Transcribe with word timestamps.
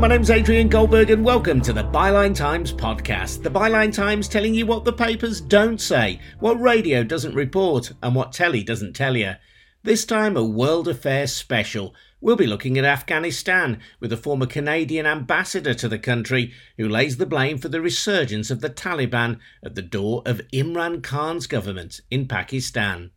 My 0.00 0.08
name's 0.08 0.30
Adrian 0.30 0.70
Goldberg, 0.70 1.10
and 1.10 1.22
welcome 1.22 1.60
to 1.60 1.74
the 1.74 1.84
Byline 1.84 2.34
Times 2.34 2.72
podcast. 2.72 3.42
The 3.42 3.50
Byline 3.50 3.94
Times 3.94 4.28
telling 4.28 4.54
you 4.54 4.64
what 4.64 4.86
the 4.86 4.94
papers 4.94 5.42
don't 5.42 5.78
say, 5.78 6.20
what 6.38 6.58
radio 6.58 7.04
doesn't 7.04 7.34
report, 7.34 7.92
and 8.02 8.14
what 8.14 8.32
telly 8.32 8.62
doesn't 8.62 8.94
tell 8.96 9.14
you. 9.14 9.34
This 9.82 10.06
time, 10.06 10.38
a 10.38 10.42
World 10.42 10.88
Affairs 10.88 11.34
special. 11.34 11.94
We'll 12.18 12.36
be 12.36 12.46
looking 12.46 12.78
at 12.78 12.84
Afghanistan 12.86 13.78
with 14.00 14.10
a 14.10 14.16
former 14.16 14.46
Canadian 14.46 15.04
ambassador 15.04 15.74
to 15.74 15.86
the 15.86 15.98
country 15.98 16.54
who 16.78 16.88
lays 16.88 17.18
the 17.18 17.26
blame 17.26 17.58
for 17.58 17.68
the 17.68 17.82
resurgence 17.82 18.50
of 18.50 18.62
the 18.62 18.70
Taliban 18.70 19.38
at 19.62 19.74
the 19.74 19.82
door 19.82 20.22
of 20.24 20.40
Imran 20.50 21.02
Khan's 21.02 21.46
government 21.46 22.00
in 22.10 22.26
Pakistan. 22.26 23.10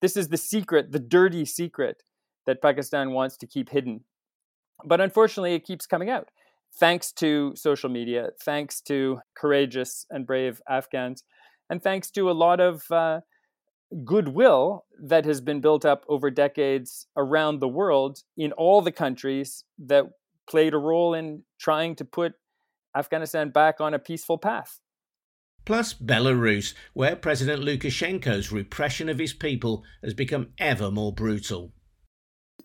This 0.00 0.16
is 0.16 0.28
the 0.28 0.36
secret, 0.36 0.92
the 0.92 1.00
dirty 1.00 1.44
secret 1.44 2.04
that 2.46 2.62
Pakistan 2.62 3.10
wants 3.10 3.36
to 3.38 3.46
keep 3.48 3.70
hidden 3.70 4.04
but 4.84 5.00
unfortunately, 5.00 5.54
it 5.54 5.64
keeps 5.64 5.86
coming 5.86 6.10
out. 6.10 6.28
Thanks 6.78 7.12
to 7.12 7.54
social 7.56 7.88
media, 7.88 8.28
thanks 8.44 8.80
to 8.82 9.20
courageous 9.36 10.06
and 10.10 10.26
brave 10.26 10.60
Afghans, 10.68 11.24
and 11.70 11.82
thanks 11.82 12.10
to 12.12 12.30
a 12.30 12.32
lot 12.32 12.60
of 12.60 12.82
uh, 12.90 13.20
goodwill 14.04 14.84
that 15.02 15.24
has 15.24 15.40
been 15.40 15.60
built 15.60 15.84
up 15.84 16.04
over 16.08 16.30
decades 16.30 17.06
around 17.16 17.60
the 17.60 17.68
world 17.68 18.22
in 18.36 18.52
all 18.52 18.82
the 18.82 18.92
countries 18.92 19.64
that 19.78 20.04
played 20.48 20.74
a 20.74 20.78
role 20.78 21.14
in 21.14 21.42
trying 21.58 21.94
to 21.96 22.04
put 22.04 22.34
Afghanistan 22.96 23.50
back 23.50 23.80
on 23.80 23.94
a 23.94 23.98
peaceful 23.98 24.38
path. 24.38 24.80
Plus, 25.64 25.92
Belarus, 25.92 26.72
where 26.94 27.16
President 27.16 27.62
Lukashenko's 27.62 28.50
repression 28.50 29.08
of 29.08 29.18
his 29.18 29.34
people 29.34 29.84
has 30.02 30.14
become 30.14 30.48
ever 30.58 30.90
more 30.90 31.12
brutal. 31.12 31.72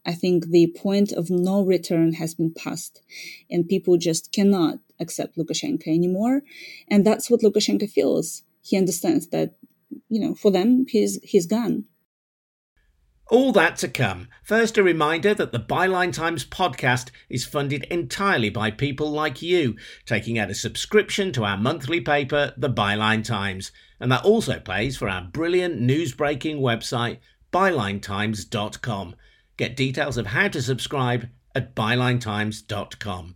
I 0.05 0.13
think 0.13 0.47
the 0.47 0.73
point 0.75 1.11
of 1.11 1.29
no 1.29 1.61
return 1.61 2.13
has 2.13 2.33
been 2.35 2.53
passed, 2.53 3.01
and 3.49 3.67
people 3.67 3.97
just 3.97 4.31
cannot 4.31 4.79
accept 4.99 5.37
Lukashenko 5.37 5.87
anymore. 5.87 6.41
And 6.89 7.05
that's 7.05 7.29
what 7.29 7.41
Lukashenko 7.41 7.89
feels. 7.89 8.43
He 8.61 8.77
understands 8.77 9.27
that, 9.27 9.55
you 10.09 10.19
know, 10.19 10.35
for 10.35 10.51
them, 10.51 10.85
he's 10.89 11.19
he's 11.23 11.47
gone. 11.47 11.85
All 13.29 13.53
that 13.53 13.77
to 13.77 13.87
come. 13.87 14.27
First, 14.43 14.77
a 14.77 14.83
reminder 14.83 15.33
that 15.33 15.53
the 15.53 15.59
Byline 15.59 16.11
Times 16.11 16.45
podcast 16.45 17.09
is 17.29 17.45
funded 17.45 17.85
entirely 17.85 18.49
by 18.49 18.69
people 18.69 19.09
like 19.09 19.41
you, 19.41 19.77
taking 20.05 20.37
out 20.37 20.51
a 20.51 20.55
subscription 20.55 21.31
to 21.31 21.45
our 21.45 21.57
monthly 21.57 22.01
paper, 22.01 22.53
The 22.57 22.69
Byline 22.69 23.23
Times. 23.23 23.71
And 23.99 24.11
that 24.11 24.25
also 24.25 24.59
pays 24.59 24.97
for 24.97 25.07
our 25.07 25.21
brilliant 25.21 25.79
news 25.79 26.13
breaking 26.13 26.59
website, 26.59 27.19
bylinetimes.com. 27.53 29.15
Get 29.57 29.75
details 29.75 30.17
of 30.17 30.27
how 30.27 30.47
to 30.47 30.61
subscribe 30.61 31.29
at 31.53 31.75
bylinetimes.com. 31.75 33.35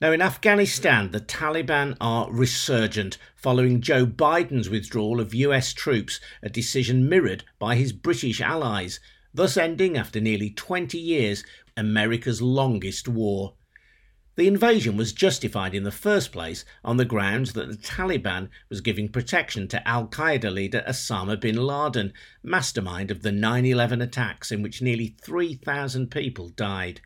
Now, 0.00 0.12
in 0.12 0.22
Afghanistan, 0.22 1.10
the 1.10 1.20
Taliban 1.20 1.96
are 2.00 2.32
resurgent 2.32 3.18
following 3.36 3.82
Joe 3.82 4.06
Biden's 4.06 4.70
withdrawal 4.70 5.20
of 5.20 5.34
US 5.34 5.74
troops, 5.74 6.20
a 6.42 6.48
decision 6.48 7.08
mirrored 7.08 7.44
by 7.58 7.74
his 7.74 7.92
British 7.92 8.40
allies, 8.40 8.98
thus 9.34 9.56
ending, 9.56 9.98
after 9.98 10.20
nearly 10.20 10.50
20 10.50 10.96
years, 10.96 11.44
America's 11.76 12.40
longest 12.40 13.08
war. 13.08 13.56
The 14.36 14.46
invasion 14.46 14.96
was 14.96 15.12
justified 15.12 15.74
in 15.74 15.82
the 15.82 15.90
first 15.90 16.30
place 16.30 16.64
on 16.84 16.96
the 16.96 17.04
grounds 17.04 17.52
that 17.54 17.68
the 17.68 17.76
Taliban 17.76 18.48
was 18.68 18.80
giving 18.80 19.08
protection 19.08 19.66
to 19.68 19.86
Al 19.86 20.06
Qaeda 20.06 20.52
leader 20.52 20.84
Osama 20.88 21.38
bin 21.38 21.56
Laden, 21.56 22.12
mastermind 22.42 23.10
of 23.10 23.22
the 23.22 23.32
9 23.32 23.66
11 23.66 24.00
attacks 24.00 24.52
in 24.52 24.62
which 24.62 24.80
nearly 24.80 25.16
3,000 25.20 26.10
people 26.10 26.48
died. 26.50 27.00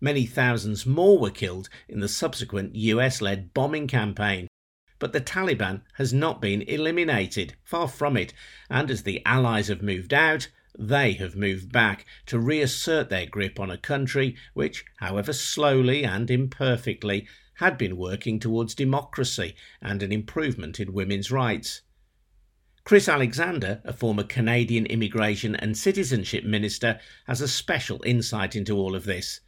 Many 0.00 0.26
thousands 0.26 0.84
more 0.84 1.18
were 1.18 1.30
killed 1.30 1.70
in 1.88 2.00
the 2.00 2.08
subsequent 2.08 2.76
US 2.76 3.22
led 3.22 3.54
bombing 3.54 3.86
campaign. 3.86 4.48
But 4.98 5.14
the 5.14 5.20
Taliban 5.20 5.80
has 5.94 6.12
not 6.12 6.42
been 6.42 6.62
eliminated, 6.62 7.56
far 7.64 7.88
from 7.88 8.16
it, 8.16 8.34
and 8.68 8.90
as 8.90 9.02
the 9.02 9.22
Allies 9.24 9.68
have 9.68 9.82
moved 9.82 10.12
out, 10.12 10.48
they 10.78 11.12
have 11.12 11.36
moved 11.36 11.70
back 11.70 12.04
to 12.26 12.38
reassert 12.38 13.08
their 13.08 13.26
grip 13.26 13.60
on 13.60 13.70
a 13.70 13.78
country 13.78 14.36
which, 14.54 14.84
however 14.96 15.32
slowly 15.32 16.04
and 16.04 16.30
imperfectly, 16.30 17.26
had 17.58 17.78
been 17.78 17.96
working 17.96 18.40
towards 18.40 18.74
democracy 18.74 19.54
and 19.80 20.02
an 20.02 20.10
improvement 20.10 20.80
in 20.80 20.92
women's 20.92 21.30
rights. 21.30 21.82
Chris 22.82 23.08
Alexander, 23.08 23.80
a 23.84 23.92
former 23.92 24.24
Canadian 24.24 24.84
immigration 24.86 25.54
and 25.56 25.78
citizenship 25.78 26.44
minister, 26.44 27.00
has 27.26 27.40
a 27.40 27.48
special 27.48 28.02
insight 28.04 28.56
into 28.56 28.76
all 28.76 28.94
of 28.94 29.04
this. 29.04 29.40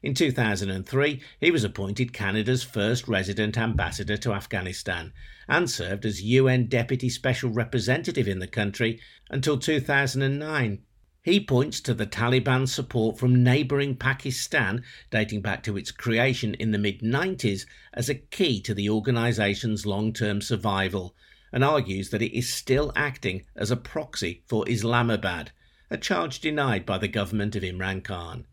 In 0.00 0.14
2003, 0.14 1.20
he 1.40 1.50
was 1.50 1.64
appointed 1.64 2.12
Canada's 2.12 2.62
first 2.62 3.08
resident 3.08 3.58
ambassador 3.58 4.16
to 4.18 4.32
Afghanistan 4.32 5.12
and 5.48 5.68
served 5.68 6.06
as 6.06 6.22
UN 6.22 6.66
Deputy 6.66 7.08
Special 7.08 7.50
Representative 7.50 8.28
in 8.28 8.38
the 8.38 8.46
country 8.46 9.00
until 9.28 9.58
2009. 9.58 10.82
He 11.20 11.44
points 11.44 11.80
to 11.80 11.94
the 11.94 12.06
Taliban's 12.06 12.72
support 12.72 13.18
from 13.18 13.42
neighbouring 13.42 13.96
Pakistan, 13.96 14.84
dating 15.10 15.40
back 15.40 15.64
to 15.64 15.76
its 15.76 15.90
creation 15.90 16.54
in 16.54 16.70
the 16.70 16.78
mid 16.78 17.00
90s, 17.00 17.66
as 17.92 18.08
a 18.08 18.14
key 18.14 18.60
to 18.60 18.74
the 18.74 18.88
organisation's 18.88 19.84
long 19.84 20.12
term 20.12 20.40
survival, 20.40 21.16
and 21.52 21.64
argues 21.64 22.10
that 22.10 22.22
it 22.22 22.38
is 22.38 22.48
still 22.48 22.92
acting 22.94 23.46
as 23.56 23.72
a 23.72 23.76
proxy 23.76 24.44
for 24.46 24.68
Islamabad, 24.68 25.50
a 25.90 25.98
charge 25.98 26.38
denied 26.38 26.86
by 26.86 26.98
the 26.98 27.08
government 27.08 27.56
of 27.56 27.64
Imran 27.64 28.04
Khan. 28.04 28.46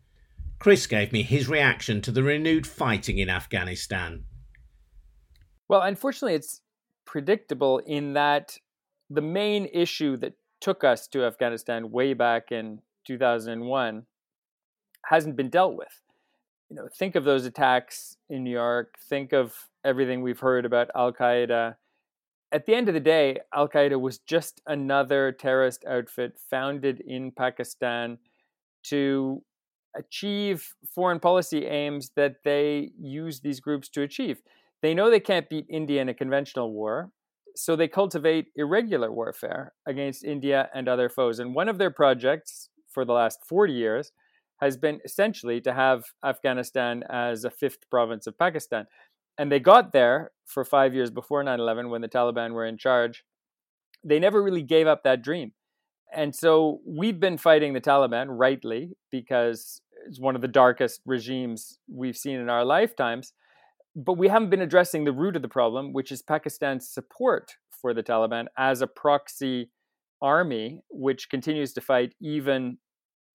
Chris 0.58 0.86
gave 0.86 1.12
me 1.12 1.22
his 1.22 1.48
reaction 1.48 2.00
to 2.00 2.10
the 2.10 2.22
renewed 2.22 2.66
fighting 2.66 3.18
in 3.18 3.28
Afghanistan. 3.28 4.24
Well, 5.68 5.82
unfortunately, 5.82 6.34
it's 6.34 6.62
predictable 7.04 7.78
in 7.78 8.14
that 8.14 8.58
the 9.10 9.20
main 9.20 9.66
issue 9.72 10.16
that 10.18 10.34
took 10.60 10.84
us 10.84 11.06
to 11.08 11.24
Afghanistan 11.24 11.90
way 11.90 12.14
back 12.14 12.50
in 12.50 12.80
2001 13.06 14.06
hasn't 15.04 15.36
been 15.36 15.50
dealt 15.50 15.76
with. 15.76 16.02
You 16.68 16.76
know, 16.76 16.88
think 16.92 17.14
of 17.14 17.24
those 17.24 17.44
attacks 17.44 18.16
in 18.28 18.42
New 18.42 18.50
York, 18.50 18.96
think 19.08 19.32
of 19.32 19.54
everything 19.84 20.22
we've 20.22 20.40
heard 20.40 20.64
about 20.64 20.90
Al 20.96 21.12
Qaeda. 21.12 21.76
At 22.50 22.66
the 22.66 22.74
end 22.74 22.88
of 22.88 22.94
the 22.94 23.00
day, 23.00 23.38
Al 23.54 23.68
Qaeda 23.68 24.00
was 24.00 24.18
just 24.18 24.60
another 24.66 25.30
terrorist 25.30 25.84
outfit 25.84 26.38
founded 26.50 27.00
in 27.06 27.30
Pakistan 27.30 28.18
to 28.84 29.42
achieve 29.96 30.74
foreign 30.94 31.20
policy 31.20 31.66
aims 31.66 32.10
that 32.16 32.36
they 32.44 32.90
use 32.98 33.40
these 33.40 33.60
groups 33.60 33.88
to 33.90 34.02
achieve. 34.02 34.42
They 34.82 34.94
know 34.94 35.10
they 35.10 35.20
can't 35.20 35.48
beat 35.48 35.66
India 35.68 36.00
in 36.02 36.08
a 36.08 36.14
conventional 36.14 36.72
war, 36.72 37.10
so 37.56 37.74
they 37.74 37.88
cultivate 37.88 38.48
irregular 38.54 39.10
warfare 39.10 39.72
against 39.86 40.24
India 40.24 40.68
and 40.74 40.88
other 40.88 41.08
foes. 41.08 41.38
And 41.38 41.54
one 41.54 41.68
of 41.68 41.78
their 41.78 41.90
projects 41.90 42.68
for 42.92 43.04
the 43.04 43.12
last 43.12 43.40
40 43.48 43.72
years 43.72 44.12
has 44.60 44.76
been 44.76 45.00
essentially 45.04 45.60
to 45.62 45.72
have 45.72 46.04
Afghanistan 46.24 47.02
as 47.10 47.44
a 47.44 47.50
fifth 47.50 47.88
province 47.90 48.26
of 48.26 48.38
Pakistan. 48.38 48.86
And 49.38 49.52
they 49.52 49.60
got 49.60 49.92
there 49.92 50.30
for 50.46 50.64
five 50.64 50.94
years 50.94 51.10
before 51.10 51.42
9 51.42 51.60
11 51.60 51.90
when 51.90 52.00
the 52.00 52.08
Taliban 52.08 52.52
were 52.52 52.64
in 52.64 52.78
charge. 52.78 53.24
They 54.04 54.18
never 54.18 54.42
really 54.42 54.62
gave 54.62 54.86
up 54.86 55.02
that 55.04 55.22
dream. 55.22 55.52
And 56.14 56.34
so 56.34 56.80
we've 56.86 57.18
been 57.20 57.36
fighting 57.36 57.72
the 57.72 57.80
Taliban 57.80 58.26
rightly 58.28 58.92
because 59.10 59.80
it's 60.06 60.20
one 60.20 60.36
of 60.36 60.42
the 60.42 60.48
darkest 60.48 61.00
regimes 61.06 61.78
we've 61.92 62.16
seen 62.16 62.38
in 62.38 62.48
our 62.48 62.64
lifetimes. 62.64 63.32
But 63.94 64.14
we 64.18 64.28
haven't 64.28 64.50
been 64.50 64.60
addressing 64.60 65.04
the 65.04 65.12
root 65.12 65.36
of 65.36 65.42
the 65.42 65.48
problem, 65.48 65.92
which 65.92 66.12
is 66.12 66.22
Pakistan's 66.22 66.88
support 66.88 67.56
for 67.70 67.94
the 67.94 68.02
Taliban 68.02 68.46
as 68.58 68.82
a 68.82 68.86
proxy 68.86 69.70
army, 70.20 70.80
which 70.90 71.30
continues 71.30 71.72
to 71.74 71.80
fight 71.80 72.14
even 72.20 72.78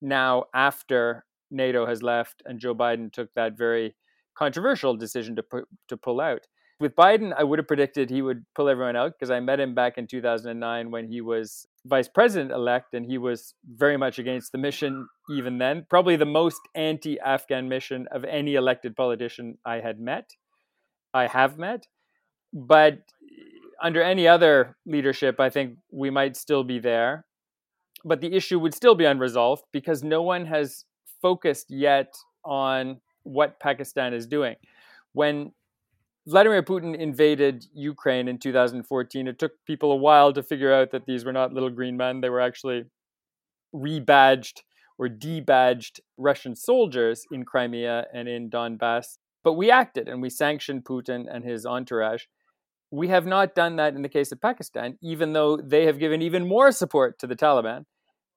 now 0.02 0.46
after 0.54 1.26
NATO 1.52 1.86
has 1.86 2.02
left 2.02 2.42
and 2.46 2.60
Joe 2.60 2.74
Biden 2.74 3.12
took 3.12 3.34
that 3.36 3.58
very 3.58 3.96
controversial 4.36 4.96
decision 4.96 5.36
to 5.36 5.44
to 5.90 5.98
pull 5.98 6.22
out. 6.22 6.48
With 6.80 6.96
Biden, 6.96 7.34
I 7.38 7.44
would 7.44 7.60
have 7.60 7.68
predicted 7.68 8.10
he 8.10 8.22
would 8.22 8.44
pull 8.56 8.70
everyone 8.70 8.96
out 8.96 9.14
because 9.14 9.30
I 9.30 9.40
met 9.40 9.60
him 9.60 9.76
back 9.76 9.98
in 9.98 10.08
2009 10.08 10.90
when 10.90 11.08
he 11.08 11.22
was 11.22 11.68
vice 11.86 12.08
president 12.08 12.52
elect, 12.52 12.94
and 12.94 13.06
he 13.06 13.18
was 13.18 13.54
very 13.76 13.98
much 13.98 14.20
against 14.20 14.52
the 14.52 14.58
mission 14.58 15.08
even 15.30 15.58
then. 15.58 15.86
Probably 15.90 16.16
the 16.16 16.26
most 16.26 16.62
anti 16.76 17.20
Afghan 17.20 17.68
mission 17.70 18.08
of 18.12 18.24
any 18.24 18.56
elected 18.56 18.96
politician 18.96 19.58
I 19.66 19.80
had 19.80 20.00
met, 20.00 20.30
I 21.14 21.28
have 21.28 21.58
met. 21.58 21.88
But 22.54 23.00
under 23.82 24.02
any 24.02 24.28
other 24.28 24.78
leadership, 24.86 25.40
I 25.40 25.50
think 25.50 25.78
we 25.92 26.10
might 26.10 26.36
still 26.36 26.64
be 26.64 26.80
there. 26.80 27.26
But 28.04 28.22
the 28.22 28.34
issue 28.34 28.60
would 28.60 28.74
still 28.74 28.96
be 28.96 29.06
unresolved 29.06 29.64
because 29.72 30.04
no 30.04 30.22
one 30.22 30.46
has 30.46 30.86
focused 31.22 31.68
yet 31.70 32.14
on 32.44 33.00
what 33.24 33.60
Pakistan 33.60 34.14
is 34.14 34.26
doing. 34.26 34.56
When 35.14 35.52
Vladimir 36.28 36.62
Putin 36.62 36.96
invaded 36.96 37.66
Ukraine 37.74 38.28
in 38.28 38.38
2014. 38.38 39.28
It 39.28 39.40
took 39.40 39.54
people 39.66 39.92
a 39.92 39.96
while 39.96 40.32
to 40.34 40.44
figure 40.44 40.72
out 40.72 40.92
that 40.92 41.06
these 41.08 41.26
were 41.26 41.34
not 41.34 41.54
little 41.54 41.72
green 41.72 41.98
men. 41.98 42.22
They 42.22 42.30
were 42.30 42.42
actually 42.42 42.84
rebadged 43.74 44.62
or 45.00 45.08
debadged 45.08 46.00
Russian 46.18 46.56
soldiers 46.56 47.26
in 47.32 47.44
Crimea 47.44 48.06
and 48.14 48.28
in 48.28 48.52
Donbass. 48.52 49.18
But 49.44 49.54
we 49.54 49.72
acted 49.72 50.08
and 50.08 50.22
we 50.22 50.30
sanctioned 50.30 50.86
Putin 50.86 51.26
and 51.30 51.44
his 51.44 51.66
entourage. 51.66 52.26
We 52.92 53.08
have 53.08 53.26
not 53.26 53.56
done 53.56 53.78
that 53.78 53.96
in 53.96 54.04
the 54.04 54.10
case 54.10 54.32
of 54.32 54.40
Pakistan, 54.40 55.00
even 55.02 55.34
though 55.34 55.58
they 55.58 55.88
have 55.88 55.98
given 55.98 56.22
even 56.22 56.48
more 56.48 56.72
support 56.72 57.18
to 57.20 57.26
the 57.26 57.36
Taliban. 57.36 57.86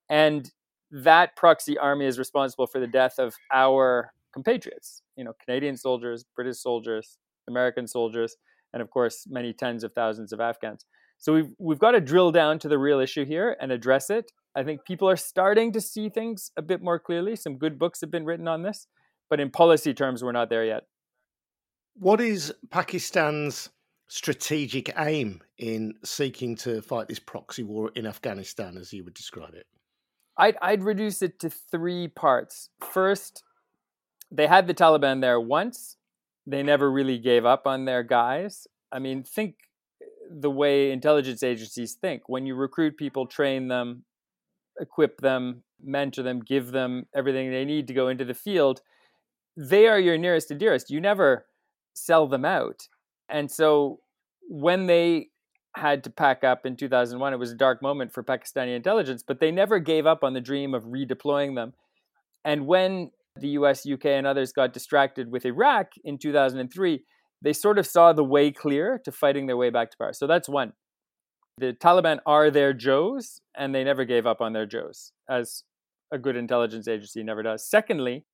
And 0.08 0.50
that 0.90 1.36
proxy 1.36 1.76
army 1.76 2.06
is 2.06 2.18
responsible 2.18 2.66
for 2.66 2.80
the 2.80 2.86
death 2.86 3.18
of 3.18 3.34
our 3.52 4.12
compatriots, 4.32 5.02
you 5.16 5.24
know, 5.24 5.34
Canadian 5.44 5.76
soldiers, 5.76 6.24
British 6.34 6.58
soldiers, 6.58 7.18
American 7.48 7.86
soldiers, 7.86 8.36
and 8.72 8.82
of 8.82 8.90
course, 8.90 9.26
many 9.28 9.52
tens 9.52 9.84
of 9.84 9.92
thousands 9.92 10.32
of 10.32 10.40
Afghans. 10.40 10.84
So 11.18 11.32
we've 11.32 11.50
we've 11.58 11.78
got 11.78 11.92
to 11.92 12.00
drill 12.00 12.32
down 12.32 12.58
to 12.60 12.68
the 12.68 12.78
real 12.78 13.00
issue 13.00 13.24
here 13.24 13.56
and 13.60 13.72
address 13.72 14.10
it. 14.10 14.32
I 14.56 14.62
think 14.62 14.84
people 14.84 15.08
are 15.08 15.16
starting 15.16 15.72
to 15.72 15.80
see 15.80 16.08
things 16.08 16.50
a 16.56 16.62
bit 16.62 16.82
more 16.82 16.98
clearly. 16.98 17.36
Some 17.36 17.58
good 17.58 17.78
books 17.78 18.00
have 18.00 18.10
been 18.10 18.24
written 18.24 18.48
on 18.48 18.62
this, 18.62 18.86
but 19.30 19.40
in 19.40 19.50
policy 19.50 19.94
terms, 19.94 20.22
we're 20.22 20.32
not 20.32 20.50
there 20.50 20.64
yet. 20.64 20.84
What 21.94 22.20
is 22.20 22.52
Pakistan's 22.70 23.70
strategic 24.08 24.92
aim 24.98 25.40
in 25.58 25.94
seeking 26.04 26.56
to 26.56 26.82
fight 26.82 27.08
this 27.08 27.18
proxy 27.18 27.62
war 27.62 27.90
in 27.94 28.06
Afghanistan, 28.06 28.76
as 28.76 28.92
you 28.92 29.04
would 29.04 29.14
describe 29.14 29.54
it? 29.54 29.66
I'd, 30.36 30.56
I'd 30.60 30.82
reduce 30.82 31.22
it 31.22 31.38
to 31.40 31.50
three 31.50 32.08
parts. 32.08 32.68
First, 32.80 33.44
they 34.30 34.46
had 34.46 34.66
the 34.66 34.74
Taliban 34.74 35.20
there 35.20 35.40
once. 35.40 35.96
They 36.46 36.62
never 36.62 36.90
really 36.90 37.18
gave 37.18 37.44
up 37.44 37.66
on 37.66 37.84
their 37.84 38.02
guys. 38.02 38.66
I 38.92 38.98
mean, 38.98 39.22
think 39.22 39.56
the 40.30 40.50
way 40.50 40.90
intelligence 40.90 41.42
agencies 41.42 41.94
think. 41.94 42.28
When 42.28 42.46
you 42.46 42.54
recruit 42.54 42.96
people, 42.96 43.26
train 43.26 43.68
them, 43.68 44.04
equip 44.80 45.20
them, 45.20 45.62
mentor 45.82 46.22
them, 46.22 46.40
give 46.40 46.72
them 46.72 47.06
everything 47.14 47.50
they 47.50 47.64
need 47.64 47.86
to 47.88 47.94
go 47.94 48.08
into 48.08 48.24
the 48.24 48.34
field, 48.34 48.80
they 49.56 49.86
are 49.86 49.98
your 49.98 50.18
nearest 50.18 50.50
and 50.50 50.60
dearest. 50.60 50.90
You 50.90 51.00
never 51.00 51.46
sell 51.94 52.26
them 52.26 52.44
out. 52.44 52.88
And 53.28 53.50
so 53.50 54.00
when 54.48 54.86
they 54.86 55.28
had 55.76 56.04
to 56.04 56.10
pack 56.10 56.44
up 56.44 56.66
in 56.66 56.76
2001, 56.76 57.32
it 57.32 57.38
was 57.38 57.50
a 57.50 57.56
dark 57.56 57.82
moment 57.82 58.12
for 58.12 58.22
Pakistani 58.22 58.76
intelligence, 58.76 59.22
but 59.26 59.40
they 59.40 59.50
never 59.50 59.78
gave 59.78 60.06
up 60.06 60.22
on 60.22 60.34
the 60.34 60.40
dream 60.40 60.74
of 60.74 60.84
redeploying 60.84 61.54
them. 61.54 61.72
And 62.44 62.66
when 62.66 63.10
the 63.36 63.48
US, 63.48 63.86
UK, 63.86 64.06
and 64.06 64.26
others 64.26 64.52
got 64.52 64.72
distracted 64.72 65.30
with 65.30 65.44
Iraq 65.44 65.92
in 66.04 66.18
2003, 66.18 67.04
they 67.42 67.52
sort 67.52 67.78
of 67.78 67.86
saw 67.86 68.12
the 68.12 68.24
way 68.24 68.50
clear 68.50 69.00
to 69.04 69.12
fighting 69.12 69.46
their 69.46 69.56
way 69.56 69.70
back 69.70 69.90
to 69.90 69.96
power. 69.98 70.12
So 70.12 70.26
that's 70.26 70.48
one. 70.48 70.72
The 71.58 71.72
Taliban 71.72 72.18
are 72.26 72.50
their 72.50 72.72
Joes, 72.72 73.40
and 73.56 73.74
they 73.74 73.84
never 73.84 74.04
gave 74.04 74.26
up 74.26 74.40
on 74.40 74.52
their 74.52 74.66
Joes, 74.66 75.12
as 75.28 75.62
a 76.12 76.18
good 76.18 76.36
intelligence 76.36 76.88
agency 76.88 77.22
never 77.22 77.42
does. 77.42 77.68
Secondly, 77.68 78.24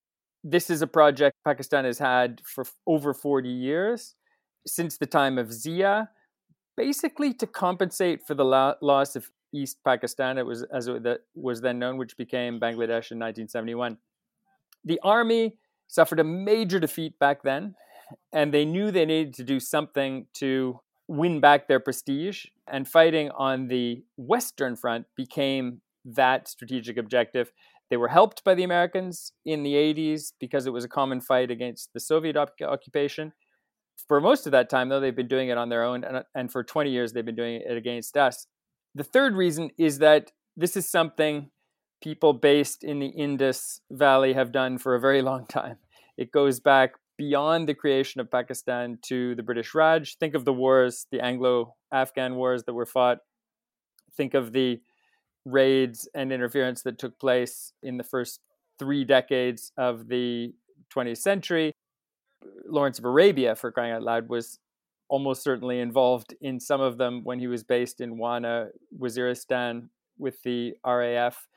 this 0.42 0.70
is 0.70 0.80
a 0.80 0.86
project 0.86 1.36
Pakistan 1.44 1.84
has 1.84 1.98
had 1.98 2.40
for 2.44 2.64
over 2.86 3.12
40 3.12 3.48
years, 3.48 4.14
since 4.66 4.96
the 4.96 5.06
time 5.06 5.38
of 5.38 5.52
Zia, 5.52 6.10
basically 6.76 7.34
to 7.34 7.46
compensate 7.46 8.20
for 8.26 8.34
the 8.34 8.44
loss 8.44 9.16
of 9.16 9.30
East 9.52 9.78
Pakistan, 9.84 10.38
it 10.38 10.46
was 10.46 10.62
as 10.72 10.86
it 10.86 11.20
was 11.34 11.60
then 11.60 11.78
known, 11.78 11.96
which 11.96 12.16
became 12.16 12.60
Bangladesh 12.60 13.10
in 13.10 13.18
1971. 13.18 13.98
The 14.84 15.00
army 15.02 15.56
suffered 15.88 16.20
a 16.20 16.24
major 16.24 16.78
defeat 16.78 17.18
back 17.18 17.42
then, 17.42 17.74
and 18.32 18.52
they 18.52 18.64
knew 18.64 18.90
they 18.90 19.06
needed 19.06 19.34
to 19.34 19.44
do 19.44 19.60
something 19.60 20.26
to 20.34 20.80
win 21.08 21.40
back 21.40 21.66
their 21.66 21.80
prestige. 21.80 22.46
And 22.68 22.86
fighting 22.86 23.30
on 23.32 23.68
the 23.68 24.04
Western 24.16 24.76
Front 24.76 25.06
became 25.16 25.80
that 26.04 26.48
strategic 26.48 26.96
objective. 26.96 27.52
They 27.90 27.96
were 27.96 28.08
helped 28.08 28.44
by 28.44 28.54
the 28.54 28.62
Americans 28.62 29.32
in 29.44 29.64
the 29.64 29.74
80s 29.74 30.32
because 30.38 30.66
it 30.66 30.72
was 30.72 30.84
a 30.84 30.88
common 30.88 31.20
fight 31.20 31.50
against 31.50 31.92
the 31.92 32.00
Soviet 32.00 32.36
op- 32.36 32.52
occupation. 32.62 33.32
For 34.06 34.20
most 34.20 34.46
of 34.46 34.52
that 34.52 34.70
time, 34.70 34.88
though, 34.88 35.00
they've 35.00 35.14
been 35.14 35.28
doing 35.28 35.48
it 35.48 35.58
on 35.58 35.68
their 35.68 35.82
own, 35.82 36.04
and, 36.04 36.24
and 36.34 36.50
for 36.50 36.62
20 36.62 36.90
years, 36.90 37.12
they've 37.12 37.24
been 37.24 37.34
doing 37.34 37.60
it 37.66 37.76
against 37.76 38.16
us. 38.16 38.46
The 38.94 39.04
third 39.04 39.34
reason 39.34 39.70
is 39.76 39.98
that 39.98 40.30
this 40.56 40.76
is 40.76 40.88
something 40.88 41.50
people 42.00 42.32
based 42.32 42.82
in 42.84 42.98
the 42.98 43.08
Indus 43.08 43.80
Valley 43.90 44.32
have 44.32 44.52
done 44.52 44.78
for 44.78 44.94
a 44.94 45.00
very 45.00 45.22
long 45.22 45.46
time. 45.46 45.76
It 46.16 46.32
goes 46.32 46.60
back 46.60 46.92
beyond 47.16 47.68
the 47.68 47.74
creation 47.74 48.20
of 48.20 48.30
Pakistan 48.30 48.98
to 49.02 49.34
the 49.34 49.42
British 49.42 49.74
Raj. 49.74 50.16
Think 50.16 50.34
of 50.34 50.44
the 50.44 50.52
wars, 50.52 51.06
the 51.10 51.20
Anglo 51.20 51.74
Afghan 51.92 52.36
wars 52.36 52.64
that 52.64 52.74
were 52.74 52.86
fought. 52.86 53.18
Think 54.16 54.34
of 54.34 54.52
the 54.52 54.80
raids 55.44 56.08
and 56.14 56.32
interference 56.32 56.82
that 56.82 56.98
took 56.98 57.18
place 57.18 57.72
in 57.82 57.96
the 57.96 58.04
first 58.04 58.40
three 58.78 59.04
decades 59.04 59.72
of 59.76 60.08
the 60.08 60.54
20th 60.94 61.18
century. 61.18 61.72
Lawrence 62.66 62.98
of 62.98 63.04
Arabia, 63.04 63.54
for 63.54 63.70
crying 63.70 63.92
out 63.92 64.02
loud, 64.02 64.28
was 64.28 64.58
almost 65.08 65.42
certainly 65.42 65.80
involved 65.80 66.34
in 66.40 66.58
some 66.58 66.80
of 66.80 66.96
them 66.96 67.22
when 67.24 67.38
he 67.38 67.46
was 67.46 67.64
based 67.64 68.00
in 68.00 68.16
Wana, 68.16 68.68
Waziristan, 68.98 69.88
with 70.18 70.42
the 70.42 70.74
RAF 70.86 71.48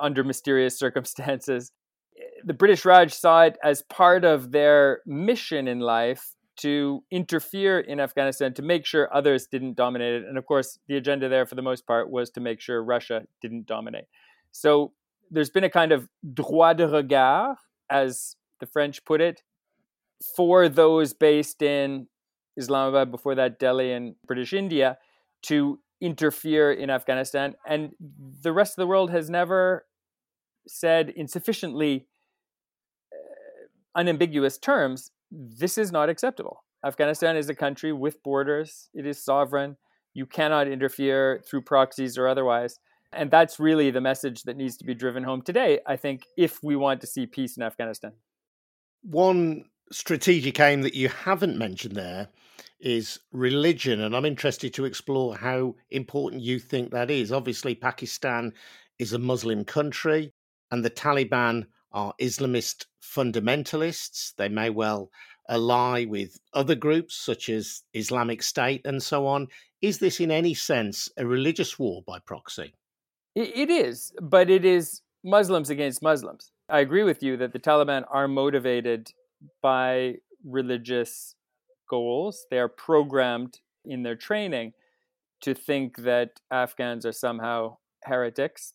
under 0.00 0.24
mysterious 0.24 0.78
circumstances. 0.78 1.72
Eh, 2.16 2.24
the 2.44 2.54
British 2.54 2.84
Raj 2.84 3.12
saw 3.12 3.42
it 3.42 3.58
as 3.62 3.82
part 3.82 4.24
of 4.24 4.52
their 4.52 5.00
mission 5.06 5.68
in 5.68 5.80
life 5.80 6.34
to 6.56 7.02
interfere 7.10 7.80
in 7.80 8.00
Afghanistan 8.00 8.52
to 8.52 8.62
make 8.62 8.84
sure 8.84 9.14
others 9.14 9.46
didn't 9.46 9.76
dominate 9.76 10.22
it. 10.22 10.28
And 10.28 10.36
of 10.36 10.44
course, 10.44 10.78
the 10.88 10.96
agenda 10.96 11.28
there 11.28 11.46
for 11.46 11.54
the 11.54 11.62
most 11.62 11.86
part 11.86 12.10
was 12.10 12.28
to 12.30 12.40
make 12.40 12.60
sure 12.60 12.84
Russia 12.84 13.22
didn't 13.40 13.66
dominate. 13.66 14.04
So 14.52 14.92
there's 15.30 15.48
been 15.48 15.64
a 15.64 15.70
kind 15.70 15.92
of 15.92 16.08
droit 16.34 16.76
de 16.76 16.86
regard, 16.86 17.56
as 17.88 18.36
the 18.58 18.66
French 18.66 19.04
put 19.06 19.22
it, 19.22 19.42
for 20.36 20.68
those 20.68 21.14
based 21.14 21.62
in 21.62 22.08
Islamabad, 22.56 23.10
before 23.10 23.34
that, 23.36 23.58
Delhi 23.58 23.92
and 23.92 24.16
British 24.26 24.52
India, 24.52 24.98
to 25.42 25.78
interfere 26.00 26.72
in 26.72 26.90
Afghanistan. 26.90 27.54
And 27.66 27.92
the 28.42 28.52
rest 28.52 28.72
of 28.72 28.82
the 28.82 28.86
world 28.86 29.10
has 29.10 29.30
never 29.30 29.86
said 30.66 31.10
in 31.10 31.26
sufficiently 31.28 32.06
uh, 33.12 33.98
unambiguous 33.98 34.58
terms 34.58 35.10
this 35.30 35.78
is 35.78 35.92
not 35.92 36.08
acceptable. 36.08 36.64
Afghanistan 36.84 37.36
is 37.36 37.48
a 37.48 37.54
country 37.54 37.92
with 37.92 38.22
borders, 38.22 38.88
it 38.94 39.06
is 39.06 39.22
sovereign. 39.22 39.76
You 40.12 40.26
cannot 40.26 40.66
interfere 40.66 41.40
through 41.48 41.62
proxies 41.62 42.18
or 42.18 42.26
otherwise. 42.26 42.78
And 43.12 43.30
that's 43.30 43.60
really 43.60 43.90
the 43.90 44.00
message 44.00 44.44
that 44.44 44.56
needs 44.56 44.76
to 44.78 44.84
be 44.84 44.94
driven 44.94 45.22
home 45.22 45.42
today, 45.42 45.80
I 45.86 45.96
think, 45.96 46.24
if 46.36 46.62
we 46.62 46.76
want 46.76 47.00
to 47.02 47.06
see 47.06 47.26
peace 47.26 47.56
in 47.56 47.62
Afghanistan. 47.62 48.12
One 49.02 49.64
strategic 49.92 50.58
aim 50.60 50.82
that 50.82 50.94
you 50.94 51.08
haven't 51.08 51.58
mentioned 51.58 51.96
there 51.96 52.28
is 52.80 53.18
religion. 53.32 54.00
And 54.00 54.16
I'm 54.16 54.24
interested 54.24 54.72
to 54.74 54.84
explore 54.84 55.36
how 55.36 55.74
important 55.90 56.42
you 56.42 56.58
think 56.58 56.90
that 56.90 57.10
is. 57.10 57.32
Obviously, 57.32 57.74
Pakistan 57.74 58.52
is 58.98 59.12
a 59.12 59.18
Muslim 59.18 59.64
country, 59.64 60.32
and 60.70 60.84
the 60.84 60.90
Taliban 60.90 61.66
are 61.92 62.14
Islamist 62.20 62.86
fundamentalists. 63.02 64.34
They 64.36 64.48
may 64.48 64.70
well 64.70 65.10
ally 65.48 66.04
with 66.04 66.38
other 66.54 66.76
groups 66.76 67.16
such 67.16 67.48
as 67.48 67.82
Islamic 67.92 68.42
State 68.42 68.82
and 68.84 69.02
so 69.02 69.26
on. 69.26 69.48
Is 69.82 69.98
this 69.98 70.20
in 70.20 70.30
any 70.30 70.54
sense 70.54 71.08
a 71.16 71.26
religious 71.26 71.78
war 71.78 72.02
by 72.06 72.18
proxy? 72.20 72.74
It 73.34 73.70
is, 73.70 74.12
but 74.20 74.50
it 74.50 74.64
is 74.64 75.02
Muslims 75.24 75.70
against 75.70 76.02
Muslims. 76.02 76.52
I 76.68 76.80
agree 76.80 77.02
with 77.02 77.22
you 77.22 77.36
that 77.38 77.52
the 77.52 77.58
Taliban 77.58 78.04
are 78.10 78.28
motivated 78.28 79.12
by 79.62 80.16
religious 80.44 81.34
goals. 81.88 82.46
They 82.50 82.58
are 82.58 82.68
programmed 82.68 83.60
in 83.84 84.02
their 84.02 84.16
training 84.16 84.72
to 85.42 85.54
think 85.54 85.96
that 85.98 86.40
Afghans 86.50 87.06
are 87.06 87.12
somehow 87.12 87.78
heretics, 88.04 88.74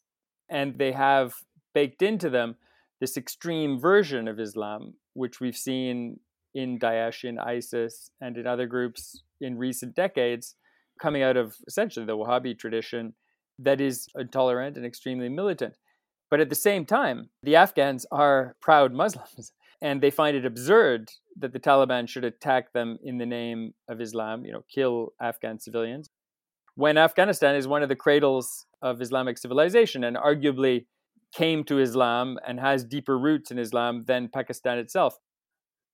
and 0.49 0.77
they 0.77 0.91
have 0.91 1.35
baked 1.75 2.01
into 2.01 2.31
them 2.31 2.55
this 2.99 3.17
extreme 3.17 3.79
version 3.79 4.27
of 4.27 4.39
Islam, 4.39 4.95
which 5.13 5.39
we've 5.39 5.57
seen 5.57 6.19
in 6.55 6.79
Daesh, 6.79 7.23
in 7.23 7.37
ISIS, 7.37 8.09
and 8.21 8.37
in 8.37 8.47
other 8.47 8.65
groups 8.65 9.21
in 9.41 9.57
recent 9.57 9.93
decades, 9.93 10.55
coming 10.99 11.21
out 11.21 11.37
of 11.37 11.57
essentially 11.67 12.05
the 12.05 12.17
Wahhabi 12.17 12.57
tradition 12.57 13.13
that 13.59 13.81
is 13.81 14.07
intolerant 14.15 14.77
and 14.77 14.85
extremely 14.85 15.29
militant. 15.29 15.75
But 16.31 16.39
at 16.39 16.49
the 16.49 16.55
same 16.55 16.85
time, 16.85 17.29
the 17.43 17.57
Afghans 17.57 18.05
are 18.11 18.55
proud 18.61 18.93
Muslims 18.93 19.51
and 19.81 20.01
they 20.01 20.09
find 20.09 20.35
it 20.35 20.45
absurd 20.45 21.11
that 21.37 21.51
the 21.51 21.59
Taliban 21.59 22.07
should 22.07 22.23
attack 22.23 22.71
them 22.71 22.97
in 23.03 23.17
the 23.17 23.25
name 23.25 23.73
of 23.89 23.99
Islam, 23.99 24.45
you 24.45 24.53
know, 24.53 24.63
kill 24.73 25.13
Afghan 25.21 25.59
civilians, 25.59 26.09
when 26.75 26.97
Afghanistan 26.97 27.55
is 27.55 27.67
one 27.67 27.83
of 27.83 27.89
the 27.89 27.95
cradles 27.95 28.65
of 28.81 29.01
Islamic 29.01 29.37
civilization 29.37 30.03
and 30.05 30.15
arguably 30.15 30.85
came 31.35 31.65
to 31.65 31.79
Islam 31.79 32.39
and 32.47 32.59
has 32.59 32.85
deeper 32.85 33.19
roots 33.19 33.51
in 33.51 33.59
Islam 33.59 34.05
than 34.07 34.29
Pakistan 34.29 34.77
itself. 34.77 35.19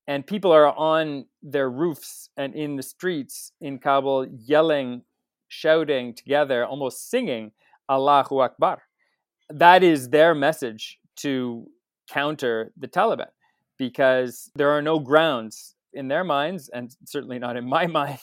And 0.08 0.26
people 0.26 0.52
are 0.52 0.68
on 0.68 1.26
their 1.42 1.70
roofs 1.70 2.30
and 2.38 2.54
in 2.54 2.76
the 2.76 2.84
streets 2.84 3.52
in 3.60 3.80
Kabul 3.80 4.28
yelling, 4.28 5.02
shouting 5.48 6.14
together, 6.14 6.66
almost 6.66 7.10
singing 7.10 7.52
Allahu 7.90 8.40
Akbar. 8.40 8.84
That 9.50 9.84
is 9.84 10.10
their 10.10 10.36
message 10.36 11.00
to 11.18 11.68
counter 12.10 12.72
the 12.78 12.88
Taliban 12.88 13.32
because 13.78 14.52
there 14.56 14.70
are 14.70 14.82
no 14.82 15.00
grounds 15.00 15.76
in 15.94 16.08
their 16.08 16.24
minds, 16.24 16.70
and 16.70 16.96
certainly 17.06 17.40
not 17.40 17.58
in 17.58 17.66
my 17.68 17.88
mind, 18.00 18.20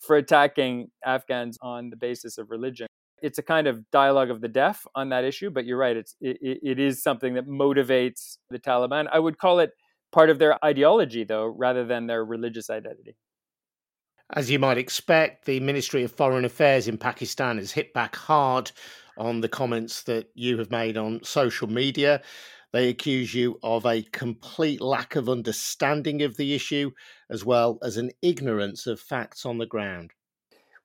for 0.00 0.16
attacking 0.16 0.90
Afghans 1.04 1.58
on 1.60 1.90
the 1.90 1.96
basis 1.96 2.38
of 2.38 2.50
religion. 2.50 2.86
It's 3.22 3.38
a 3.38 3.42
kind 3.42 3.66
of 3.66 3.88
dialogue 3.90 4.30
of 4.30 4.40
the 4.40 4.48
deaf 4.48 4.86
on 4.94 5.08
that 5.10 5.24
issue, 5.24 5.50
but 5.50 5.64
you're 5.64 5.78
right. 5.78 5.96
It's 5.96 6.16
it, 6.20 6.38
it 6.62 6.78
is 6.78 7.02
something 7.02 7.34
that 7.34 7.46
motivates 7.46 8.38
the 8.50 8.58
Taliban. 8.58 9.08
I 9.12 9.18
would 9.18 9.38
call 9.38 9.60
it 9.60 9.70
part 10.10 10.28
of 10.28 10.38
their 10.38 10.62
ideology, 10.64 11.24
though, 11.24 11.46
rather 11.46 11.84
than 11.84 12.06
their 12.06 12.24
religious 12.24 12.68
identity. 12.68 13.16
As 14.34 14.50
you 14.50 14.58
might 14.58 14.78
expect, 14.78 15.44
the 15.44 15.60
Ministry 15.60 16.04
of 16.04 16.12
Foreign 16.12 16.44
Affairs 16.44 16.88
in 16.88 16.98
Pakistan 16.98 17.58
has 17.58 17.72
hit 17.72 17.92
back 17.92 18.16
hard 18.16 18.72
on 19.18 19.40
the 19.40 19.48
comments 19.48 20.02
that 20.04 20.30
you 20.34 20.58
have 20.58 20.70
made 20.70 20.96
on 20.96 21.22
social 21.22 21.68
media. 21.68 22.22
They 22.72 22.88
accuse 22.88 23.34
you 23.34 23.58
of 23.62 23.84
a 23.84 24.02
complete 24.02 24.80
lack 24.80 25.16
of 25.16 25.28
understanding 25.28 26.22
of 26.22 26.38
the 26.38 26.54
issue, 26.54 26.92
as 27.28 27.44
well 27.44 27.78
as 27.82 27.98
an 27.98 28.10
ignorance 28.22 28.86
of 28.86 29.00
facts 29.00 29.44
on 29.44 29.58
the 29.58 29.66
ground. 29.66 30.12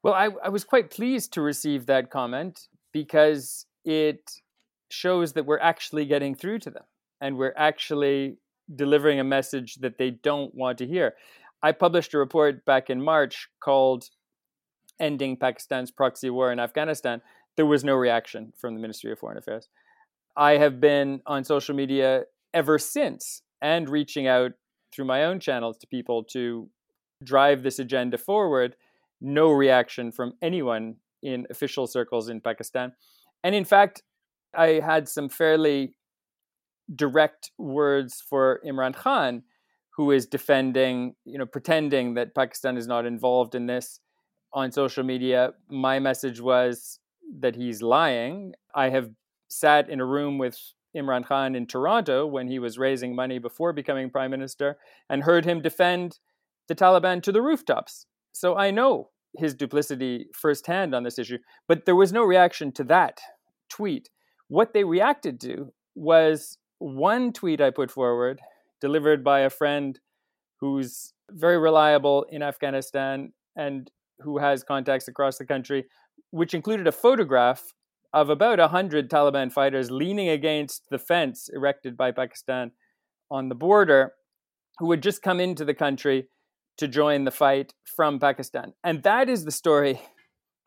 Well, 0.07 0.15
I, 0.15 0.29
I 0.41 0.47
was 0.47 0.63
quite 0.63 0.89
pleased 0.89 1.33
to 1.33 1.41
receive 1.41 1.85
that 1.87 2.09
comment 2.09 2.69
because 2.93 3.65
it 3.83 4.31
shows 4.89 5.33
that 5.33 5.45
we're 5.45 5.59
actually 5.59 6.05
getting 6.05 6.33
through 6.33 6.59
to 6.59 6.69
them 6.69 6.85
and 7.19 7.35
we're 7.35 7.53
actually 7.57 8.37
delivering 8.73 9.19
a 9.19 9.25
message 9.25 9.75
that 9.81 9.97
they 9.97 10.11
don't 10.11 10.55
want 10.55 10.77
to 10.77 10.87
hear. 10.87 11.15
I 11.61 11.73
published 11.73 12.13
a 12.13 12.19
report 12.19 12.63
back 12.63 12.89
in 12.89 13.01
March 13.01 13.49
called 13.59 14.05
Ending 14.97 15.35
Pakistan's 15.35 15.91
Proxy 15.91 16.29
War 16.29 16.53
in 16.53 16.59
Afghanistan. 16.61 17.21
There 17.57 17.65
was 17.65 17.83
no 17.83 17.95
reaction 17.95 18.53
from 18.55 18.75
the 18.75 18.79
Ministry 18.79 19.11
of 19.11 19.19
Foreign 19.19 19.37
Affairs. 19.37 19.67
I 20.37 20.53
have 20.53 20.79
been 20.79 21.19
on 21.25 21.43
social 21.43 21.75
media 21.75 22.23
ever 22.53 22.79
since 22.79 23.41
and 23.61 23.89
reaching 23.89 24.25
out 24.25 24.53
through 24.95 25.03
my 25.03 25.25
own 25.25 25.41
channels 25.41 25.77
to 25.79 25.87
people 25.87 26.23
to 26.31 26.69
drive 27.21 27.63
this 27.63 27.77
agenda 27.77 28.17
forward. 28.17 28.77
No 29.21 29.51
reaction 29.51 30.11
from 30.11 30.33
anyone 30.41 30.95
in 31.23 31.47
official 31.49 31.87
circles 31.87 32.29
in 32.29 32.41
Pakistan. 32.41 32.93
And 33.43 33.55
in 33.55 33.65
fact, 33.65 34.03
I 34.55 34.81
had 34.83 35.07
some 35.07 35.29
fairly 35.29 35.95
direct 36.93 37.51
words 37.57 38.23
for 38.27 38.61
Imran 38.65 38.95
Khan, 38.95 39.43
who 39.95 40.11
is 40.11 40.25
defending, 40.25 41.15
you 41.25 41.37
know, 41.37 41.45
pretending 41.45 42.13
that 42.13 42.35
Pakistan 42.35 42.77
is 42.77 42.87
not 42.87 43.05
involved 43.05 43.55
in 43.55 43.65
this 43.65 43.99
on 44.53 44.71
social 44.71 45.03
media. 45.03 45.53
My 45.69 45.99
message 45.99 46.39
was 46.39 46.99
that 47.39 47.55
he's 47.55 47.81
lying. 47.81 48.53
I 48.73 48.89
have 48.89 49.09
sat 49.47 49.89
in 49.89 49.99
a 49.99 50.05
room 50.05 50.37
with 50.37 50.57
Imran 50.95 51.25
Khan 51.25 51.55
in 51.55 51.67
Toronto 51.67 52.25
when 52.25 52.47
he 52.47 52.59
was 52.59 52.77
raising 52.77 53.15
money 53.15 53.39
before 53.39 53.73
becoming 53.73 54.09
prime 54.09 54.31
minister 54.31 54.77
and 55.09 55.23
heard 55.23 55.45
him 55.45 55.61
defend 55.61 56.19
the 56.67 56.75
Taliban 56.75 57.21
to 57.23 57.31
the 57.31 57.41
rooftops. 57.41 58.05
So 58.37 58.55
I 58.55 58.69
know 58.69 59.09
his 59.35 59.55
duplicity 59.55 60.27
firsthand 60.31 60.93
on 60.93 61.01
this 61.01 61.17
issue, 61.17 61.39
but 61.67 61.85
there 61.85 61.95
was 61.95 62.13
no 62.13 62.23
reaction 62.23 62.71
to 62.73 62.83
that 62.83 63.19
tweet. 63.67 64.09
What 64.47 64.73
they 64.73 64.83
reacted 64.83 65.41
to 65.41 65.73
was 65.95 66.59
one 66.77 67.33
tweet 67.33 67.59
I 67.59 67.71
put 67.71 67.89
forward, 67.89 68.39
delivered 68.79 69.23
by 69.23 69.39
a 69.39 69.49
friend 69.49 69.99
who's 70.59 71.13
very 71.31 71.57
reliable 71.57 72.27
in 72.29 72.43
Afghanistan 72.43 73.33
and 73.55 73.89
who 74.19 74.37
has 74.37 74.63
contacts 74.63 75.07
across 75.07 75.39
the 75.39 75.45
country, 75.45 75.85
which 76.29 76.53
included 76.53 76.85
a 76.85 76.91
photograph 76.91 77.73
of 78.13 78.29
about 78.29 78.59
100 78.59 79.09
Taliban 79.09 79.51
fighters 79.51 79.89
leaning 79.89 80.29
against 80.29 80.83
the 80.91 80.99
fence 80.99 81.49
erected 81.51 81.97
by 81.97 82.11
Pakistan 82.11 82.69
on 83.31 83.49
the 83.49 83.55
border 83.55 84.13
who 84.77 84.91
had 84.91 85.01
just 85.01 85.23
come 85.23 85.39
into 85.39 85.65
the 85.65 85.73
country 85.73 86.27
to 86.77 86.87
join 86.87 87.25
the 87.25 87.31
fight 87.31 87.73
from 87.95 88.19
Pakistan. 88.19 88.73
And 88.83 89.03
that 89.03 89.29
is 89.29 89.45
the 89.45 89.51
story 89.51 90.01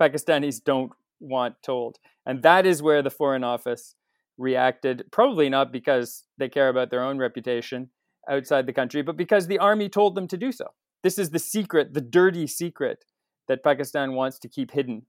Pakistanis 0.01 0.63
don't 0.63 0.93
want 1.21 1.57
told. 1.63 1.99
And 2.27 2.43
that 2.43 2.67
is 2.67 2.83
where 2.83 3.03
the 3.03 3.11
Foreign 3.11 3.45
Office 3.45 3.95
reacted, 4.39 5.05
probably 5.11 5.49
not 5.49 5.73
because 5.73 6.25
they 6.39 6.49
care 6.49 6.69
about 6.69 6.91
their 6.91 7.03
own 7.03 7.19
reputation 7.19 7.91
outside 8.29 8.67
the 8.67 8.73
country, 8.73 9.03
but 9.03 9.17
because 9.17 9.47
the 9.47 9.59
army 9.59 9.89
told 9.89 10.15
them 10.15 10.29
to 10.29 10.37
do 10.37 10.53
so. 10.53 10.67
This 11.03 11.19
is 11.19 11.31
the 11.31 11.39
secret, 11.39 11.95
the 11.95 12.01
dirty 12.01 12.47
secret 12.47 13.05
that 13.49 13.65
Pakistan 13.65 14.15
wants 14.15 14.39
to 14.39 14.49
keep 14.49 14.71
hidden 14.71 15.03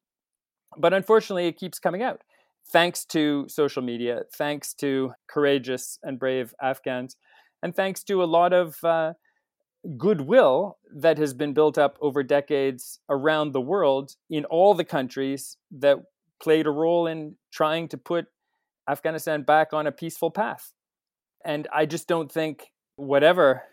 but 0.77 0.93
unfortunately, 0.93 1.48
it 1.48 1.58
keeps 1.58 1.79
coming 1.79 2.01
out. 2.01 2.22
Thanks 2.72 3.05
to 3.05 3.46
social 3.50 3.81
media, 3.81 4.22
thanks 4.38 4.74
to 4.75 5.13
courageous 5.27 5.98
and 6.03 6.20
brave 6.20 6.53
Afghans, 6.62 7.15
and 7.63 7.75
thanks 7.75 8.03
to 8.03 8.24
a 8.24 8.25
lot 8.25 8.53
of 8.53 8.75
uh, 8.84 9.13
goodwill 9.97 10.77
that 10.93 11.17
has 11.17 11.33
been 11.33 11.53
built 11.53 11.77
up 11.77 11.97
over 12.01 12.23
decades 12.23 13.00
around 13.09 13.51
the 13.51 13.61
world 13.61 14.15
in 14.29 14.45
all 14.45 14.73
the 14.73 14.85
countries 14.85 15.57
that 15.71 15.97
played 16.41 16.67
a 16.67 16.71
role 16.71 17.07
in 17.07 17.35
trying 17.51 17.88
to 17.88 17.97
put 17.97 18.27
Afghanistan 18.89 19.43
back 19.43 19.73
on 19.73 19.88
a 19.88 19.91
peaceful 19.91 20.31
path. 20.31 20.73
And 21.45 21.67
I 21.73 21.85
just 21.85 22.07
don't 22.07 22.31
think 22.31 22.71
whatever 22.95 23.63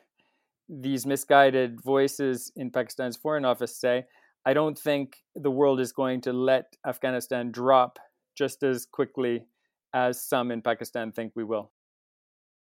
these 0.68 1.06
misguided 1.06 1.80
voices 1.82 2.52
in 2.56 2.70
Pakistan's 2.70 3.16
foreign 3.16 3.44
office 3.44 3.76
say, 3.76 4.04
I 4.46 4.54
don't 4.54 4.78
think 4.78 5.16
the 5.34 5.50
world 5.50 5.80
is 5.80 5.92
going 5.92 6.22
to 6.22 6.32
let 6.32 6.76
Afghanistan 6.86 7.50
drop 7.50 7.98
just 8.36 8.62
as 8.62 8.86
quickly 8.86 9.44
as 9.92 10.22
some 10.22 10.50
in 10.50 10.62
Pakistan 10.62 11.12
think 11.12 11.32
we 11.34 11.44
will. 11.44 11.72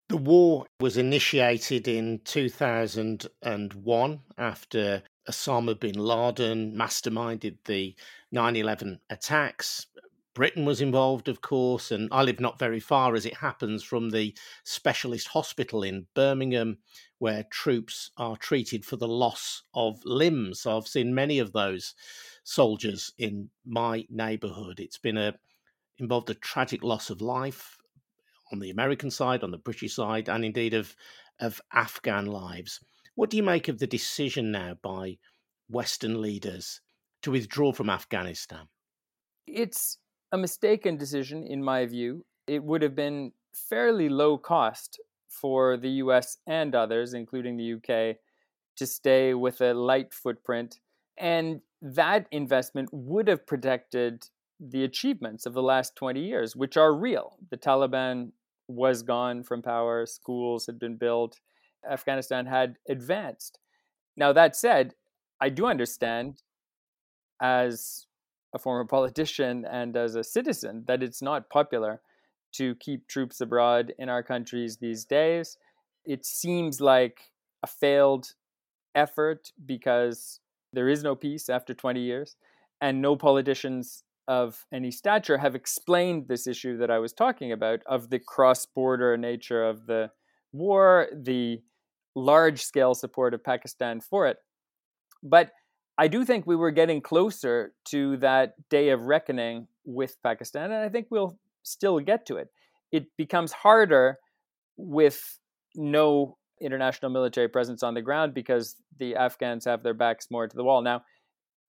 The 0.10 0.16
war 0.16 0.66
was 0.80 0.96
initiated 0.96 1.86
in 1.86 2.20
2001 2.24 4.20
after 4.38 5.04
Osama 5.30 5.78
bin 5.78 6.00
Laden 6.00 6.74
masterminded 6.78 7.58
the 7.66 7.94
9 8.32 8.56
11 8.56 9.02
attacks. 9.10 9.88
Britain 10.34 10.64
was 10.64 10.80
involved, 10.80 11.28
of 11.28 11.42
course, 11.42 11.92
and 11.92 12.08
I 12.10 12.24
live 12.24 12.40
not 12.40 12.58
very 12.58 12.80
far, 12.80 13.16
as 13.16 13.26
it 13.26 13.36
happens, 13.36 13.84
from 13.84 14.10
the 14.10 14.34
specialist 14.64 15.28
hospital 15.28 15.84
in 15.84 16.08
Birmingham, 16.14 16.78
where 17.18 17.44
troops 17.52 18.12
are 18.16 18.38
treated 18.38 18.86
for 18.86 18.96
the 18.96 19.10
loss 19.10 19.64
of 19.74 20.00
limbs. 20.06 20.66
I've 20.66 20.88
seen 20.88 21.14
many 21.14 21.38
of 21.40 21.52
those 21.52 21.96
soldiers 22.46 23.12
in 23.18 23.50
my 23.66 24.06
neighbourhood. 24.10 24.80
It's 24.80 25.00
been 25.00 25.18
a 25.18 25.38
involved 25.98 26.30
a 26.30 26.36
tragic 26.36 26.82
loss 26.82 27.10
of 27.10 27.20
life 27.20 27.77
on 28.52 28.60
the 28.60 28.70
American 28.70 29.12
side, 29.12 29.44
on 29.44 29.52
the 29.52 29.58
British 29.58 29.96
side, 29.96 30.30
and 30.30 30.46
indeed 30.46 30.74
of 30.74 30.96
of 31.40 31.62
Afghan 31.74 32.26
lives. 32.26 32.80
What 33.16 33.30
do 33.30 33.38
you 33.38 33.44
make 33.44 33.68
of 33.68 33.80
the 33.80 33.88
decision 33.88 34.52
now 34.52 34.76
by 34.82 35.18
Western 35.70 36.22
leaders 36.22 36.82
to 37.22 37.32
withdraw 37.32 37.72
from 37.72 37.90
Afghanistan? 37.90 38.68
It's 39.46 39.98
a 40.32 40.38
mistaken 40.38 40.98
decision, 40.98 41.46
in 41.46 41.64
my 41.64 41.86
view. 41.86 42.26
It 42.48 42.64
would 42.64 42.82
have 42.82 42.96
been 42.96 43.32
fairly 43.54 44.10
low 44.10 44.38
cost 44.38 45.00
for 45.28 45.78
the 45.78 45.90
US 46.04 46.38
and 46.48 46.74
others, 46.76 47.14
including 47.14 47.58
the 47.58 47.74
UK, 47.74 48.18
to 48.78 48.86
stay 48.86 49.34
with 49.34 49.62
a 49.62 49.74
light 49.74 50.14
footprint. 50.14 50.80
And 51.18 51.62
that 51.82 52.28
investment 52.32 52.90
would 52.92 53.28
have 53.28 53.46
protected 53.46 54.28
the 54.60 54.84
achievements 54.84 55.46
of 55.46 55.54
the 55.54 55.62
last 55.62 55.96
20 55.96 56.20
years, 56.20 56.56
which 56.56 56.78
are 56.78 56.94
real. 56.94 57.38
The 57.50 57.58
Taliban 57.58 58.32
was 58.68 59.02
gone 59.02 59.44
from 59.44 59.62
power, 59.62 60.06
schools 60.06 60.66
had 60.66 60.80
been 60.80 60.98
built, 60.98 61.40
Afghanistan 61.90 62.46
had 62.46 62.78
advanced. 62.90 63.60
Now, 64.16 64.34
that 64.34 64.56
said, 64.56 64.94
I 65.40 65.50
do 65.50 65.66
understand 65.66 66.42
as 67.42 68.08
a 68.54 68.60
former 68.60 68.86
politician 68.98 69.66
and 69.66 69.96
as 69.96 70.16
a 70.16 70.24
citizen 70.24 70.84
that 70.88 71.04
it's 71.04 71.22
not 71.22 71.50
popular 71.50 72.02
to 72.54 72.76
keep 72.76 73.08
troops 73.08 73.42
abroad 73.42 73.94
in 74.00 74.10
our 74.10 74.24
countries 74.24 74.78
these 74.78 75.06
days. 75.06 75.58
It 76.06 76.26
seems 76.26 76.82
like 76.82 77.32
a 77.64 77.68
failed 77.68 78.34
effort 78.96 79.52
because 79.66 80.40
there 80.74 80.90
is 80.90 81.04
no 81.04 81.16
peace 81.16 81.50
after 81.50 81.74
20 81.74 82.00
years, 82.00 82.36
and 82.82 83.02
no 83.02 83.16
politicians 83.16 84.04
of 84.28 84.66
any 84.74 84.92
stature 84.92 85.38
have 85.38 85.56
explained 85.56 86.28
this 86.28 86.48
issue 86.48 86.78
that 86.78 86.92
I 86.92 87.00
was 87.00 87.14
talking 87.14 87.52
about 87.52 87.80
of 87.86 88.10
the 88.10 88.20
cross 88.20 88.66
border 88.66 89.18
nature 89.18 89.64
of 89.64 89.86
the 89.88 90.12
war, 90.52 91.08
the 91.14 91.62
large 92.16 92.64
scale 92.64 92.94
support 92.94 93.34
of 93.34 93.44
Pakistan 93.44 94.02
for 94.02 94.28
it. 94.28 94.38
But 95.24 95.52
I 95.98 96.08
do 96.08 96.26
think 96.26 96.46
we 96.46 96.56
were 96.56 96.72
getting 96.72 97.02
closer 97.02 97.74
to 97.86 98.18
that 98.18 98.54
day 98.70 98.90
of 98.90 99.02
reckoning 99.02 99.68
with 99.86 100.22
Pakistan, 100.22 100.72
and 100.72 100.84
I 100.84 100.90
think 100.90 101.08
we'll 101.10 101.40
still 101.64 102.00
get 102.00 102.26
to 102.28 102.38
it. 102.38 102.50
It 102.92 103.08
becomes 103.18 103.52
harder 103.52 104.18
with 104.78 105.40
no 105.76 106.38
international 106.62 107.12
military 107.12 107.48
presence 107.48 107.84
on 107.84 107.94
the 107.94 108.02
ground 108.02 108.34
because 108.34 108.76
the 109.00 109.16
Afghans 109.16 109.66
have 109.66 109.84
their 109.84 109.94
backs 109.94 110.28
more 110.30 110.48
to 110.48 110.56
the 110.56 110.64
wall. 110.64 110.82
Now, 110.82 111.04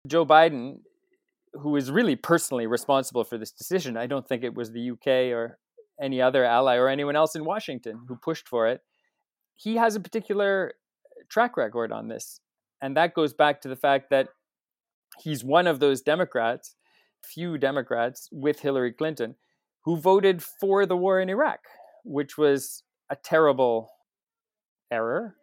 Joe 0.06 0.24
Biden, 0.24 0.78
who 1.54 1.76
is 1.76 1.90
really 1.90 2.16
personally 2.16 2.66
responsible 2.66 3.24
for 3.24 3.38
this 3.38 3.52
decision, 3.52 3.96
I 3.96 4.06
don't 4.06 4.26
think 4.26 4.44
it 4.44 4.54
was 4.54 4.72
the 4.72 4.90
UK 4.90 5.32
or 5.36 5.58
any 6.00 6.20
other 6.20 6.44
ally 6.44 6.76
or 6.76 6.88
anyone 6.88 7.16
else 7.16 7.34
in 7.34 7.44
Washington 7.44 8.00
who 8.06 8.14
mm-hmm. 8.14 8.22
pushed 8.22 8.48
for 8.48 8.68
it. 8.68 8.82
He 9.56 9.76
has 9.76 9.96
a 9.96 10.00
particular 10.00 10.74
uh, 11.04 11.24
track 11.28 11.56
record 11.56 11.92
on 11.92 12.08
this. 12.08 12.40
And 12.80 12.96
that 12.96 13.14
goes 13.14 13.34
back 13.34 13.60
to 13.62 13.68
the 13.68 13.76
fact 13.76 14.10
that 14.10 14.28
he's 15.20 15.42
one 15.42 15.66
of 15.66 15.80
those 15.80 16.00
Democrats, 16.00 16.76
few 17.24 17.58
Democrats 17.58 18.28
with 18.30 18.60
Hillary 18.60 18.92
Clinton, 18.92 19.34
who 19.84 19.96
voted 19.96 20.42
for 20.42 20.86
the 20.86 20.96
war 20.96 21.20
in 21.20 21.28
Iraq, 21.28 21.60
which 22.04 22.38
was 22.38 22.84
a 23.10 23.16
terrible 23.16 23.90
error, 24.92 25.34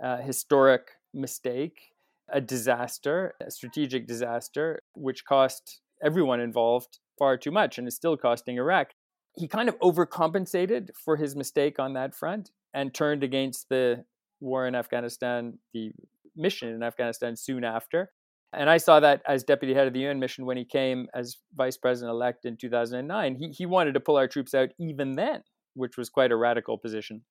a 0.00 0.20
historic 0.20 0.90
mistake, 1.14 1.91
a 2.32 2.40
disaster, 2.40 3.34
a 3.40 3.50
strategic 3.50 4.06
disaster, 4.06 4.82
which 4.94 5.24
cost 5.24 5.80
everyone 6.02 6.40
involved 6.40 6.98
far 7.18 7.36
too 7.36 7.50
much 7.50 7.78
and 7.78 7.86
is 7.86 7.94
still 7.94 8.16
costing 8.16 8.56
Iraq. 8.56 8.88
He 9.36 9.46
kind 9.48 9.68
of 9.68 9.78
overcompensated 9.80 10.90
for 10.96 11.16
his 11.16 11.36
mistake 11.36 11.78
on 11.78 11.92
that 11.94 12.14
front 12.14 12.50
and 12.74 12.92
turned 12.92 13.22
against 13.22 13.68
the 13.68 14.04
war 14.40 14.66
in 14.66 14.74
Afghanistan, 14.74 15.58
the 15.72 15.92
mission 16.36 16.68
in 16.68 16.82
Afghanistan 16.82 17.36
soon 17.36 17.64
after. 17.64 18.10
And 18.52 18.68
I 18.68 18.76
saw 18.76 19.00
that 19.00 19.22
as 19.26 19.44
deputy 19.44 19.72
head 19.72 19.86
of 19.86 19.94
the 19.94 20.06
UN 20.06 20.18
mission 20.18 20.44
when 20.44 20.56
he 20.56 20.64
came 20.64 21.06
as 21.14 21.38
vice 21.54 21.76
president 21.76 22.10
elect 22.10 22.44
in 22.44 22.56
2009. 22.56 23.36
He, 23.36 23.48
he 23.48 23.66
wanted 23.66 23.94
to 23.94 24.00
pull 24.00 24.16
our 24.16 24.28
troops 24.28 24.52
out 24.52 24.70
even 24.78 25.16
then, 25.16 25.42
which 25.74 25.96
was 25.96 26.10
quite 26.10 26.32
a 26.32 26.36
radical 26.36 26.76
position. 26.76 27.22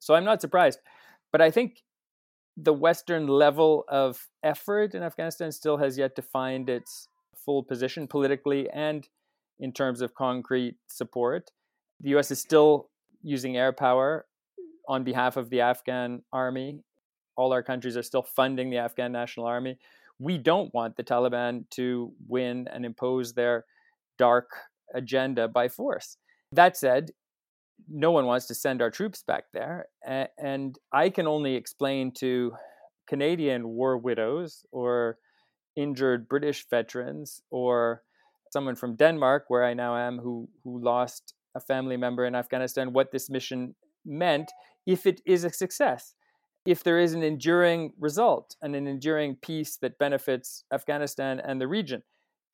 So 0.00 0.14
I'm 0.14 0.24
not 0.24 0.40
surprised. 0.40 0.80
But 1.30 1.40
I 1.40 1.52
think 1.52 1.82
the 2.56 2.72
Western 2.72 3.26
level 3.26 3.84
of 3.88 4.28
effort 4.42 4.94
in 4.94 5.02
Afghanistan 5.02 5.52
still 5.52 5.76
has 5.78 5.96
yet 5.96 6.16
to 6.16 6.22
find 6.22 6.68
its 6.68 7.08
full 7.36 7.62
position 7.62 8.06
politically 8.06 8.68
and 8.70 9.08
in 9.58 9.72
terms 9.72 10.00
of 10.00 10.14
concrete 10.14 10.76
support. 10.88 11.50
The 12.00 12.16
US 12.16 12.30
is 12.30 12.40
still 12.40 12.88
using 13.22 13.56
air 13.56 13.72
power 13.72 14.26
on 14.88 15.04
behalf 15.04 15.36
of 15.36 15.50
the 15.50 15.60
Afghan 15.60 16.22
army. 16.32 16.80
All 17.36 17.52
our 17.52 17.62
countries 17.62 17.96
are 17.96 18.02
still 18.02 18.22
funding 18.22 18.70
the 18.70 18.78
Afghan 18.78 19.12
National 19.12 19.46
Army. 19.46 19.78
We 20.18 20.36
don't 20.36 20.72
want 20.74 20.96
the 20.96 21.04
Taliban 21.04 21.68
to 21.70 22.12
win 22.28 22.68
and 22.72 22.84
impose 22.84 23.32
their 23.32 23.64
dark 24.18 24.50
agenda 24.94 25.48
by 25.48 25.68
force. 25.68 26.16
That 26.52 26.76
said, 26.76 27.12
no 27.88 28.10
one 28.10 28.26
wants 28.26 28.46
to 28.46 28.54
send 28.54 28.82
our 28.82 28.90
troops 28.90 29.22
back 29.22 29.44
there. 29.52 29.86
And 30.04 30.78
I 30.92 31.10
can 31.10 31.26
only 31.26 31.54
explain 31.54 32.12
to 32.18 32.52
Canadian 33.08 33.68
war 33.68 33.98
widows 33.98 34.64
or 34.70 35.18
injured 35.76 36.28
British 36.28 36.66
veterans 36.68 37.42
or 37.50 38.02
someone 38.50 38.76
from 38.76 38.96
Denmark, 38.96 39.44
where 39.48 39.64
I 39.64 39.74
now 39.74 39.96
am, 39.96 40.18
who, 40.18 40.48
who 40.64 40.82
lost 40.82 41.34
a 41.54 41.60
family 41.60 41.96
member 41.96 42.24
in 42.24 42.34
Afghanistan, 42.34 42.92
what 42.92 43.12
this 43.12 43.30
mission 43.30 43.74
meant 44.04 44.50
if 44.86 45.06
it 45.06 45.20
is 45.26 45.44
a 45.44 45.50
success, 45.50 46.14
if 46.66 46.82
there 46.82 46.98
is 46.98 47.14
an 47.14 47.22
enduring 47.22 47.92
result 47.98 48.56
and 48.62 48.74
an 48.74 48.86
enduring 48.86 49.36
peace 49.36 49.76
that 49.82 49.98
benefits 49.98 50.64
Afghanistan 50.72 51.40
and 51.40 51.60
the 51.60 51.68
region. 51.68 52.02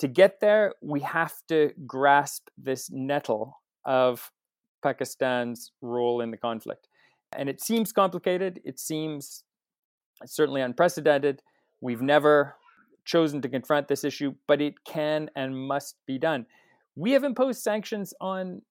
To 0.01 0.09
get 0.09 0.41
there, 0.41 0.75
we 0.83 1.01
have 1.01 1.35
to 1.49 1.73
grasp 1.87 2.49
this 2.59 2.91
nettle 2.91 3.63
of 3.85 4.31
Pakistan's 4.87 5.73
role 5.83 6.21
in 6.21 6.31
the 6.31 6.37
conflict. 6.37 6.87
And 7.37 7.49
it 7.49 7.61
seems 7.61 7.93
complicated, 7.93 8.61
it 8.65 8.79
seems 8.79 9.43
certainly 10.25 10.61
unprecedented. 10.61 11.43
We've 11.81 12.03
never 12.03 12.55
chosen 13.05 13.43
to 13.43 13.49
confront 13.49 13.89
this 13.89 14.05
issue, 14.05 14.35
but 14.47 14.63
it 14.63 14.85
can 14.85 15.29
and 15.35 15.57
must 15.57 15.97
be 16.07 16.19
done. 16.19 16.47
We 16.95 17.13
have 17.13 17.25
imposed 17.25 17.63
sanctions 17.63 18.15
on 18.21 18.63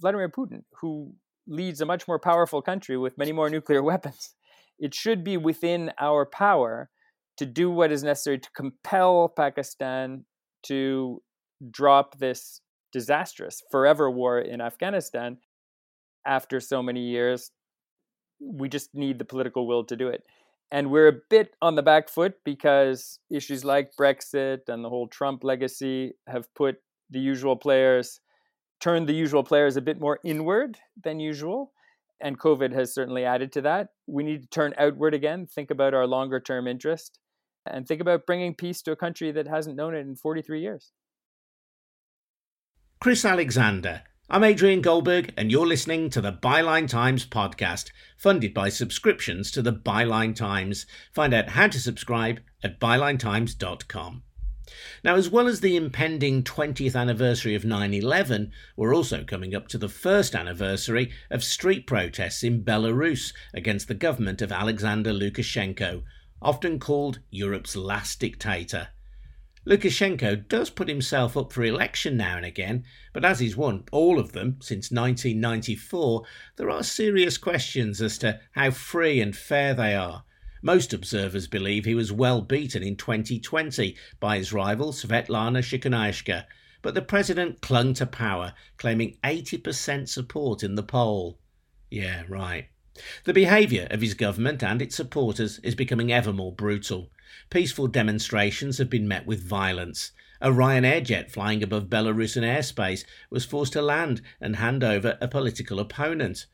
Vladimir 0.00 0.30
Putin, 0.30 0.62
who 0.80 1.12
leads 1.46 1.82
a 1.82 1.86
much 1.86 2.08
more 2.08 2.18
powerful 2.18 2.62
country 2.62 2.96
with 2.96 3.18
many 3.18 3.32
more 3.32 3.50
nuclear 3.50 3.82
weapons. 3.90 4.34
It 4.78 4.94
should 4.94 5.22
be 5.22 5.36
within 5.36 5.92
our 6.00 6.24
power 6.24 6.88
to 7.36 7.44
do 7.44 7.70
what 7.70 7.92
is 7.92 8.02
necessary 8.02 8.38
to 8.38 8.50
compel 8.52 9.28
Pakistan 9.28 10.24
to 10.64 11.22
drop 11.70 12.18
this 12.18 12.62
disastrous 12.92 13.62
forever 13.70 14.10
war 14.10 14.38
in 14.38 14.60
Afghanistan 14.60 15.38
after 16.26 16.60
so 16.60 16.82
many 16.82 17.00
years. 17.00 17.50
We 18.40 18.68
just 18.68 18.90
need 18.94 19.18
the 19.18 19.24
political 19.24 19.66
will 19.66 19.84
to 19.84 19.96
do 19.96 20.08
it. 20.08 20.22
And 20.70 20.90
we're 20.90 21.08
a 21.08 21.20
bit 21.28 21.54
on 21.60 21.74
the 21.74 21.82
back 21.82 22.08
foot 22.08 22.34
because 22.44 23.18
issues 23.30 23.64
like 23.64 23.92
Brexit 23.98 24.68
and 24.68 24.82
the 24.82 24.88
whole 24.88 25.06
Trump 25.06 25.44
legacy 25.44 26.12
have 26.26 26.52
put 26.54 26.76
the 27.10 27.20
usual 27.20 27.56
players 27.56 28.20
turned 28.82 29.08
the 29.08 29.14
usual 29.14 29.44
players 29.44 29.76
a 29.76 29.80
bit 29.80 30.00
more 30.00 30.18
inward 30.24 30.76
than 31.02 31.20
usual. 31.20 31.72
And 32.20 32.38
COVID 32.38 32.72
has 32.72 32.92
certainly 32.92 33.24
added 33.24 33.52
to 33.52 33.60
that. 33.62 33.88
We 34.06 34.24
need 34.24 34.42
to 34.42 34.48
turn 34.48 34.74
outward 34.76 35.14
again, 35.14 35.46
think 35.46 35.70
about 35.70 35.94
our 35.94 36.06
longer 36.06 36.40
term 36.40 36.66
interest, 36.66 37.18
and 37.64 37.86
think 37.86 38.00
about 38.00 38.26
bringing 38.26 38.54
peace 38.54 38.82
to 38.82 38.92
a 38.92 38.96
country 38.96 39.30
that 39.32 39.46
hasn't 39.46 39.76
known 39.76 39.94
it 39.94 40.00
in 40.00 40.16
43 40.16 40.60
years. 40.60 40.90
Chris 43.02 43.24
Alexander. 43.24 44.02
I'm 44.30 44.44
Adrian 44.44 44.80
Goldberg, 44.80 45.34
and 45.36 45.50
you're 45.50 45.66
listening 45.66 46.08
to 46.10 46.20
the 46.20 46.32
Byline 46.32 46.86
Times 46.86 47.26
podcast, 47.26 47.90
funded 48.16 48.54
by 48.54 48.68
subscriptions 48.68 49.50
to 49.50 49.60
the 49.60 49.72
Byline 49.72 50.36
Times. 50.36 50.86
Find 51.12 51.34
out 51.34 51.48
how 51.48 51.66
to 51.66 51.80
subscribe 51.80 52.38
at 52.62 52.78
bylinetimes.com. 52.78 54.22
Now, 55.02 55.16
as 55.16 55.28
well 55.28 55.48
as 55.48 55.58
the 55.58 55.74
impending 55.74 56.44
20th 56.44 56.94
anniversary 56.94 57.56
of 57.56 57.64
9 57.64 57.92
11, 57.92 58.52
we're 58.76 58.94
also 58.94 59.24
coming 59.24 59.52
up 59.52 59.66
to 59.66 59.78
the 59.78 59.88
first 59.88 60.36
anniversary 60.36 61.10
of 61.28 61.42
street 61.42 61.88
protests 61.88 62.44
in 62.44 62.62
Belarus 62.62 63.32
against 63.52 63.88
the 63.88 63.94
government 63.94 64.40
of 64.40 64.52
Alexander 64.52 65.12
Lukashenko, 65.12 66.04
often 66.40 66.78
called 66.78 67.18
Europe's 67.32 67.74
last 67.74 68.20
dictator. 68.20 68.90
Lukashenko 69.64 70.48
does 70.48 70.70
put 70.70 70.88
himself 70.88 71.36
up 71.36 71.52
for 71.52 71.62
election 71.62 72.16
now 72.16 72.36
and 72.36 72.44
again, 72.44 72.84
but 73.12 73.24
as 73.24 73.38
he's 73.38 73.56
won 73.56 73.84
all 73.92 74.18
of 74.18 74.32
them 74.32 74.56
since 74.60 74.90
1994, 74.90 76.24
there 76.56 76.68
are 76.68 76.82
serious 76.82 77.38
questions 77.38 78.02
as 78.02 78.18
to 78.18 78.40
how 78.52 78.72
free 78.72 79.20
and 79.20 79.36
fair 79.36 79.72
they 79.72 79.94
are. 79.94 80.24
Most 80.62 80.92
observers 80.92 81.46
believe 81.46 81.84
he 81.84 81.94
was 81.94 82.10
well 82.10 82.40
beaten 82.40 82.82
in 82.82 82.96
2020 82.96 83.96
by 84.18 84.38
his 84.38 84.52
rival 84.52 84.92
Svetlana 84.92 85.58
Tikhanovskaya, 85.58 86.44
but 86.82 86.94
the 86.94 87.02
president 87.02 87.60
clung 87.60 87.94
to 87.94 88.06
power, 88.06 88.54
claiming 88.78 89.16
80% 89.22 90.08
support 90.08 90.64
in 90.64 90.74
the 90.74 90.82
poll. 90.82 91.38
Yeah, 91.88 92.24
right. 92.28 92.66
The 93.24 93.32
behaviour 93.32 93.86
of 93.90 94.00
his 94.00 94.14
government 94.14 94.62
and 94.62 94.82
its 94.82 94.96
supporters 94.96 95.60
is 95.60 95.74
becoming 95.74 96.12
ever 96.12 96.32
more 96.32 96.52
brutal. 96.52 97.10
Peaceful 97.50 97.86
demonstrations 97.86 98.78
have 98.78 98.90
been 98.90 99.08
met 99.08 99.26
with 99.26 99.42
violence. 99.42 100.12
A 100.40 100.50
Ryanair 100.50 101.04
jet 101.04 101.30
flying 101.30 101.62
above 101.62 101.88
Belarusian 101.88 102.42
airspace 102.42 103.04
was 103.30 103.44
forced 103.44 103.72
to 103.74 103.82
land 103.82 104.22
and 104.40 104.56
hand 104.56 104.82
over 104.82 105.16
a 105.20 105.28
political 105.28 105.78
opponent. 105.78 106.46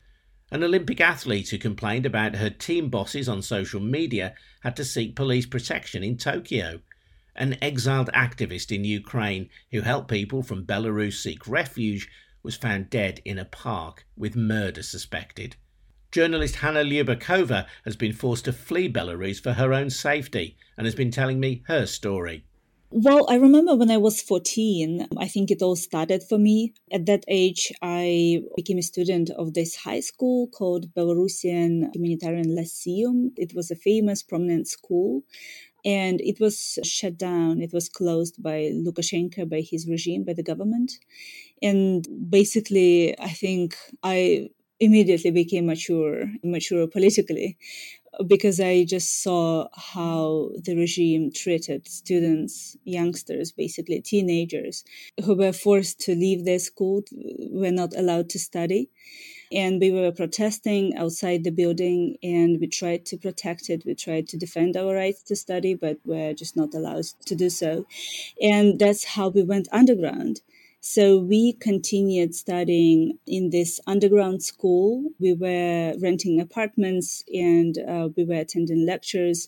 An 0.51 0.63
Olympic 0.63 1.01
athlete 1.01 1.49
who 1.49 1.57
complained 1.57 2.05
about 2.05 2.35
her 2.35 2.49
team 2.49 2.89
bosses 2.89 3.27
on 3.27 3.41
social 3.41 3.79
media 3.79 4.35
had 4.61 4.75
to 4.75 4.85
seek 4.85 5.15
police 5.15 5.45
protection 5.45 6.03
in 6.03 6.17
Tokyo. 6.17 6.81
An 7.35 7.57
exiled 7.61 8.09
activist 8.13 8.75
in 8.75 8.83
Ukraine 8.83 9.49
who 9.71 9.81
helped 9.81 10.09
people 10.09 10.43
from 10.43 10.65
Belarus 10.65 11.13
seek 11.13 11.47
refuge 11.47 12.09
was 12.43 12.55
found 12.55 12.89
dead 12.89 13.21
in 13.25 13.37
a 13.37 13.45
park 13.45 14.05
with 14.15 14.35
murder 14.35 14.83
suspected. 14.83 15.55
Journalist 16.11 16.55
Hanna 16.57 16.83
Lyubakova 16.83 17.67
has 17.85 17.95
been 17.95 18.13
forced 18.13 18.45
to 18.45 18.53
flee 18.53 18.91
Belarus 18.91 19.39
for 19.41 19.53
her 19.53 19.73
own 19.73 19.91
safety 19.91 20.57
and 20.75 20.87
has 20.87 20.95
been 20.95 21.11
telling 21.11 21.39
me 21.39 21.61
her 21.67 21.85
story. 21.85 22.45
Well, 22.91 23.27
I 23.29 23.35
remember 23.35 23.75
when 23.75 23.91
I 23.91 23.97
was 23.97 24.19
14, 24.19 25.09
I 25.19 25.27
think 25.27 25.51
it 25.51 25.61
all 25.61 25.75
started 25.75 26.23
for 26.27 26.39
me. 26.39 26.73
At 26.91 27.05
that 27.05 27.23
age, 27.27 27.71
I 27.83 28.41
became 28.55 28.79
a 28.79 28.81
student 28.81 29.29
of 29.29 29.53
this 29.53 29.75
high 29.75 29.99
school 29.99 30.47
called 30.47 30.91
Belarusian 30.95 31.93
Humanitarian 31.93 32.55
Lyceum. 32.55 33.31
It 33.35 33.53
was 33.53 33.69
a 33.69 33.75
famous, 33.75 34.23
prominent 34.23 34.67
school. 34.67 35.21
And 35.85 36.19
it 36.21 36.39
was 36.39 36.79
shut 36.83 37.19
down. 37.19 37.61
It 37.61 37.71
was 37.71 37.87
closed 37.87 38.41
by 38.41 38.71
Lukashenko, 38.73 39.47
by 39.47 39.61
his 39.61 39.87
regime, 39.87 40.23
by 40.23 40.33
the 40.33 40.43
government. 40.43 40.93
And 41.61 42.07
basically, 42.31 43.17
I 43.19 43.29
think 43.29 43.77
I 44.01 44.49
immediately 44.79 45.31
became 45.31 45.65
mature, 45.67 46.25
mature 46.43 46.87
politically 46.87 47.57
because 48.27 48.59
I 48.59 48.85
just 48.85 49.21
saw 49.23 49.67
how 49.75 50.51
the 50.63 50.75
regime 50.75 51.31
treated 51.31 51.87
students, 51.87 52.75
youngsters, 52.83 53.51
basically 53.51 54.01
teenagers, 54.01 54.83
who 55.23 55.35
were 55.35 55.53
forced 55.53 55.99
to 56.01 56.15
leave 56.15 56.43
their 56.43 56.59
school, 56.59 57.03
were 57.51 57.71
not 57.71 57.95
allowed 57.95 58.29
to 58.31 58.39
study. 58.39 58.89
And 59.51 59.81
we 59.81 59.91
were 59.91 60.11
protesting 60.11 60.95
outside 60.95 61.43
the 61.43 61.51
building 61.51 62.17
and 62.23 62.59
we 62.59 62.67
tried 62.67 63.05
to 63.07 63.17
protect 63.17 63.69
it. 63.69 63.83
We 63.85 63.95
tried 63.95 64.27
to 64.29 64.37
defend 64.37 64.77
our 64.77 64.93
rights 64.95 65.23
to 65.23 65.35
study, 65.35 65.75
but 65.75 65.99
we're 66.05 66.33
just 66.33 66.55
not 66.57 66.73
allowed 66.75 67.05
to 67.25 67.35
do 67.35 67.49
so. 67.49 67.85
And 68.41 68.79
that's 68.79 69.05
how 69.05 69.29
we 69.29 69.43
went 69.43 69.67
underground. 69.71 70.41
So 70.81 71.17
we 71.17 71.53
continued 71.53 72.35
studying 72.35 73.17
in 73.27 73.49
this 73.49 73.79
underground 73.85 74.43
school. 74.43 75.11
We 75.19 75.33
were 75.33 75.95
renting 76.01 76.39
apartments 76.39 77.23
and 77.33 77.77
uh, 77.77 78.09
we 78.15 78.23
were 78.23 78.35
attending 78.35 78.85
lectures 78.85 79.47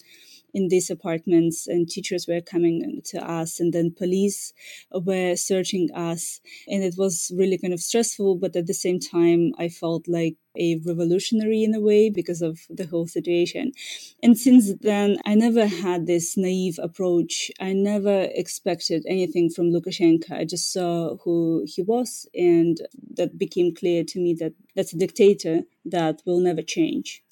in 0.53 0.67
these 0.67 0.89
apartments 0.89 1.67
and 1.67 1.89
teachers 1.89 2.27
were 2.27 2.41
coming 2.41 3.01
to 3.05 3.17
us 3.19 3.59
and 3.59 3.73
then 3.73 3.91
police 3.91 4.53
were 4.91 5.35
searching 5.35 5.89
us 5.93 6.41
and 6.67 6.83
it 6.83 6.95
was 6.97 7.31
really 7.35 7.57
kind 7.57 7.73
of 7.73 7.79
stressful 7.79 8.35
but 8.35 8.55
at 8.55 8.67
the 8.67 8.73
same 8.73 8.99
time 8.99 9.53
i 9.57 9.67
felt 9.67 10.07
like 10.07 10.35
a 10.57 10.79
revolutionary 10.85 11.63
in 11.63 11.73
a 11.73 11.79
way 11.79 12.09
because 12.09 12.41
of 12.41 12.59
the 12.69 12.85
whole 12.85 13.07
situation. 13.07 13.71
And 14.21 14.37
since 14.37 14.73
then 14.81 15.17
i 15.25 15.35
never 15.35 15.65
had 15.65 16.07
this 16.07 16.37
naive 16.37 16.79
approach. 16.81 17.51
I 17.59 17.73
never 17.73 18.27
expected 18.33 19.05
anything 19.07 19.49
from 19.49 19.71
lukashenko. 19.71 20.31
I 20.31 20.45
just 20.45 20.71
saw 20.71 21.17
who 21.23 21.65
he 21.65 21.81
was 21.81 22.27
and 22.33 22.79
that 23.15 23.37
became 23.37 23.73
clear 23.73 24.03
to 24.03 24.19
me 24.19 24.33
that 24.35 24.53
that's 24.75 24.93
a 24.93 24.97
dictator 24.97 25.61
that 25.85 26.21
will 26.25 26.39
never 26.39 26.61
change 26.61 27.23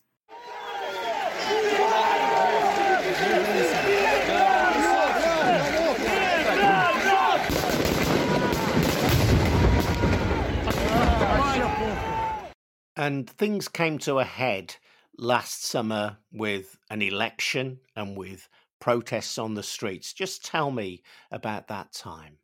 And 13.00 13.30
things 13.30 13.70
came 13.70 13.98
to 14.00 14.20
a 14.20 14.26
head 14.26 14.76
last 15.18 15.64
summer 15.64 16.18
with 16.34 16.78
an 16.90 17.02
election 17.02 17.80
and 17.96 18.18
with 18.18 18.50
protests 18.82 19.38
on 19.38 19.54
the 19.54 19.64
streets. 19.64 20.12
Just 20.12 20.44
tell 20.44 20.70
me 20.70 21.02
about 21.32 21.70
that 21.70 21.94
time. 21.94 22.40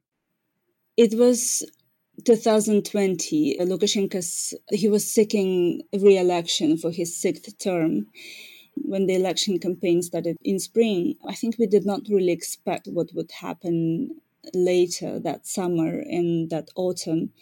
It 0.95 1.13
was 1.13 1.69
2020. 2.23 3.57
Lukashenko 3.59 4.53
he 4.71 4.87
was 4.87 5.11
seeking 5.11 5.81
re-election 5.93 6.77
for 6.77 6.89
his 6.89 7.17
sixth 7.17 7.57
term. 7.57 8.07
When 8.75 9.07
the 9.07 9.15
election 9.15 9.59
campaign 9.59 10.01
started 10.01 10.37
in 10.41 10.59
spring, 10.59 11.15
I 11.27 11.35
think 11.35 11.57
we 11.59 11.67
did 11.67 11.85
not 11.85 12.03
really 12.09 12.31
expect 12.31 12.87
what 12.87 13.13
would 13.13 13.31
happen 13.41 14.21
later 14.53 15.19
that 15.19 15.45
summer 15.45 15.99
and 15.99 16.49
that 16.49 16.69
autumn. 16.77 17.33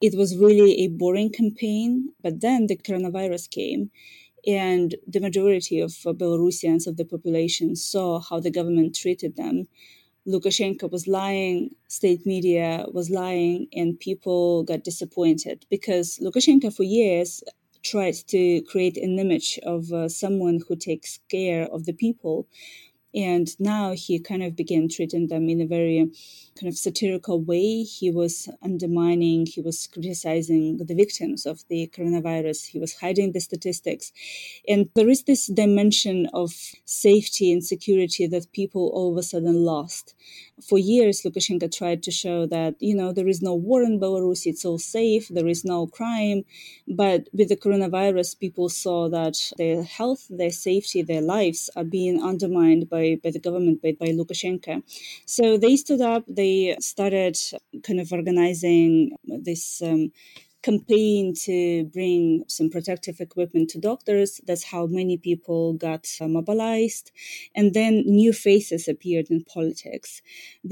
It 0.00 0.16
was 0.16 0.36
really 0.36 0.80
a 0.84 0.88
boring 0.88 1.30
campaign, 1.30 2.12
but 2.22 2.40
then 2.40 2.66
the 2.66 2.76
coronavirus 2.76 3.50
came 3.50 3.90
and 4.46 4.94
the 5.06 5.20
majority 5.20 5.80
of 5.80 5.90
Belarusians 5.90 6.86
of 6.86 6.96
the 6.96 7.04
population 7.04 7.74
saw 7.74 8.20
how 8.20 8.40
the 8.40 8.50
government 8.50 8.94
treated 8.94 9.36
them. 9.36 9.66
Lukashenko 10.26 10.90
was 10.90 11.06
lying, 11.06 11.70
state 11.88 12.26
media 12.26 12.86
was 12.92 13.10
lying, 13.10 13.68
and 13.72 13.98
people 13.98 14.64
got 14.64 14.84
disappointed 14.84 15.66
because 15.70 16.18
Lukashenko, 16.22 16.74
for 16.74 16.82
years, 16.82 17.42
tried 17.82 18.14
to 18.28 18.62
create 18.62 18.96
an 18.96 19.18
image 19.18 19.58
of 19.62 19.92
uh, 19.92 20.08
someone 20.08 20.60
who 20.68 20.76
takes 20.76 21.20
care 21.30 21.66
of 21.72 21.86
the 21.86 21.92
people. 21.92 22.48
And 23.16 23.48
now 23.58 23.94
he 23.96 24.20
kind 24.20 24.42
of 24.42 24.54
began 24.54 24.90
treating 24.90 25.28
them 25.28 25.48
in 25.48 25.62
a 25.62 25.66
very 25.66 26.10
kind 26.60 26.68
of 26.70 26.76
satirical 26.76 27.40
way. 27.40 27.82
He 27.82 28.10
was 28.10 28.46
undermining, 28.62 29.46
he 29.46 29.62
was 29.62 29.86
criticizing 29.86 30.76
the 30.76 30.94
victims 30.94 31.46
of 31.46 31.64
the 31.70 31.90
coronavirus, 31.96 32.66
he 32.66 32.78
was 32.78 32.96
hiding 32.96 33.32
the 33.32 33.40
statistics. 33.40 34.12
And 34.68 34.90
there 34.94 35.08
is 35.08 35.22
this 35.24 35.46
dimension 35.46 36.28
of 36.34 36.52
safety 36.84 37.50
and 37.50 37.64
security 37.64 38.26
that 38.26 38.52
people 38.52 38.90
all 38.92 39.12
of 39.12 39.18
a 39.18 39.22
sudden 39.22 39.64
lost. 39.64 40.14
For 40.62 40.78
years, 40.78 41.22
Lukashenko 41.22 41.74
tried 41.76 42.02
to 42.04 42.10
show 42.10 42.46
that, 42.46 42.76
you 42.80 42.94
know, 42.94 43.12
there 43.12 43.28
is 43.28 43.42
no 43.42 43.54
war 43.54 43.82
in 43.82 44.00
Belarus, 44.00 44.46
it's 44.46 44.64
all 44.64 44.78
safe, 44.78 45.28
there 45.28 45.48
is 45.48 45.64
no 45.64 45.86
crime. 45.86 46.44
But 46.88 47.28
with 47.32 47.50
the 47.50 47.56
coronavirus, 47.56 48.38
people 48.38 48.70
saw 48.70 49.08
that 49.10 49.36
their 49.58 49.82
health, 49.82 50.26
their 50.30 50.50
safety, 50.50 51.02
their 51.02 51.20
lives 51.20 51.68
are 51.76 51.84
being 51.84 52.22
undermined 52.22 52.88
by, 52.88 53.18
by 53.22 53.30
the 53.30 53.38
government, 53.38 53.82
by, 53.82 53.96
by 54.00 54.06
Lukashenko. 54.06 54.82
So 55.26 55.58
they 55.58 55.76
stood 55.76 56.00
up, 56.00 56.24
they 56.26 56.76
started 56.80 57.36
kind 57.82 58.00
of 58.00 58.10
organizing 58.10 59.16
this 59.24 59.82
um, 59.82 60.10
campaign 60.66 61.32
to 61.46 61.84
bring 61.96 62.42
some 62.48 62.68
protective 62.68 63.20
equipment 63.20 63.70
to 63.70 63.78
doctors. 63.78 64.40
That's 64.48 64.64
how 64.64 64.86
many 64.86 65.16
people 65.16 65.74
got 65.74 66.04
uh, 66.20 66.26
mobilized. 66.26 67.12
And 67.54 67.72
then 67.72 67.92
new 68.22 68.32
faces 68.32 68.88
appeared 68.88 69.26
in 69.30 69.44
politics. 69.44 70.10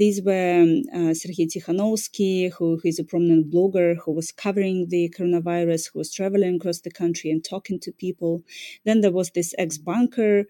These 0.01 0.21
were 0.21 0.61
um, 0.63 0.83
uh, 0.93 1.13
Sergei 1.13 1.47
Tikhanovsky, 1.47 2.51
who, 2.55 2.65
who 2.79 2.87
is 2.91 2.99
a 2.99 3.05
prominent 3.05 3.51
blogger 3.53 3.95
who 4.01 4.11
was 4.11 4.31
covering 4.31 4.89
the 4.89 5.13
coronavirus, 5.17 5.91
who 5.91 5.99
was 5.99 6.11
traveling 6.11 6.55
across 6.57 6.81
the 6.81 6.91
country 6.91 7.31
and 7.31 7.41
talking 7.43 7.79
to 7.79 7.91
people. 7.91 8.43
Then 8.85 8.99
there 9.01 9.15
was 9.19 9.31
this 9.31 9.53
ex 9.57 9.77
banker 9.77 10.45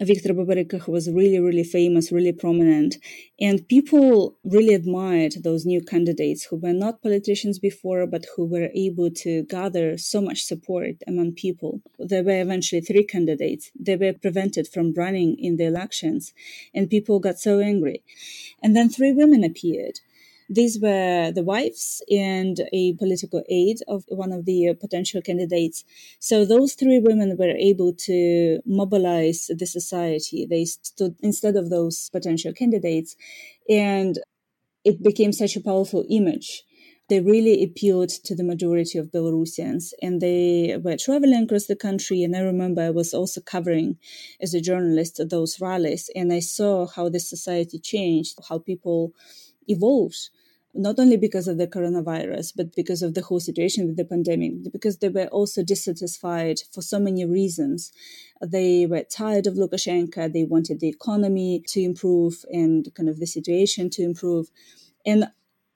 Viktor 0.00 0.34
Babarika, 0.34 0.80
who 0.80 0.92
was 0.92 1.10
really, 1.10 1.38
really 1.38 1.64
famous, 1.64 2.12
really 2.12 2.32
prominent. 2.32 2.96
And 3.40 3.66
people 3.68 4.36
really 4.44 4.74
admired 4.74 5.34
those 5.42 5.64
new 5.64 5.80
candidates 5.80 6.44
who 6.44 6.56
were 6.56 6.72
not 6.72 7.02
politicians 7.02 7.58
before, 7.58 8.06
but 8.06 8.26
who 8.36 8.44
were 8.46 8.70
able 8.74 9.10
to 9.10 9.44
gather 9.44 9.96
so 9.96 10.20
much 10.20 10.42
support 10.42 10.96
among 11.06 11.32
people. 11.32 11.80
There 11.98 12.22
were 12.22 12.40
eventually 12.40 12.80
three 12.80 13.04
candidates. 13.04 13.70
They 13.78 13.96
were 13.96 14.12
prevented 14.12 14.68
from 14.68 14.94
running 14.94 15.36
in 15.38 15.56
the 15.56 15.66
elections, 15.66 16.32
and 16.74 16.90
people 16.90 17.20
got 17.20 17.38
so 17.38 17.60
angry. 17.60 18.02
And 18.62 18.76
then 18.76 18.88
three 18.88 19.12
women 19.12 19.44
appeared 19.44 20.00
these 20.48 20.78
were 20.80 21.30
the 21.32 21.42
wives 21.42 22.02
and 22.10 22.60
a 22.72 22.94
political 22.94 23.42
aide 23.48 23.78
of 23.86 24.04
one 24.08 24.32
of 24.32 24.44
the 24.44 24.68
uh, 24.68 24.74
potential 24.74 25.20
candidates. 25.20 25.84
So 26.20 26.44
those 26.44 26.74
three 26.74 27.00
women 27.00 27.36
were 27.38 27.50
able 27.50 27.92
to 28.06 28.60
mobilize 28.64 29.50
the 29.54 29.66
society. 29.66 30.46
They 30.48 30.64
stood 30.64 31.16
instead 31.22 31.56
of 31.56 31.70
those 31.70 32.08
potential 32.10 32.52
candidates, 32.52 33.16
and 33.68 34.18
it 34.84 35.02
became 35.02 35.32
such 35.32 35.56
a 35.56 35.60
powerful 35.60 36.04
image 36.10 36.64
they 37.08 37.20
really 37.20 37.64
appealed 37.64 38.10
to 38.10 38.34
the 38.34 38.44
majority 38.44 38.98
of 38.98 39.10
Belarusians 39.10 39.92
and 40.02 40.20
they 40.20 40.76
were 40.82 40.96
traveling 40.96 41.44
across 41.44 41.64
the 41.64 41.76
country. 41.76 42.22
And 42.22 42.36
I 42.36 42.40
remember 42.40 42.82
I 42.82 42.90
was 42.90 43.14
also 43.14 43.40
covering 43.40 43.96
as 44.42 44.52
a 44.52 44.60
journalist 44.60 45.20
those 45.30 45.58
rallies 45.60 46.10
and 46.14 46.32
I 46.32 46.40
saw 46.40 46.86
how 46.86 47.08
the 47.08 47.20
society 47.20 47.78
changed, 47.78 48.38
how 48.48 48.58
people 48.58 49.14
evolved 49.66 50.28
not 50.74 50.98
only 50.98 51.16
because 51.16 51.48
of 51.48 51.58
the 51.58 51.66
coronavirus, 51.66 52.52
but 52.56 52.74
because 52.74 53.02
of 53.02 53.14
the 53.14 53.22
whole 53.22 53.40
situation 53.40 53.86
with 53.86 53.96
the 53.96 54.04
pandemic, 54.04 54.52
because 54.72 54.98
they 54.98 55.08
were 55.08 55.26
also 55.28 55.62
dissatisfied 55.62 56.60
for 56.72 56.82
so 56.82 56.98
many 56.98 57.24
reasons. 57.24 57.90
They 58.46 58.86
were 58.86 59.02
tired 59.02 59.46
of 59.46 59.54
Lukashenko, 59.54 60.32
they 60.32 60.44
wanted 60.44 60.80
the 60.80 60.88
economy 60.88 61.62
to 61.68 61.82
improve 61.82 62.44
and 62.50 62.88
kind 62.94 63.08
of 63.08 63.18
the 63.18 63.26
situation 63.26 63.90
to 63.90 64.02
improve. 64.02 64.48
And 65.06 65.28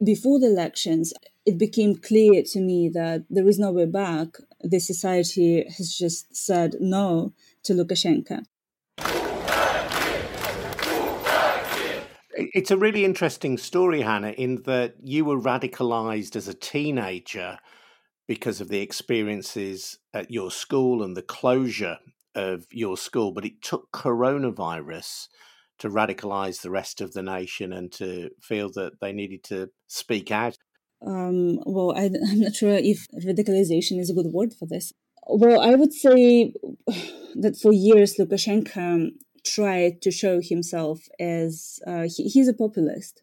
before 0.05 0.39
the 0.39 0.47
elections, 0.47 1.13
it 1.47 1.59
became 1.59 1.97
clear 1.97 2.43
to 2.43 2.61
me 2.61 2.89
that 2.91 3.25
there 3.31 3.49
is 3.49 3.59
no 3.59 3.73
way 3.73 3.87
back. 3.87 4.37
The 4.61 4.79
society 4.79 5.65
has 5.77 5.97
just 5.97 6.35
said 6.37 6.77
no 6.81 7.33
to 7.65 7.73
Lukashenko. 7.73 8.45
It's 12.35 12.71
a 12.71 12.77
really 12.77 13.05
interesting 13.05 13.59
story, 13.59 14.03
Hanna, 14.03 14.31
in 14.31 14.62
that 14.62 14.95
you 15.03 15.25
were 15.25 15.40
radicalized 15.40 16.37
as 16.37 16.49
a 16.49 16.55
teenager 16.55 17.59
because 18.27 18.61
of 18.61 18.68
the 18.68 18.81
experiences 18.81 19.99
at 20.14 20.31
your 20.31 20.51
school 20.51 21.03
and 21.03 21.16
the 21.16 21.23
closure 21.23 21.99
of 22.35 22.66
your 22.71 22.97
school, 22.97 23.33
but 23.33 23.45
it 23.45 23.61
took 23.62 23.90
coronavirus 23.92 25.29
to 25.79 25.90
radicalize 25.90 26.62
the 26.62 26.71
rest 26.71 27.01
of 27.01 27.12
the 27.12 27.23
nation 27.23 27.73
and 27.73 27.92
to 27.92 28.31
feel 28.40 28.71
that 28.73 29.01
they 29.01 29.12
needed 29.12 29.42
to 29.45 29.68
speak 29.88 30.31
out. 30.31 30.57
Um, 31.05 31.59
well, 31.66 31.92
I, 31.97 32.05
am 32.33 32.40
not 32.40 32.55
sure 32.55 32.75
if 32.75 33.07
radicalization 33.25 33.99
is 33.99 34.11
a 34.11 34.14
good 34.14 34.33
word 34.33 34.55
for 34.59 34.66
this. 34.66 34.92
Well, 35.29 35.61
I 35.61 35.75
would 35.75 35.92
say 35.92 36.55
that 37.35 37.59
for 37.61 37.73
years 37.73 38.16
Lukashenko 38.18 39.11
tried 39.45 40.03
to 40.03 40.11
show 40.11 40.41
himself 40.41 41.09
as 41.19 41.81
uh, 41.87 42.07
he, 42.15 42.29
he's 42.29 42.49
a 42.49 42.55
populist 42.55 43.23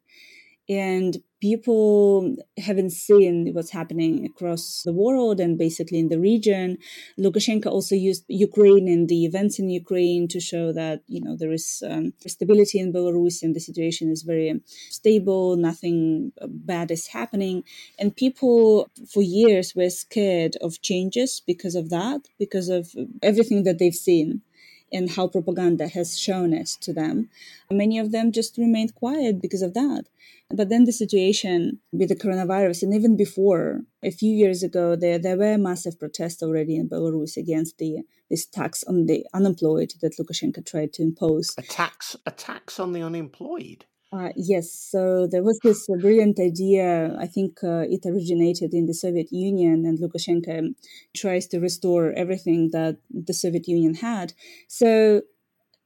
and 0.69 1.17
people 1.41 2.35
haven't 2.57 2.91
seen 2.91 3.49
what's 3.53 3.71
happening 3.71 4.25
across 4.25 4.83
the 4.85 4.93
world 4.93 5.39
and 5.39 5.57
basically 5.57 5.97
in 5.97 6.09
the 6.09 6.19
region. 6.19 6.77
Lukashenko 7.17 7.67
also 7.67 7.95
used 7.95 8.23
Ukraine 8.27 8.87
and 8.87 9.09
the 9.09 9.25
events 9.25 9.57
in 9.57 9.69
Ukraine 9.69 10.27
to 10.27 10.39
show 10.39 10.71
that 10.73 11.01
you 11.07 11.21
know 11.21 11.35
there 11.35 11.51
is 11.51 11.81
um, 11.89 12.13
stability 12.27 12.77
in 12.79 12.93
Belarus 12.93 13.41
and 13.41 13.55
the 13.55 13.59
situation 13.59 14.11
is 14.11 14.21
very 14.21 14.61
stable. 14.89 15.55
Nothing 15.55 16.33
bad 16.45 16.91
is 16.91 17.07
happening, 17.07 17.63
and 17.97 18.15
people 18.15 18.91
for 19.11 19.23
years 19.23 19.73
were 19.75 19.89
scared 19.89 20.55
of 20.61 20.81
changes 20.81 21.41
because 21.45 21.73
of 21.73 21.89
that, 21.89 22.21
because 22.37 22.69
of 22.69 22.89
everything 23.23 23.63
that 23.63 23.79
they've 23.79 23.93
seen 24.09 24.41
and 24.91 25.11
how 25.11 25.27
propaganda 25.27 25.87
has 25.87 26.19
shown 26.19 26.53
it 26.53 26.67
to 26.81 26.93
them. 26.93 27.29
Many 27.71 27.99
of 27.99 28.11
them 28.11 28.31
just 28.31 28.57
remained 28.57 28.95
quiet 28.95 29.41
because 29.41 29.61
of 29.61 29.73
that. 29.73 30.05
But 30.49 30.69
then 30.69 30.85
the 30.85 30.91
situation 30.91 31.79
with 31.91 32.09
the 32.09 32.15
coronavirus, 32.15 32.83
and 32.83 32.93
even 32.93 33.15
before, 33.15 33.81
a 34.03 34.09
few 34.09 34.33
years 34.33 34.63
ago, 34.63 34.95
there, 34.95 35.19
there 35.19 35.37
were 35.37 35.57
massive 35.57 35.99
protests 35.99 36.41
already 36.41 36.75
in 36.75 36.89
Belarus 36.89 37.37
against 37.37 37.77
the 37.77 37.99
this 38.29 38.45
tax 38.45 38.83
on 38.83 39.07
the 39.07 39.25
unemployed 39.33 39.93
that 40.01 40.17
Lukashenko 40.17 40.65
tried 40.65 40.93
to 40.93 41.01
impose. 41.01 41.55
A 41.57 41.63
tax, 41.63 42.15
a 42.25 42.31
tax 42.31 42.79
on 42.79 42.93
the 42.93 43.01
unemployed. 43.01 43.85
Uh, 44.11 44.29
yes, 44.35 44.71
so 44.71 45.27
there 45.27 45.43
was 45.43 45.59
this 45.63 45.85
brilliant 46.01 46.39
idea. 46.39 47.15
I 47.19 47.27
think 47.27 47.59
uh, 47.63 47.85
it 47.87 48.07
originated 48.07 48.73
in 48.73 48.87
the 48.87 48.93
Soviet 48.93 49.31
Union, 49.31 49.85
and 49.85 49.99
Lukashenko 49.99 50.73
tries 51.15 51.45
to 51.47 51.59
restore 51.59 52.11
everything 52.13 52.71
that 52.71 52.97
the 53.11 53.33
Soviet 53.33 53.67
Union 53.67 53.93
had. 53.93 54.33
So 54.67 55.21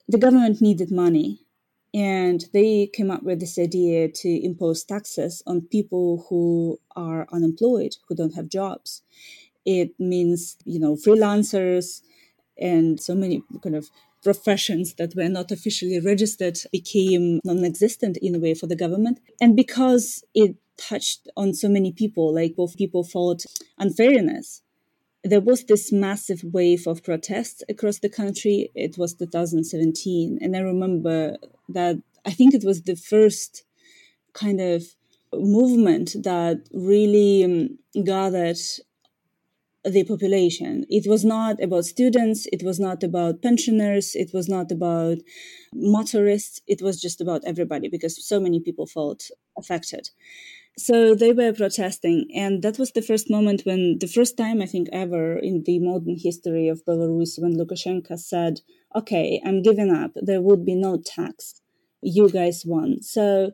the 0.07 0.17
government 0.17 0.61
needed 0.61 0.91
money, 0.91 1.41
and 1.93 2.45
they 2.53 2.87
came 2.87 3.11
up 3.11 3.23
with 3.23 3.41
this 3.41 3.59
idea 3.59 4.09
to 4.09 4.29
impose 4.45 4.85
taxes 4.85 5.43
on 5.45 5.61
people 5.61 6.25
who 6.29 6.79
are 6.95 7.27
unemployed, 7.33 7.97
who 8.07 8.15
don't 8.15 8.35
have 8.35 8.47
jobs. 8.49 9.01
It 9.65 9.99
means, 9.99 10.57
you 10.65 10.79
know, 10.79 10.95
freelancers 10.95 12.01
and 12.57 12.99
so 13.01 13.15
many 13.15 13.43
kind 13.63 13.75
of 13.75 13.89
professions 14.23 14.95
that 14.95 15.15
were 15.15 15.29
not 15.29 15.51
officially 15.51 15.99
registered 15.99 16.57
became 16.71 17.39
non 17.43 17.63
existent 17.63 18.17
in 18.17 18.35
a 18.35 18.39
way 18.39 18.53
for 18.53 18.67
the 18.67 18.75
government. 18.75 19.19
And 19.41 19.55
because 19.55 20.23
it 20.33 20.55
touched 20.77 21.27
on 21.37 21.53
so 21.53 21.69
many 21.69 21.91
people, 21.91 22.33
like 22.33 22.55
both 22.55 22.77
people 22.77 23.03
felt 23.03 23.45
unfairness. 23.77 24.61
There 25.23 25.41
was 25.41 25.65
this 25.65 25.91
massive 25.91 26.43
wave 26.43 26.85
of 26.85 27.03
protests 27.03 27.63
across 27.69 27.99
the 27.99 28.09
country. 28.09 28.71
It 28.75 28.97
was 28.97 29.13
2017. 29.13 30.39
And 30.41 30.55
I 30.55 30.59
remember 30.59 31.37
that 31.69 32.01
I 32.25 32.31
think 32.31 32.53
it 32.53 32.63
was 32.65 32.81
the 32.81 32.95
first 32.95 33.63
kind 34.33 34.59
of 34.59 34.83
movement 35.33 36.15
that 36.23 36.67
really 36.73 37.43
um, 37.43 38.03
gathered 38.03 38.57
the 39.85 40.03
population. 40.03 40.85
It 40.89 41.07
was 41.07 41.25
not 41.25 41.61
about 41.61 41.85
students, 41.85 42.47
it 42.51 42.63
was 42.63 42.79
not 42.79 43.03
about 43.03 43.41
pensioners, 43.41 44.15
it 44.15 44.31
was 44.33 44.47
not 44.47 44.71
about 44.71 45.17
motorists, 45.73 46.61
it 46.67 46.81
was 46.81 47.01
just 47.01 47.19
about 47.19 47.41
everybody 47.45 47.89
because 47.89 48.25
so 48.25 48.39
many 48.39 48.59
people 48.59 48.85
felt 48.85 49.29
affected. 49.57 50.09
So 50.77 51.13
they 51.13 51.33
were 51.33 51.53
protesting, 51.53 52.29
and 52.33 52.63
that 52.63 52.79
was 52.79 52.91
the 52.91 53.03
first 53.03 53.29
moment 53.29 53.61
when, 53.63 53.97
the 53.99 54.07
first 54.07 54.37
time 54.37 54.59
I 54.59 54.65
think 54.65 54.87
ever 54.91 55.37
in 55.37 55.63
the 55.65 55.77
modern 55.79 56.17
history 56.17 56.67
of 56.67 56.83
Belarus, 56.85 57.37
when 57.37 57.55
Lukashenko 57.55 58.17
said, 58.17 58.61
Okay, 58.95 59.39
I'm 59.45 59.61
giving 59.61 59.91
up, 59.91 60.11
there 60.15 60.41
would 60.41 60.65
be 60.65 60.75
no 60.75 60.97
tax. 60.97 61.61
You 62.01 62.29
guys 62.29 62.63
won. 62.65 63.03
So 63.03 63.51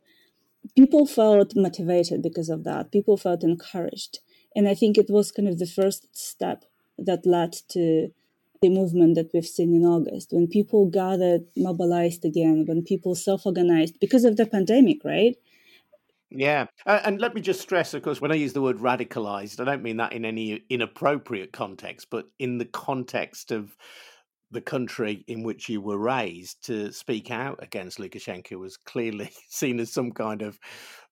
people 0.78 1.06
felt 1.06 1.54
motivated 1.56 2.22
because 2.22 2.50
of 2.50 2.64
that, 2.64 2.92
people 2.92 3.18
felt 3.18 3.44
encouraged. 3.44 4.20
And 4.60 4.68
I 4.68 4.76
think 4.76 4.98
it 4.98 5.10
was 5.10 5.32
kind 5.32 5.48
of 5.48 5.58
the 5.58 5.66
first 5.66 6.14
step 6.18 6.66
that 6.98 7.26
led 7.26 7.54
to 7.70 8.10
the 8.62 8.68
movement 8.68 9.16
that 9.16 9.30
we've 9.34 9.46
seen 9.46 9.74
in 9.74 9.86
August, 9.86 10.34
when 10.34 10.48
people 10.48 10.86
gathered, 10.88 11.46
mobilized 11.56 12.26
again, 12.26 12.66
when 12.68 12.84
people 12.84 13.16
self 13.16 13.46
organized 13.46 14.02
because 14.02 14.26
of 14.26 14.36
the 14.36 14.46
pandemic, 14.46 15.06
right? 15.06 15.38
Yeah. 16.30 16.66
Uh, 16.86 17.00
and 17.06 17.22
let 17.22 17.34
me 17.36 17.40
just 17.40 17.62
stress, 17.62 17.94
of 17.94 18.04
course, 18.04 18.20
when 18.20 18.34
I 18.34 18.36
use 18.36 18.52
the 18.52 18.62
word 18.62 18.80
radicalized, 18.80 19.62
I 19.62 19.64
don't 19.64 19.82
mean 19.82 19.96
that 19.96 20.12
in 20.12 20.26
any 20.26 20.62
inappropriate 20.70 21.54
context, 21.54 22.08
but 22.12 22.26
in 22.38 22.58
the 22.58 22.66
context 22.66 23.54
of 23.54 23.78
the 24.52 24.60
country 24.60 25.24
in 25.30 25.44
which 25.44 25.70
you 25.70 25.80
were 25.80 25.98
raised 25.98 26.66
to 26.66 26.92
speak 26.92 27.32
out 27.32 27.64
against 27.64 27.98
Lukashenko 27.98 28.60
was 28.60 28.76
clearly 28.76 29.32
seen 29.50 29.80
as 29.80 29.90
some 29.90 30.12
kind 30.12 30.42
of 30.42 30.60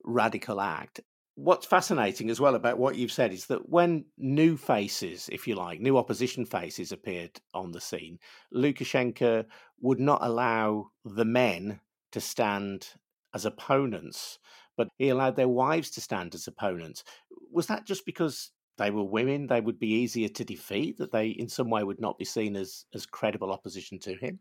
radical 0.03 0.59
act 0.59 0.99
what's 1.37 1.67
fascinating 1.67 2.31
as 2.31 2.41
well 2.41 2.55
about 2.55 2.79
what 2.79 2.95
you've 2.95 3.11
said 3.11 3.31
is 3.31 3.45
that 3.45 3.69
when 3.69 4.03
new 4.17 4.57
faces, 4.57 5.29
if 5.31 5.47
you 5.47 5.53
like, 5.53 5.79
new 5.79 5.95
opposition 5.95 6.45
faces 6.47 6.91
appeared 6.91 7.39
on 7.53 7.71
the 7.71 7.79
scene, 7.79 8.17
Lukashenko 8.51 9.45
would 9.79 9.99
not 9.99 10.19
allow 10.23 10.89
the 11.05 11.25
men 11.25 11.79
to 12.11 12.19
stand 12.19 12.87
as 13.35 13.45
opponents, 13.45 14.39
but 14.75 14.87
he 14.97 15.09
allowed 15.09 15.35
their 15.35 15.47
wives 15.47 15.91
to 15.91 16.01
stand 16.01 16.33
as 16.33 16.47
opponents. 16.47 17.03
Was 17.51 17.67
that 17.67 17.85
just 17.85 18.03
because 18.03 18.51
they 18.79 18.89
were 18.89 19.03
women, 19.03 19.45
they 19.45 19.61
would 19.61 19.77
be 19.77 19.93
easier 19.93 20.29
to 20.29 20.43
defeat, 20.43 20.97
that 20.97 21.11
they 21.11 21.27
in 21.27 21.49
some 21.49 21.69
way 21.69 21.83
would 21.83 22.01
not 22.01 22.17
be 22.17 22.25
seen 22.25 22.55
as, 22.55 22.85
as 22.95 23.05
credible 23.05 23.51
opposition 23.51 23.99
to 23.99 24.15
him? 24.15 24.39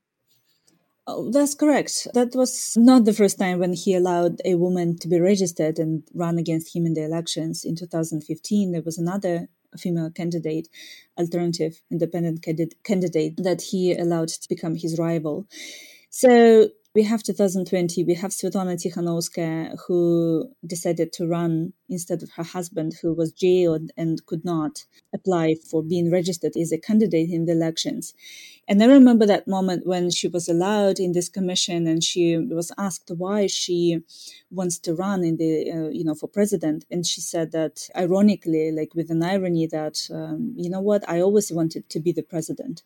Oh, 1.09 1.31
that's 1.31 1.55
correct. 1.55 2.09
That 2.14 2.35
was 2.35 2.77
not 2.77 3.05
the 3.05 3.12
first 3.12 3.38
time 3.38 3.61
when 3.61 3.73
he 3.75 3.95
allowed 3.95 4.40
a 4.45 4.57
woman 4.57 4.99
to 4.99 5.09
be 5.09 5.21
registered 5.21 5.79
and 5.79 6.03
run 6.14 6.37
against 6.37 6.75
him 6.75 6.85
in 6.85 6.95
the 6.95 7.05
elections. 7.05 7.64
In 7.64 7.77
2015, 7.77 8.73
there 8.73 8.83
was 8.83 8.99
another 8.99 9.49
female 9.79 10.11
candidate, 10.11 10.69
alternative 11.16 11.81
independent 11.92 12.42
candidate, 12.42 13.37
that 13.37 13.62
he 13.62 13.95
allowed 13.95 14.29
to 14.29 14.49
become 14.49 14.75
his 14.75 14.99
rival. 14.99 15.47
So 16.11 16.71
we 16.96 17.02
have 17.02 17.22
2020, 17.22 18.04
we 18.04 18.14
have 18.14 18.30
Svetlana 18.30 18.74
Tikhanovskaya, 18.74 19.76
who 19.87 20.48
decided 20.66 21.12
to 21.12 21.26
run 21.26 21.74
instead 21.90 22.22
of 22.22 22.30
her 22.37 22.42
husband, 22.42 22.94
who 23.02 23.12
was 23.12 23.32
jailed 23.32 23.90
and 23.98 24.24
could 24.24 24.46
not 24.46 24.87
apply 25.14 25.56
for 25.70 25.82
being 25.82 26.11
registered 26.11 26.56
as 26.56 26.72
a 26.72 26.78
candidate 26.78 27.28
in 27.28 27.44
the 27.44 27.52
elections. 27.52 28.14
And 28.66 28.82
I 28.82 28.87
remember 28.87 29.26
that 29.26 29.46
moment 29.46 29.87
when 29.87 30.11
she 30.11 30.26
was 30.26 30.48
allowed 30.48 30.98
in 30.98 31.12
this 31.12 31.28
commission 31.28 31.87
and 31.87 32.02
she 32.02 32.38
was 32.38 32.72
asked 32.78 33.11
why 33.14 33.46
she 33.46 34.00
wants 34.50 34.78
to 34.78 34.94
run 34.94 35.22
in 35.22 35.37
the, 35.37 35.70
uh, 35.70 35.88
you 35.90 36.02
know, 36.02 36.14
for 36.14 36.28
president. 36.28 36.87
And 36.90 37.04
she 37.04 37.20
said 37.20 37.52
that 37.52 37.90
ironically, 37.94 38.72
like 38.72 38.94
with 38.94 39.11
an 39.11 39.22
irony 39.22 39.66
that, 39.66 40.09
um, 40.11 40.54
you 40.56 40.70
know 40.70 40.80
what, 40.80 41.06
I 41.06 41.20
always 41.20 41.52
wanted 41.52 41.90
to 41.90 42.00
be 42.00 42.12
the 42.12 42.22
president. 42.22 42.82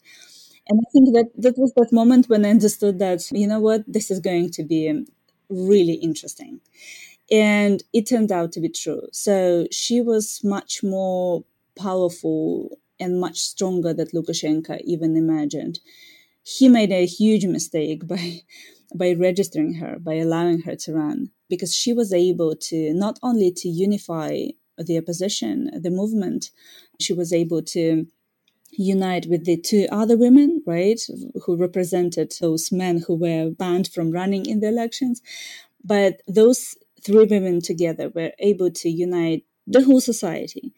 And 0.70 0.80
I 0.80 0.90
think 0.92 1.14
that 1.14 1.30
that 1.38 1.58
was 1.58 1.72
that 1.76 1.92
moment 1.92 2.28
when 2.30 2.46
I 2.46 2.50
understood 2.50 3.00
that, 3.00 3.30
you 3.32 3.48
know 3.48 3.60
what, 3.60 3.82
this 3.88 4.10
is 4.10 4.20
going 4.20 4.50
to 4.52 4.64
be 4.64 5.04
really 5.50 5.94
interesting. 5.94 6.60
And 7.30 7.82
it 7.92 8.08
turned 8.08 8.32
out 8.32 8.52
to 8.52 8.60
be 8.60 8.70
true. 8.70 9.02
So 9.12 9.66
she 9.72 10.00
was 10.00 10.42
much 10.44 10.82
more 10.84 11.44
powerful 11.78 12.78
and 13.00 13.20
much 13.20 13.40
stronger 13.40 13.94
than 13.94 14.08
Lukashenko 14.08 14.80
even 14.84 15.16
imagined. 15.16 15.80
He 16.44 16.68
made 16.68 16.92
a 16.92 17.06
huge 17.06 17.46
mistake 17.46 18.06
by 18.06 18.42
by 18.96 19.12
registering 19.14 19.74
her, 19.74 19.98
by 20.00 20.14
allowing 20.14 20.62
her 20.62 20.76
to 20.76 20.94
run, 20.94 21.30
because 21.50 21.74
she 21.76 21.92
was 21.92 22.12
able 22.12 22.56
to 22.56 22.94
not 22.94 23.18
only 23.22 23.52
to 23.52 23.68
unify 23.68 24.46
the 24.78 24.98
opposition, 24.98 25.70
the 25.82 25.90
movement, 25.90 26.50
she 27.00 27.12
was 27.12 27.32
able 27.32 27.62
to 27.62 28.06
unite 28.72 29.26
with 29.28 29.44
the 29.44 29.56
two 29.56 29.86
other 29.90 30.16
women, 30.16 30.62
right, 30.66 31.00
who 31.44 31.56
represented 31.56 32.32
those 32.40 32.70
men 32.72 33.04
who 33.06 33.14
were 33.14 33.50
banned 33.50 33.88
from 33.88 34.10
running 34.10 34.46
in 34.46 34.60
the 34.60 34.68
elections. 34.68 35.22
But 35.84 36.20
those 36.28 36.76
three 37.02 37.24
women 37.24 37.60
together 37.60 38.10
were 38.10 38.32
able 38.38 38.70
to 38.70 38.88
unite 38.88 39.44
the 39.66 39.84
whole 39.84 40.00
society. 40.00 40.72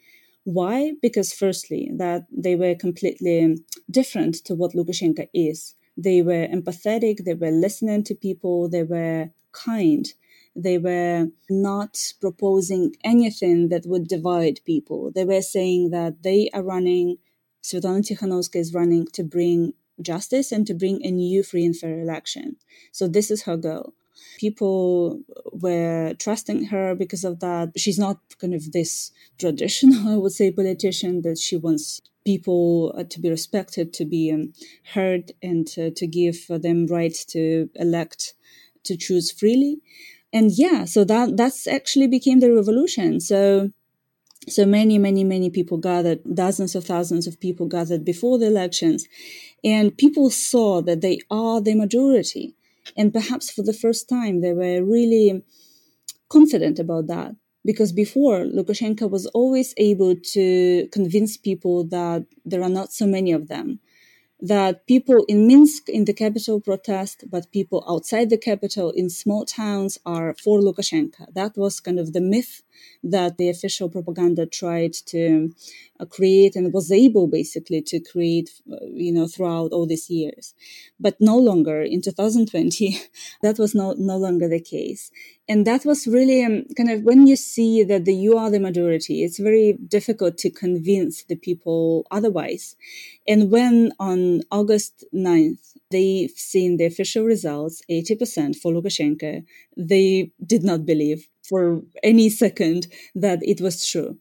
Why? 0.45 0.95
Because, 1.01 1.33
firstly, 1.33 1.91
that 1.97 2.27
they 2.31 2.57
were 2.57 2.75
completely 2.75 3.59
different 3.91 4.37
to 4.47 4.55
what 4.55 4.73
Lukashenko 4.73 5.29
is. 5.33 5.75
They 5.97 6.23
were 6.23 6.47
empathetic, 6.49 7.25
they 7.25 7.35
were 7.35 7.51
listening 7.51 8.03
to 8.05 8.15
people, 8.15 8.69
they 8.69 8.83
were 8.83 9.31
kind. 9.53 10.07
They 10.55 10.79
were 10.79 11.29
not 11.49 12.13
proposing 12.21 12.97
anything 13.05 13.69
that 13.69 13.87
would 13.87 14.07
divide 14.09 14.61
people. 14.65 15.11
They 15.15 15.25
were 15.25 15.43
saying 15.43 15.91
that 15.91 16.23
they 16.23 16.51
are 16.53 16.63
running 16.63 17.19
Svetlana 17.63 18.01
Tikhanovskaya 18.01 18.61
is 18.61 18.75
running 18.75 19.07
to 19.13 19.23
bring 19.23 19.75
justice 20.01 20.53
and 20.53 20.67
to 20.67 20.75
bring 20.75 21.05
a 21.05 21.11
new 21.11 21.43
free 21.43 21.65
and 21.65 21.77
fair 21.77 22.01
election. 22.01 22.57
So 22.91 23.09
this 23.09 23.31
is 23.31 23.43
her 23.43 23.57
goal. 23.57 23.95
People 24.39 25.21
were 25.53 26.15
trusting 26.19 26.67
her 26.67 26.95
because 26.95 27.25
of 27.25 27.41
that. 27.41 27.73
She's 27.77 27.99
not 27.99 28.19
kind 28.41 28.55
of 28.55 28.73
this 28.73 29.13
traditional, 29.39 30.09
I 30.13 30.17
would 30.17 30.33
say, 30.33 30.51
politician 30.51 31.23
that 31.23 31.39
she 31.39 31.57
wants 31.57 32.01
people 32.25 32.95
uh, 32.97 33.05
to 33.05 33.21
be 33.21 33.31
respected, 33.31 33.93
to 33.95 34.05
be 34.05 34.33
um, 34.33 34.53
heard, 34.95 35.33
and 35.43 35.69
uh, 35.79 35.91
to 35.97 36.07
give 36.07 36.47
them 36.49 36.87
right 36.87 37.15
to 37.29 37.69
elect, 37.77 38.35
to 38.85 38.97
choose 38.97 39.31
freely. 39.31 39.81
And 40.33 40.51
yeah, 40.53 40.85
so 40.85 41.05
that 41.05 41.37
that's 41.37 41.67
actually 41.67 42.07
became 42.07 42.41
the 42.41 42.53
revolution. 42.53 43.21
So 43.21 43.71
so 44.49 44.67
many, 44.67 44.99
many, 44.99 45.25
many 45.25 45.51
people 45.51 45.79
gathered, 45.79 46.21
dozens 46.35 46.75
of 46.75 46.85
thousands 46.85 47.27
of 47.27 47.41
people 47.41 47.67
gathered 47.67 48.05
before 48.05 48.39
the 48.39 48.47
elections, 48.47 49.07
and 49.63 49.97
people 49.97 50.31
saw 50.31 50.83
that 50.83 51.01
they 51.01 51.21
are 51.31 51.61
the 51.61 51.75
majority. 51.75 52.55
And 52.97 53.13
perhaps 53.13 53.51
for 53.51 53.63
the 53.63 53.73
first 53.73 54.09
time, 54.09 54.41
they 54.41 54.53
were 54.53 54.83
really 54.83 55.43
confident 56.29 56.79
about 56.79 57.07
that. 57.07 57.37
Because 57.65 57.93
before, 57.93 58.41
Lukashenko 58.41 59.09
was 59.09 59.27
always 59.27 59.73
able 59.77 60.17
to 60.17 60.89
convince 60.91 61.37
people 61.37 61.85
that 61.85 62.27
there 62.45 62.63
are 62.63 62.69
not 62.69 62.93
so 62.93 63.07
many 63.07 63.31
of 63.33 63.47
them. 63.47 63.79
that 64.43 64.87
people 64.89 65.25
in 65.29 65.47
Minsk, 65.47 65.89
in 65.89 66.05
the 66.05 66.13
capital, 66.13 66.61
protest, 66.61 67.25
but 67.31 67.53
people 67.53 67.85
outside 67.89 68.29
the 68.29 68.37
capital 68.37 68.91
in 68.91 69.09
small 69.09 69.45
towns 69.45 69.99
are 70.05 70.35
for 70.43 70.59
Lukashenko. 70.59 71.33
That 71.33 71.57
was 71.57 71.79
kind 71.79 72.01
of 72.01 72.13
the 72.13 72.21
myth 72.21 72.63
that 73.03 73.37
the 73.39 73.49
official 73.49 73.89
propaganda 73.89 74.47
tried 74.47 74.93
to 74.93 75.55
uh, 76.01 76.05
create 76.07 76.57
and 76.57 76.73
was 76.73 76.91
able 76.91 77.27
basically 77.27 77.83
to 77.83 78.01
create, 78.01 78.51
uh, 78.71 78.77
you 78.93 79.13
know, 79.13 79.27
throughout 79.27 79.73
all 79.73 79.87
these 79.87 80.11
years. 80.11 80.55
But 80.99 81.21
no 81.21 81.37
longer 81.37 81.83
in 81.83 82.03
2020, 82.03 83.01
that 83.43 83.59
was 83.59 83.75
no, 83.75 83.95
no 83.99 84.17
longer 84.17 84.49
the 84.49 84.61
case. 84.61 85.11
And 85.49 85.67
that 85.67 85.85
was 85.85 86.07
really 86.07 86.45
um, 86.45 86.65
kind 86.77 86.91
of 86.91 87.03
when 87.03 87.27
you 87.27 87.37
see 87.37 87.83
that 87.85 88.05
the, 88.05 88.15
you 88.15 88.37
are 88.39 88.51
the 88.51 88.61
majority, 88.61 89.25
it's 89.25 89.39
very 89.39 89.75
difficult 89.75 90.39
to 90.39 90.51
convince 90.51 91.25
the 91.25 91.37
people 91.37 92.07
otherwise. 92.11 92.77
And 93.27 93.51
when 93.51 93.93
on 93.99 94.43
August 94.51 95.05
9th, 95.15 95.72
they've 95.93 96.31
seen 96.31 96.77
the 96.77 96.87
official 96.87 97.25
results, 97.25 97.83
80% 97.91 98.57
for 98.57 98.73
Lukashenko, 98.73 99.45
they 99.77 100.33
did 100.45 100.65
not 100.65 100.85
believe 100.85 101.29
for 101.49 101.83
any 102.03 102.29
second 102.29 102.87
that 103.15 103.39
it 103.43 103.61
was 103.61 103.87
true. 103.87 104.19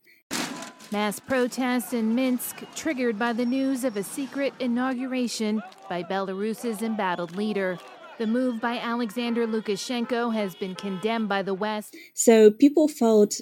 Mass 0.92 1.20
protests 1.22 1.94
in 1.94 2.16
Minsk 2.16 2.64
triggered 2.76 3.18
by 3.18 3.32
the 3.32 3.46
news 3.46 3.86
of 3.86 3.96
a 3.96 4.04
secret 4.04 4.54
inauguration 4.60 5.64
by 5.88 6.04
Belarus's 6.04 6.82
embattled 6.82 7.36
leader. 7.36 7.80
The 8.18 8.28
move 8.28 8.60
by 8.60 8.78
Alexander 8.78 9.48
Lukashenko 9.48 10.34
has 10.34 10.54
been 10.54 10.76
condemned 10.76 11.30
by 11.30 11.44
the 11.44 11.54
West. 11.54 11.96
So 12.14 12.52
people 12.52 12.90
felt 12.90 13.40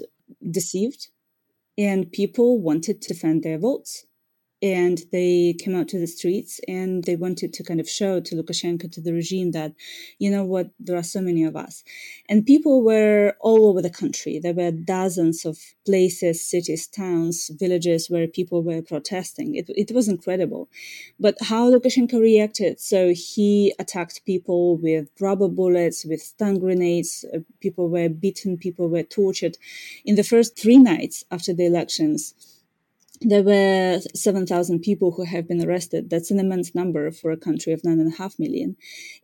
deceived 0.49 1.07
and 1.75 2.11
people 2.11 2.61
wanted 2.61 3.01
to 3.01 3.13
defend 3.13 3.41
their 3.41 3.57
votes 3.57 4.05
and 4.61 5.03
they 5.11 5.55
came 5.57 5.75
out 5.75 5.87
to 5.89 5.99
the 5.99 6.07
streets 6.07 6.59
and 6.67 7.03
they 7.05 7.15
wanted 7.15 7.53
to 7.53 7.63
kind 7.63 7.79
of 7.79 7.89
show 7.89 8.19
to 8.19 8.35
Lukashenko, 8.35 8.91
to 8.91 9.01
the 9.01 9.13
regime 9.13 9.51
that, 9.51 9.73
you 10.17 10.29
know 10.29 10.43
what, 10.43 10.69
there 10.79 10.97
are 10.97 11.03
so 11.03 11.21
many 11.21 11.43
of 11.45 11.55
us. 11.55 11.83
And 12.27 12.45
people 12.45 12.83
were 12.83 13.35
all 13.39 13.67
over 13.67 13.81
the 13.81 13.89
country. 13.89 14.37
There 14.39 14.53
were 14.53 14.71
dozens 14.71 15.45
of 15.45 15.57
places, 15.85 16.43
cities, 16.43 16.87
towns, 16.87 17.49
villages 17.53 18.09
where 18.09 18.27
people 18.27 18.61
were 18.61 18.81
protesting. 18.81 19.55
It, 19.55 19.69
it 19.69 19.91
was 19.93 20.09
incredible. 20.09 20.69
But 21.19 21.37
how 21.41 21.71
Lukashenko 21.71 22.19
reacted, 22.19 22.79
so 22.81 23.13
he 23.13 23.73
attacked 23.79 24.25
people 24.25 24.75
with 24.77 25.09
rubber 25.21 25.47
bullets, 25.47 26.05
with 26.05 26.21
stun 26.21 26.59
grenades. 26.59 27.23
Uh, 27.33 27.39
people 27.61 27.87
were 27.87 28.09
beaten, 28.09 28.57
people 28.57 28.89
were 28.89 29.03
tortured. 29.03 29.57
In 30.03 30.15
the 30.15 30.23
first 30.23 30.57
three 30.57 30.77
nights 30.77 31.23
after 31.31 31.53
the 31.53 31.65
elections, 31.65 32.33
there 33.21 33.43
were 33.43 33.99
7,000 34.15 34.79
people 34.79 35.11
who 35.11 35.25
have 35.25 35.47
been 35.47 35.63
arrested. 35.63 36.09
That's 36.09 36.31
an 36.31 36.39
immense 36.39 36.73
number 36.73 37.11
for 37.11 37.31
a 37.31 37.37
country 37.37 37.73
of 37.73 37.81
9.5 37.81 38.39
million. 38.39 38.77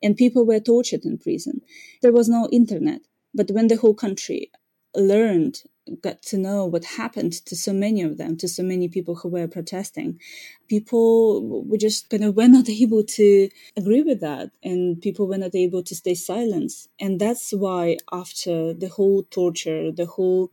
And 0.03 0.17
people 0.17 0.45
were 0.45 0.60
tortured 0.60 1.05
in 1.05 1.17
prison. 1.17 1.62
There 2.01 2.12
was 2.12 2.27
no 2.27 2.49
internet. 2.51 3.01
But 3.34 3.51
when 3.51 3.67
the 3.67 3.77
whole 3.77 3.93
country 3.93 4.51
learned, 4.95 5.62
got 6.01 6.21
to 6.23 6.38
know 6.38 6.65
what 6.65 6.84
happened 6.84 7.34
to 7.34 7.55
so 7.55 7.71
many 7.71 8.01
of 8.01 8.17
them, 8.17 8.36
to 8.38 8.47
so 8.47 8.63
many 8.63 8.88
people 8.88 9.15
who 9.15 9.29
were 9.29 9.47
protesting, 9.47 10.19
people 10.67 11.63
were 11.65 11.77
just 11.77 12.10
kind 12.10 12.23
of 12.23 12.36
were 12.36 12.47
not 12.47 12.69
able 12.69 13.03
to 13.03 13.49
agree 13.77 14.01
with 14.01 14.19
that. 14.21 14.51
And 14.63 15.01
people 15.01 15.27
were 15.27 15.38
not 15.38 15.55
able 15.55 15.84
to 15.84 15.95
stay 15.95 16.15
silent. 16.15 16.71
And 16.99 17.19
that's 17.19 17.51
why 17.51 17.97
after 18.12 18.73
the 18.73 18.89
whole 18.89 19.23
torture, 19.23 19.91
the 19.91 20.05
whole 20.05 20.51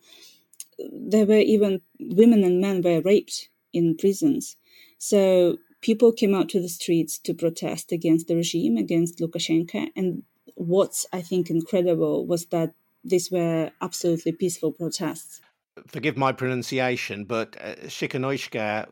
there 0.90 1.26
were 1.26 1.38
even 1.38 1.80
women 2.00 2.44
and 2.44 2.60
men 2.60 2.82
were 2.82 3.00
raped 3.00 3.48
in 3.72 3.96
prisons. 3.96 4.56
So 4.98 5.58
people 5.80 6.12
came 6.12 6.34
out 6.34 6.48
to 6.50 6.60
the 6.60 6.68
streets 6.68 7.18
to 7.18 7.34
protest 7.34 7.92
against 7.92 8.28
the 8.28 8.36
regime, 8.36 8.76
against 8.76 9.18
Lukashenko. 9.18 9.88
And 9.96 10.22
what's, 10.54 11.06
I 11.12 11.22
think, 11.22 11.50
incredible 11.50 12.26
was 12.26 12.46
that 12.46 12.74
these 13.04 13.30
were 13.30 13.70
absolutely 13.80 14.32
peaceful 14.32 14.72
protests. 14.72 15.40
Forgive 15.86 16.16
my 16.16 16.32
pronunciation, 16.32 17.24
but 17.24 17.56
uh, 17.60 17.74
Tsikhanouskaya 17.86 18.88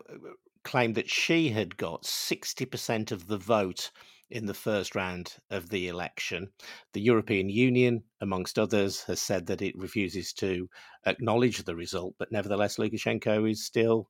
claimed 0.62 0.94
that 0.94 1.09
she 1.09 1.50
had 1.50 1.76
got 1.76 2.03
60% 2.03 3.12
of 3.12 3.29
the 3.29 3.38
vote 3.38 3.90
in 4.31 4.47
the 4.47 4.55
first 4.55 4.95
round 4.95 5.35
of 5.51 5.69
the 5.69 5.88
election. 5.88 6.49
The 6.93 7.01
European 7.01 7.49
Union, 7.49 8.05
amongst 8.21 8.59
others, 8.59 9.03
has 9.05 9.21
said 9.21 9.47
that 9.47 9.62
it 9.62 9.77
refuses 9.77 10.33
to 10.35 10.69
acknowledge 11.07 11.64
the 11.64 11.77
result, 11.77 12.14
but 12.19 12.31
nevertheless, 12.33 12.77
Lukashenko 12.77 13.51
is 13.51 13.64
still 13.64 14.09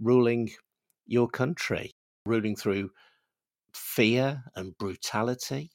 ruling 0.00 0.50
your 1.06 1.28
country, 1.28 1.94
ruling 2.24 2.56
through 2.56 2.90
fear 3.74 4.42
and 4.54 4.76
brutality. 4.78 5.70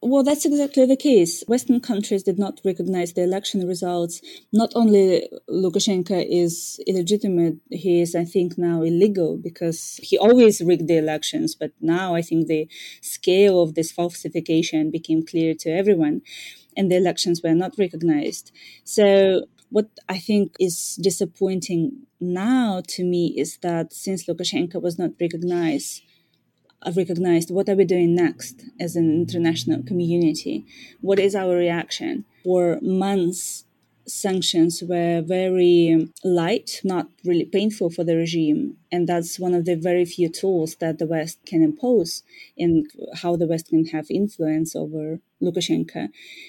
Well, 0.00 0.22
that's 0.22 0.44
exactly 0.46 0.86
the 0.86 0.96
case. 0.96 1.42
Western 1.48 1.80
countries 1.80 2.22
did 2.22 2.38
not 2.38 2.60
recognize 2.64 3.12
the 3.12 3.24
election 3.24 3.66
results. 3.66 4.20
Not 4.52 4.72
only 4.76 5.28
Lukashenko 5.50 6.24
is 6.30 6.78
illegitimate, 6.86 7.56
he 7.70 8.00
is, 8.02 8.14
I 8.14 8.24
think, 8.24 8.56
now 8.56 8.82
illegal 8.82 9.36
because 9.36 9.98
he 10.00 10.16
always 10.16 10.60
rigged 10.60 10.86
the 10.86 10.98
elections. 10.98 11.56
But 11.56 11.72
now 11.80 12.14
I 12.14 12.22
think 12.22 12.46
the 12.46 12.68
scale 13.02 13.60
of 13.60 13.74
this 13.74 13.90
falsification 13.90 14.92
became 14.92 15.26
clear 15.26 15.52
to 15.54 15.70
everyone, 15.70 16.22
and 16.76 16.92
the 16.92 16.96
elections 16.96 17.42
were 17.42 17.54
not 17.54 17.74
recognized. 17.76 18.52
So, 18.84 19.46
what 19.70 19.88
I 20.08 20.18
think 20.18 20.54
is 20.60 20.96
disappointing 21.02 22.06
now 22.20 22.82
to 22.86 23.04
me 23.04 23.34
is 23.36 23.58
that 23.58 23.92
since 23.92 24.26
Lukashenko 24.26 24.80
was 24.80 24.96
not 24.96 25.10
recognized, 25.20 26.02
recognized 26.94 27.50
what 27.50 27.68
are 27.68 27.74
we 27.74 27.84
doing 27.84 28.14
next 28.14 28.62
as 28.80 28.96
an 28.96 29.10
international 29.10 29.82
community? 29.82 30.66
What 31.00 31.18
is 31.18 31.34
our 31.34 31.54
reaction? 31.56 32.24
For 32.44 32.78
months 32.80 33.64
sanctions 34.06 34.82
were 34.82 35.20
very 35.20 36.08
light 36.24 36.80
not 36.82 37.08
really 37.24 37.44
painful 37.44 37.90
for 37.90 38.04
the 38.04 38.16
regime. 38.16 38.76
And 38.90 39.06
that's 39.06 39.38
one 39.38 39.54
of 39.54 39.64
the 39.66 39.76
very 39.76 40.04
few 40.04 40.28
tools 40.28 40.76
that 40.76 40.98
the 40.98 41.06
west 41.06 41.38
can 41.46 41.62
impose 41.62 42.22
in 42.56 42.86
how 43.16 43.36
the 43.36 43.46
west 43.46 43.68
can 43.68 43.84
have 43.86 44.06
influence 44.10 44.74
over 44.74 45.20
lukashenko. 45.42 46.08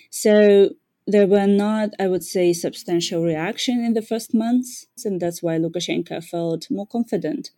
So 0.10 0.70
there 1.06 1.28
were 1.28 1.48
not, 1.48 1.89
I 2.00 2.08
would 2.08 2.24
say, 2.24 2.54
substantial 2.54 3.24
reaction 3.24 3.84
in 3.84 3.94
the 3.94 4.02
first 4.02 4.34
months, 4.34 4.86
and 5.04 5.20
that's 5.20 5.42
why 5.42 5.58
Lukashenko 5.58 6.24
felt 6.24 6.70
more 6.70 6.86
confident. 6.86 7.50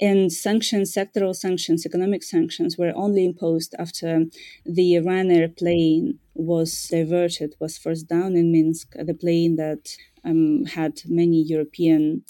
And 0.00 0.30
sanctions, 0.30 0.94
sectoral 0.94 1.34
sanctions, 1.34 1.86
economic 1.86 2.22
sanctions 2.22 2.76
were 2.76 2.92
only 2.94 3.24
imposed 3.24 3.74
after 3.78 4.24
the 4.64 4.94
Ryanair 4.94 5.56
plane 5.56 6.18
was 6.34 6.88
diverted, 6.90 7.54
was 7.60 7.78
first 7.78 8.06
down 8.06 8.36
in 8.36 8.52
Minsk, 8.52 8.92
the 8.94 9.14
plane 9.14 9.56
that 9.56 9.96
um, 10.24 10.66
had 10.66 11.00
many 11.06 11.42
European 11.42 12.24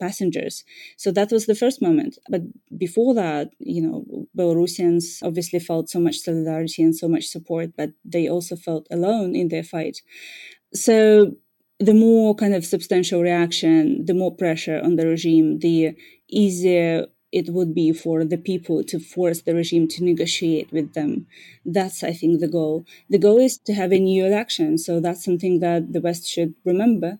passengers. 0.00 0.64
So 0.96 1.10
that 1.12 1.30
was 1.30 1.46
the 1.46 1.54
first 1.54 1.80
moment. 1.82 2.18
But 2.28 2.42
before 2.76 3.14
that, 3.14 3.50
you 3.58 3.82
know, 3.82 4.26
Belarusians 4.36 5.22
obviously 5.22 5.58
felt 5.58 5.88
so 5.88 6.00
much 6.00 6.18
solidarity 6.18 6.82
and 6.82 6.94
so 6.94 7.08
much 7.08 7.24
support, 7.24 7.70
but 7.76 7.90
they 8.04 8.28
also 8.28 8.56
felt 8.56 8.86
alone 8.90 9.34
in 9.34 9.48
their 9.48 9.62
fight. 9.62 10.00
So 10.74 11.32
the 11.80 11.94
more 11.94 12.34
kind 12.34 12.54
of 12.54 12.64
substantial 12.64 13.22
reaction, 13.22 14.04
the 14.04 14.14
more 14.14 14.34
pressure 14.34 14.80
on 14.82 14.96
the 14.96 15.06
regime, 15.06 15.58
the 15.58 15.96
easier 16.28 17.06
it 17.34 17.50
would 17.50 17.74
be 17.74 17.92
for 17.92 18.24
the 18.24 18.38
people 18.38 18.84
to 18.84 19.00
force 19.00 19.42
the 19.42 19.54
regime 19.54 19.88
to 19.88 20.04
negotiate 20.04 20.70
with 20.72 20.94
them. 20.94 21.26
That's, 21.64 22.04
I 22.04 22.12
think, 22.12 22.38
the 22.38 22.46
goal. 22.46 22.86
The 23.10 23.18
goal 23.18 23.38
is 23.38 23.58
to 23.66 23.74
have 23.74 23.92
a 23.92 23.98
new 23.98 24.24
election. 24.24 24.78
So 24.78 25.00
that's 25.00 25.24
something 25.24 25.58
that 25.58 25.92
the 25.92 26.00
West 26.00 26.28
should 26.28 26.54
remember. 26.64 27.18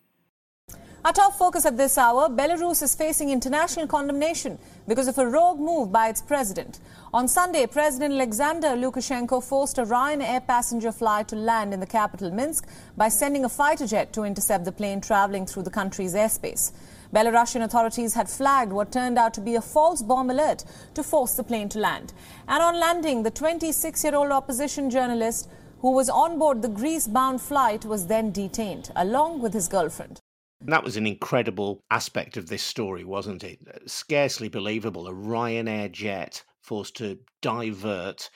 Our 1.05 1.13
top 1.13 1.35
focus 1.35 1.67
at 1.67 1.77
this 1.77 1.99
hour 1.99 2.31
Belarus 2.31 2.83
is 2.83 2.95
facing 2.95 3.29
international 3.29 3.87
condemnation 3.87 4.59
because 4.89 5.09
of 5.09 5.19
a 5.19 5.27
rogue 5.27 5.59
move 5.59 5.93
by 5.93 6.09
its 6.09 6.23
president. 6.23 6.81
On 7.13 7.29
Sunday, 7.29 7.67
President 7.67 8.15
Alexander 8.15 8.69
Lukashenko 8.69 9.43
forced 9.45 9.77
a 9.77 9.85
Ryanair 9.85 10.47
passenger 10.47 10.93
flight 10.93 11.29
to 11.29 11.37
land 11.37 11.75
in 11.75 11.81
the 11.81 11.87
capital, 11.87 12.31
Minsk, 12.31 12.67
by 12.97 13.09
sending 13.09 13.45
a 13.45 13.51
fighter 13.51 13.87
jet 13.87 14.15
to 14.15 14.23
intercept 14.23 14.65
the 14.65 14.73
plane 14.73 15.01
traveling 15.01 15.45
through 15.45 15.65
the 15.65 15.71
country's 15.71 16.15
airspace. 16.15 16.73
Belarusian 17.15 17.63
authorities 17.63 18.15
had 18.15 18.29
flagged 18.29 18.73
what 18.73 18.91
turned 18.91 19.19
out 19.19 19.33
to 19.35 19.41
be 19.41 19.55
a 19.55 19.61
false 19.61 20.03
bomb 20.03 20.31
alert 20.31 20.65
to 20.95 21.03
force 21.05 21.35
the 21.35 21.45
plane 21.45 21.69
to 21.69 21.79
land. 21.79 22.13
And 22.49 22.61
on 22.61 22.81
landing, 22.81 23.23
the 23.23 23.31
26 23.31 24.03
year 24.03 24.17
old 24.17 24.33
opposition 24.33 24.91
journalist 24.91 25.49
who 25.79 25.93
was 25.93 26.11
on 26.11 26.41
board 26.41 26.61
the 26.61 26.69
Greece 26.69 27.07
bound 27.07 27.41
flight 27.41 27.85
was 27.85 28.09
then 28.09 28.33
detained, 28.33 28.91
along 28.97 29.41
with 29.41 29.53
his 29.53 29.69
girlfriend. 29.69 30.21
That 30.63 30.83
was 30.83 30.97
an 30.97 31.07
incredible 31.07 31.85
aspect 31.91 32.37
of 32.37 32.49
this 32.49 32.63
story, 32.63 33.05
wasn't 33.05 33.45
it? 33.45 33.61
Uh, 33.69 33.79
scarcely 33.87 34.49
believable. 34.49 35.07
A 35.07 35.13
Ryanair 35.13 35.93
jet 35.93 36.43
forced 36.63 36.97
to 36.97 37.19
divert 37.43 38.29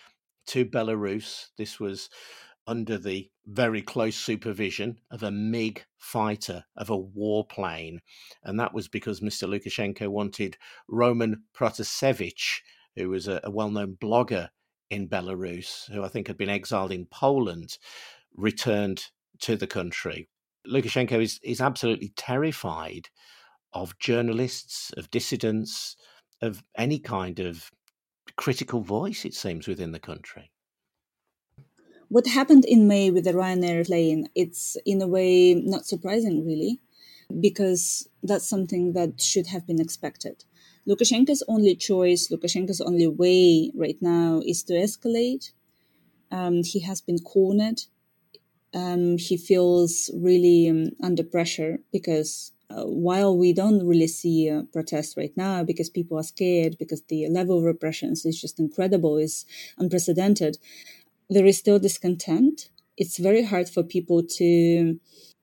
to 0.49 0.65
Belarus. 0.65 1.47
This 1.57 1.81
was 1.81 2.11
under 2.69 2.99
the 2.99 3.31
very 3.47 3.81
close 3.81 4.15
supervision 4.15 4.99
of 5.11 5.23
a 5.23 5.31
MiG 5.31 5.85
fighter, 5.97 6.65
of 6.77 6.91
a 6.91 6.99
warplane. 6.99 7.99
And 8.45 8.61
that 8.61 8.75
was 8.75 8.89
because 8.89 9.21
Mr. 9.21 9.49
Lukashenko 9.49 10.09
wanted 10.09 10.59
Roman 10.87 11.45
Protasevich, 11.57 12.61
who 12.95 13.09
was 13.09 13.27
a, 13.27 13.41
a 13.43 13.51
well 13.51 13.71
known 13.71 13.97
blogger 13.99 14.51
in 14.91 15.09
Belarus, 15.09 15.91
who 15.91 16.05
I 16.05 16.09
think 16.09 16.29
had 16.29 16.37
been 16.37 16.51
exiled 16.51 16.93
in 16.93 17.07
Poland, 17.07 17.79
returned 18.37 19.07
to 19.41 19.57
the 19.57 19.67
country. 19.67 20.29
Lukashenko 20.67 21.23
is, 21.23 21.41
is 21.43 21.63
absolutely 21.63 22.13
terrified 22.17 23.09
of 23.73 23.99
journalists, 23.99 24.93
of 24.99 25.11
dissidents, 25.11 25.97
of 26.43 26.63
any 26.77 26.99
kind 26.99 27.41
of 27.41 27.71
critical 28.37 28.83
voice, 28.83 29.25
it 29.25 29.35
seems, 29.35 29.67
within 29.67 29.93
the 29.93 29.99
country. 29.99 30.51
What 32.09 32.27
happened 32.27 32.65
in 32.65 32.89
May 32.89 33.11
with 33.11 33.25
the 33.25 33.33
Ryanair 33.33 33.87
plane, 33.87 34.29
it's 34.35 34.77
in 34.87 35.03
a 35.03 35.07
way 35.07 35.55
not 35.55 35.87
surprising, 35.87 36.47
really, 36.47 36.81
because 37.41 38.09
that's 38.23 38.49
something 38.49 38.95
that 38.95 39.21
should 39.21 39.49
have 39.49 39.67
been 39.67 39.81
expected. 39.81 40.45
Lukashenko's 40.89 41.43
only 41.49 41.75
choice, 41.77 42.29
Lukashenko's 42.29 42.81
only 42.81 43.07
way 43.07 43.71
right 43.75 43.99
now 44.01 44.41
is 44.47 44.63
to 44.65 44.73
escalate. 44.73 45.53
Um, 46.31 46.63
he 46.65 46.81
has 46.81 47.03
been 47.03 47.19
cornered. 47.19 47.83
Um, 48.73 49.19
he 49.19 49.37
feels 49.37 50.11
really 50.15 50.69
um, 50.71 50.91
under 51.03 51.23
pressure 51.23 51.79
because 51.93 52.53
uh, 52.71 52.85
while 52.85 53.37
we 53.37 53.53
don't 53.53 53.87
really 53.87 54.07
see 54.07 54.49
a 54.49 54.63
protest 54.73 55.17
right 55.17 55.35
now 55.37 55.65
because 55.65 55.89
people 55.89 56.19
are 56.19 56.23
scared, 56.23 56.77
because 56.79 57.03
the 57.09 57.27
level 57.29 57.59
of 57.59 57.65
repressions 57.65 58.27
is 58.27 58.41
just 58.41 58.59
incredible, 58.59 59.17
is 59.17 59.47
unprecedented, 59.79 60.59
there 61.29 61.47
is 61.47 61.59
still 61.59 61.79
discontent. 61.79 62.69
It's 62.97 63.19
very 63.19 63.45
hard 63.45 63.69
for 63.69 63.83
people 63.83 64.23
to 64.39 64.99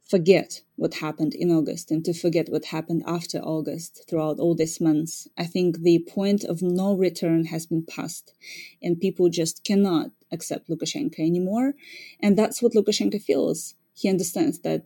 forget 0.10 0.62
what 0.76 0.96
happened 0.96 1.34
in 1.34 1.52
August 1.52 1.90
and 1.90 2.04
to 2.06 2.14
forget 2.14 2.50
what 2.50 2.66
happened 2.66 3.04
after 3.08 3.40
August 3.40 4.06
throughout 4.08 4.40
all 4.40 4.54
these 4.54 4.80
months. 4.80 5.28
I 5.38 5.46
think 5.46 5.80
the 5.80 6.06
point 6.08 6.44
of 6.44 6.62
no 6.62 6.96
return 6.96 7.46
has 7.46 7.66
been 7.66 7.84
passed 7.84 8.34
and 8.82 9.00
people 9.00 9.30
just 9.30 9.64
cannot 9.64 10.12
accept 10.32 10.70
Lukashenko 10.70 11.20
anymore. 11.20 11.74
And 12.20 12.38
that's 12.38 12.62
what 12.62 12.74
Lukashenko 12.74 13.22
feels. 13.22 13.76
He 13.96 14.10
understands 14.10 14.60
that, 14.60 14.86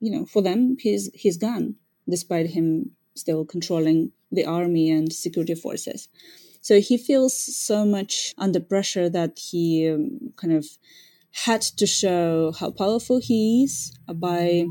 you 0.00 0.10
know, 0.10 0.24
for 0.24 0.40
them, 0.40 0.76
he's, 0.78 1.10
he's 1.14 1.36
gone, 1.36 1.74
despite 2.08 2.50
him 2.50 2.92
still 3.14 3.44
controlling 3.44 4.12
the 4.32 4.46
army 4.46 4.90
and 4.90 5.12
security 5.12 5.54
forces. 5.54 6.08
So 6.64 6.80
he 6.80 6.96
feels 6.96 7.36
so 7.36 7.84
much 7.84 8.34
under 8.38 8.58
pressure 8.58 9.10
that 9.10 9.38
he 9.38 9.86
um, 9.86 10.32
kind 10.36 10.54
of 10.54 10.64
had 11.44 11.60
to 11.60 11.86
show 11.86 12.52
how 12.58 12.70
powerful 12.70 13.20
he 13.20 13.64
is 13.64 13.92
by 14.14 14.64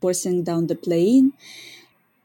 forcing 0.00 0.44
down 0.44 0.68
the 0.68 0.76
plane. 0.76 1.32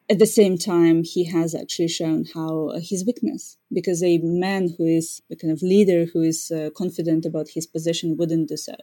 At 0.08 0.20
the 0.20 0.28
same 0.28 0.60
time, 0.60 1.04
he 1.04 1.24
has 1.24 1.56
actually 1.56 1.88
shown 1.88 2.26
how 2.36 2.68
uh, 2.68 2.80
his 2.80 3.04
weakness, 3.04 3.58
because 3.74 4.04
a 4.04 4.20
man 4.20 4.76
who 4.78 4.86
is 4.86 5.20
a 5.32 5.36
kind 5.36 5.52
of 5.52 5.64
leader 5.64 6.06
who 6.14 6.22
is 6.22 6.52
uh, 6.52 6.70
confident 6.78 7.26
about 7.26 7.50
his 7.56 7.66
position 7.66 8.18
wouldn't 8.18 8.50
do 8.50 8.58
so. 8.58 8.76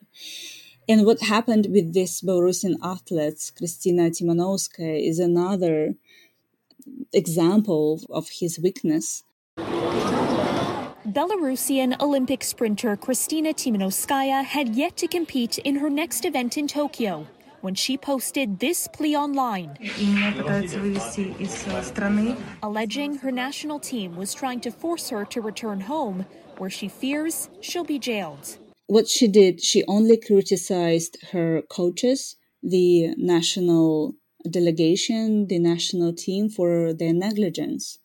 And 0.89 1.07
what 1.07 1.21
happened 1.21 1.69
with 1.71 1.95
this 1.95 2.23
Belarusian 2.23 2.75
athlete, 2.83 3.53
Kristina 3.57 4.11
Timanovskaya, 4.11 5.09
is 5.09 5.21
another 5.21 5.95
example 7.13 8.01
of 8.11 8.29
his 8.41 8.59
weakness 8.59 9.23
Belarusian 11.07 12.01
Olympic 12.01 12.43
sprinter 12.43 12.97
Kristina 12.97 13.53
Timanovskaya 13.53 14.45
had 14.45 14.75
yet 14.75 14.97
to 14.97 15.07
compete 15.07 15.59
in 15.59 15.77
her 15.77 15.91
next 15.91 16.25
event 16.25 16.57
in 16.57 16.67
Tokyo 16.67 17.27
when 17.63 17.75
she 17.75 17.97
posted 17.97 18.59
this 18.59 18.89
plea 18.89 19.17
online, 19.17 19.77
alleging 22.63 23.19
her 23.19 23.31
national 23.31 23.79
team 23.79 24.17
was 24.17 24.35
trying 24.35 24.61
to 24.61 24.71
force 24.71 25.11
her 25.11 25.25
to 25.25 25.41
return 25.41 25.81
home, 25.83 26.27
where 26.59 26.71
she 26.71 26.89
fears 26.89 27.49
she'll 27.61 27.85
be 27.85 27.99
jailed. 27.99 28.59
What 28.87 29.09
she 29.09 29.29
did, 29.29 29.63
she 29.63 29.85
only 29.87 30.17
criticized 30.17 31.17
her 31.31 31.63
coaches, 31.69 32.37
the 32.63 33.15
national 33.17 34.15
delegation, 34.51 35.47
the 35.47 35.59
national 35.59 36.13
team 36.13 36.49
for 36.49 36.93
their 36.93 37.13
negligence 37.13 37.99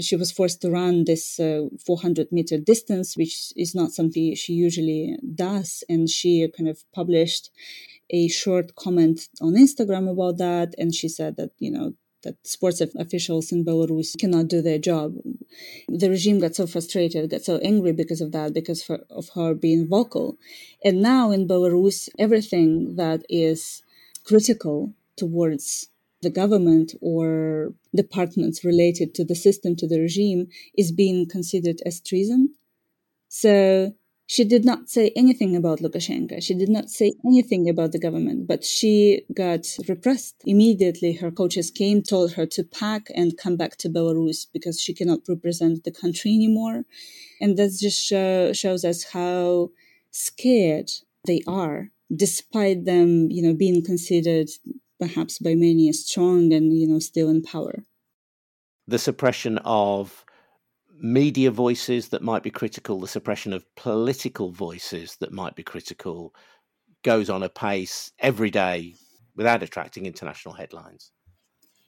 she 0.00 0.16
was 0.16 0.32
forced 0.32 0.60
to 0.62 0.70
run 0.70 1.04
this 1.04 1.38
uh, 1.38 1.66
400 1.84 2.32
meter 2.32 2.58
distance, 2.58 3.16
which 3.16 3.52
is 3.56 3.74
not 3.74 3.92
something 3.92 4.34
she 4.34 4.52
usually 4.52 5.16
does. 5.34 5.84
And 5.88 6.08
she 6.08 6.48
kind 6.56 6.68
of 6.68 6.84
published 6.92 7.50
a 8.10 8.28
short 8.28 8.74
comment 8.76 9.28
on 9.40 9.54
Instagram 9.54 10.10
about 10.10 10.38
that. 10.38 10.74
And 10.78 10.94
she 10.94 11.08
said 11.08 11.36
that, 11.36 11.50
you 11.58 11.70
know, 11.70 11.94
that 12.22 12.36
sports 12.46 12.80
officials 12.80 13.50
in 13.52 13.64
Belarus 13.64 14.16
cannot 14.18 14.48
do 14.48 14.62
their 14.62 14.78
job. 14.78 15.16
The 15.88 16.08
regime 16.08 16.38
got 16.38 16.54
so 16.54 16.66
frustrated, 16.66 17.30
got 17.30 17.42
so 17.42 17.58
angry 17.58 17.92
because 17.92 18.20
of 18.20 18.32
that, 18.32 18.54
because 18.54 18.88
of 19.10 19.30
her 19.34 19.54
being 19.54 19.88
vocal. 19.88 20.38
And 20.84 21.02
now 21.02 21.30
in 21.30 21.48
Belarus, 21.48 22.08
everything 22.18 22.96
that 22.96 23.24
is 23.28 23.82
critical 24.24 24.94
towards 25.16 25.88
the 26.22 26.30
government 26.30 26.94
or 27.00 27.74
departments 27.94 28.64
related 28.64 29.14
to 29.16 29.24
the 29.24 29.34
system, 29.34 29.76
to 29.76 29.86
the 29.86 30.00
regime, 30.00 30.48
is 30.76 30.92
being 30.92 31.28
considered 31.28 31.80
as 31.84 32.00
treason. 32.00 32.54
So 33.28 33.92
she 34.26 34.44
did 34.44 34.64
not 34.64 34.88
say 34.88 35.12
anything 35.16 35.56
about 35.56 35.80
Lukashenko. 35.80 36.42
She 36.42 36.54
did 36.54 36.68
not 36.68 36.88
say 36.88 37.12
anything 37.26 37.68
about 37.68 37.92
the 37.92 37.98
government, 37.98 38.46
but 38.46 38.64
she 38.64 39.26
got 39.34 39.66
repressed. 39.88 40.36
Immediately, 40.46 41.14
her 41.14 41.30
coaches 41.30 41.70
came, 41.70 42.02
told 42.02 42.32
her 42.32 42.46
to 42.46 42.62
pack 42.64 43.08
and 43.14 43.36
come 43.36 43.56
back 43.56 43.76
to 43.78 43.90
Belarus 43.90 44.46
because 44.50 44.80
she 44.80 44.94
cannot 44.94 45.20
represent 45.28 45.84
the 45.84 45.90
country 45.90 46.32
anymore. 46.32 46.84
And 47.40 47.58
that 47.58 47.76
just 47.78 48.02
show, 48.02 48.52
shows 48.52 48.84
us 48.84 49.04
how 49.12 49.70
scared 50.12 50.90
they 51.26 51.42
are, 51.46 51.90
despite 52.14 52.84
them, 52.84 53.30
you 53.30 53.42
know, 53.42 53.54
being 53.54 53.84
considered 53.84 54.48
perhaps 55.02 55.40
by 55.40 55.54
many 55.56 55.88
as 55.88 56.06
strong 56.06 56.52
and 56.52 56.72
you 56.78 56.86
know 56.86 57.00
still 57.00 57.28
in 57.28 57.42
power. 57.42 57.84
The 58.86 58.98
suppression 58.98 59.58
of 59.64 60.24
media 61.00 61.50
voices 61.50 62.10
that 62.10 62.22
might 62.22 62.44
be 62.44 62.50
critical, 62.50 63.00
the 63.00 63.08
suppression 63.08 63.52
of 63.52 63.66
political 63.74 64.52
voices 64.52 65.16
that 65.20 65.32
might 65.32 65.56
be 65.56 65.64
critical, 65.64 66.32
goes 67.02 67.28
on 67.28 67.42
apace 67.42 68.12
every 68.20 68.50
day 68.50 68.94
without 69.34 69.64
attracting 69.64 70.06
international 70.06 70.54
headlines. 70.54 71.10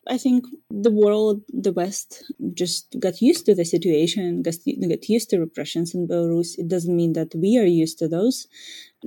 I 0.09 0.19
think 0.19 0.45
the 0.71 0.91
world, 0.91 1.43
the 1.49 1.73
West, 1.73 2.25
just 2.53 2.97
got 2.99 3.23
used 3.23 3.47
to 3.47 3.55
the 3.55 3.65
situation, 3.65 4.43
got, 4.43 4.57
got 4.89 5.09
used 5.09 5.31
to 5.31 5.39
repressions 5.39 5.95
in 5.95 6.09
Belarus. 6.09 6.59
It 6.59 6.69
doesn't 6.69 6.95
mean 6.95 7.15
that 7.15 7.35
we 7.35 7.57
are 7.59 7.65
used 7.65 7.99
to 8.01 8.09
those. 8.09 8.47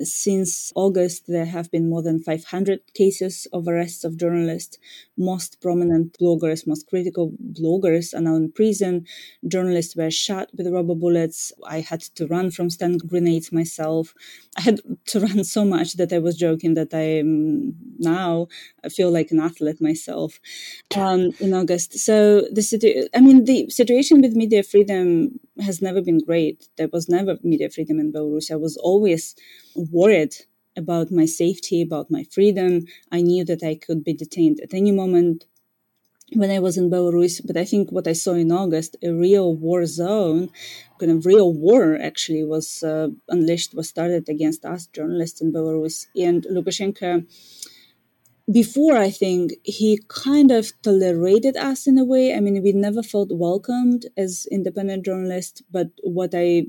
Since 0.02 0.72
August, 0.76 1.24
there 1.28 1.45
have 1.45 1.72
been 1.72 1.89
more 1.89 2.04
than 2.04 2.22
500 2.22 2.82
cases 2.93 3.48
of 3.52 3.68
arrests 3.68 4.04
of 4.04 4.18
journalists. 4.18 4.78
Most 5.18 5.60
prominent 5.62 6.18
bloggers, 6.20 6.68
most 6.68 6.88
critical 6.88 7.32
bloggers 7.54 8.14
are 8.14 8.22
now 8.22 8.36
in 8.36 8.52
prison. 8.52 9.06
Journalists 9.48 9.95
were 9.95 10.12
shot 10.12 10.50
with 10.56 10.68
rubber 10.68 10.95
bullets. 10.95 11.52
I 11.66 11.80
had 11.82 12.02
to 12.16 12.28
run 12.28 12.52
from 12.52 12.70
stun 12.70 12.98
grenades 12.98 13.52
myself. 13.52 14.14
I 14.58 14.62
had 14.62 14.82
to 15.08 15.20
run 15.28 15.43
so 15.43 15.66
much 15.66 15.93
that 15.93 16.14
I 16.14 16.20
was 16.20 16.38
joking 16.38 16.76
that 16.76 16.93
I 16.93 17.24
now 18.00 18.48
I 18.84 18.89
feel 18.89 19.12
like 19.12 19.32
an 19.32 19.39
athlete 19.39 19.82
myself 19.82 20.39
um, 20.95 21.32
in 21.39 21.54
August. 21.54 21.98
So 22.00 22.41
the 22.52 22.62
situ- 22.62 23.08
I 23.16 23.20
mean, 23.22 23.45
the 23.45 23.70
situation 23.70 24.22
with 24.22 24.36
media 24.36 24.64
freedom 24.64 25.39
has 25.62 25.82
never 25.82 26.01
been 26.01 26.20
great. 26.20 26.68
There 26.78 26.89
was 26.91 27.10
never 27.10 27.38
media 27.43 27.70
freedom 27.70 27.99
in 27.99 28.12
Belarus. 28.12 28.51
I 28.51 28.55
was 28.55 28.78
always 28.78 29.36
worried 29.76 30.36
about 30.76 31.12
my 31.12 31.26
safety, 31.26 31.82
about 31.82 32.12
my 32.12 32.24
freedom. 32.32 32.86
I 33.12 33.22
knew 33.22 33.43
that 33.45 33.64
I 33.64 33.76
could 33.76 34.03
be 34.03 34.14
detained 34.14 34.60
at 34.62 34.74
any 34.74 34.91
moment 34.91 35.45
when 36.34 36.51
I 36.51 36.60
was 36.60 36.78
in 36.78 36.89
Belarus. 36.89 37.41
But 37.45 37.58
I 37.58 37.66
think 37.66 37.91
what 37.91 38.08
I 38.08 38.14
saw 38.14 38.34
in 38.34 38.51
August, 38.51 38.97
a 39.03 39.12
real 39.12 39.55
war 39.55 39.86
zone, 39.86 40.49
kind 40.99 41.12
of 41.12 41.26
real 41.26 41.53
war 41.53 41.97
actually 41.99 42.43
was 42.43 42.84
uh, 42.84 43.10
unleashed, 43.30 43.74
was 43.74 43.89
started 43.89 44.30
against 44.30 44.66
us 44.66 44.88
journalists 44.88 45.41
in 45.41 45.51
Belarus. 45.51 46.08
And 46.16 46.43
Lukashenko 46.43 47.26
before 48.52 48.95
I 48.95 49.10
think 49.10 49.54
he 49.64 50.00
kind 50.08 50.52
of 50.52 50.72
tolerated 50.82 51.58
us 51.58 51.86
in 51.86 51.98
a 51.98 52.06
way. 52.06 52.34
I 52.34 52.39
mean, 52.39 52.62
we 52.64 52.72
never 52.72 53.04
felt 53.04 53.30
welcomed 53.32 54.06
as 54.16 54.48
independent 54.52 55.06
journalists, 55.06 55.62
but 55.70 55.88
what 56.04 56.32
I 56.34 56.68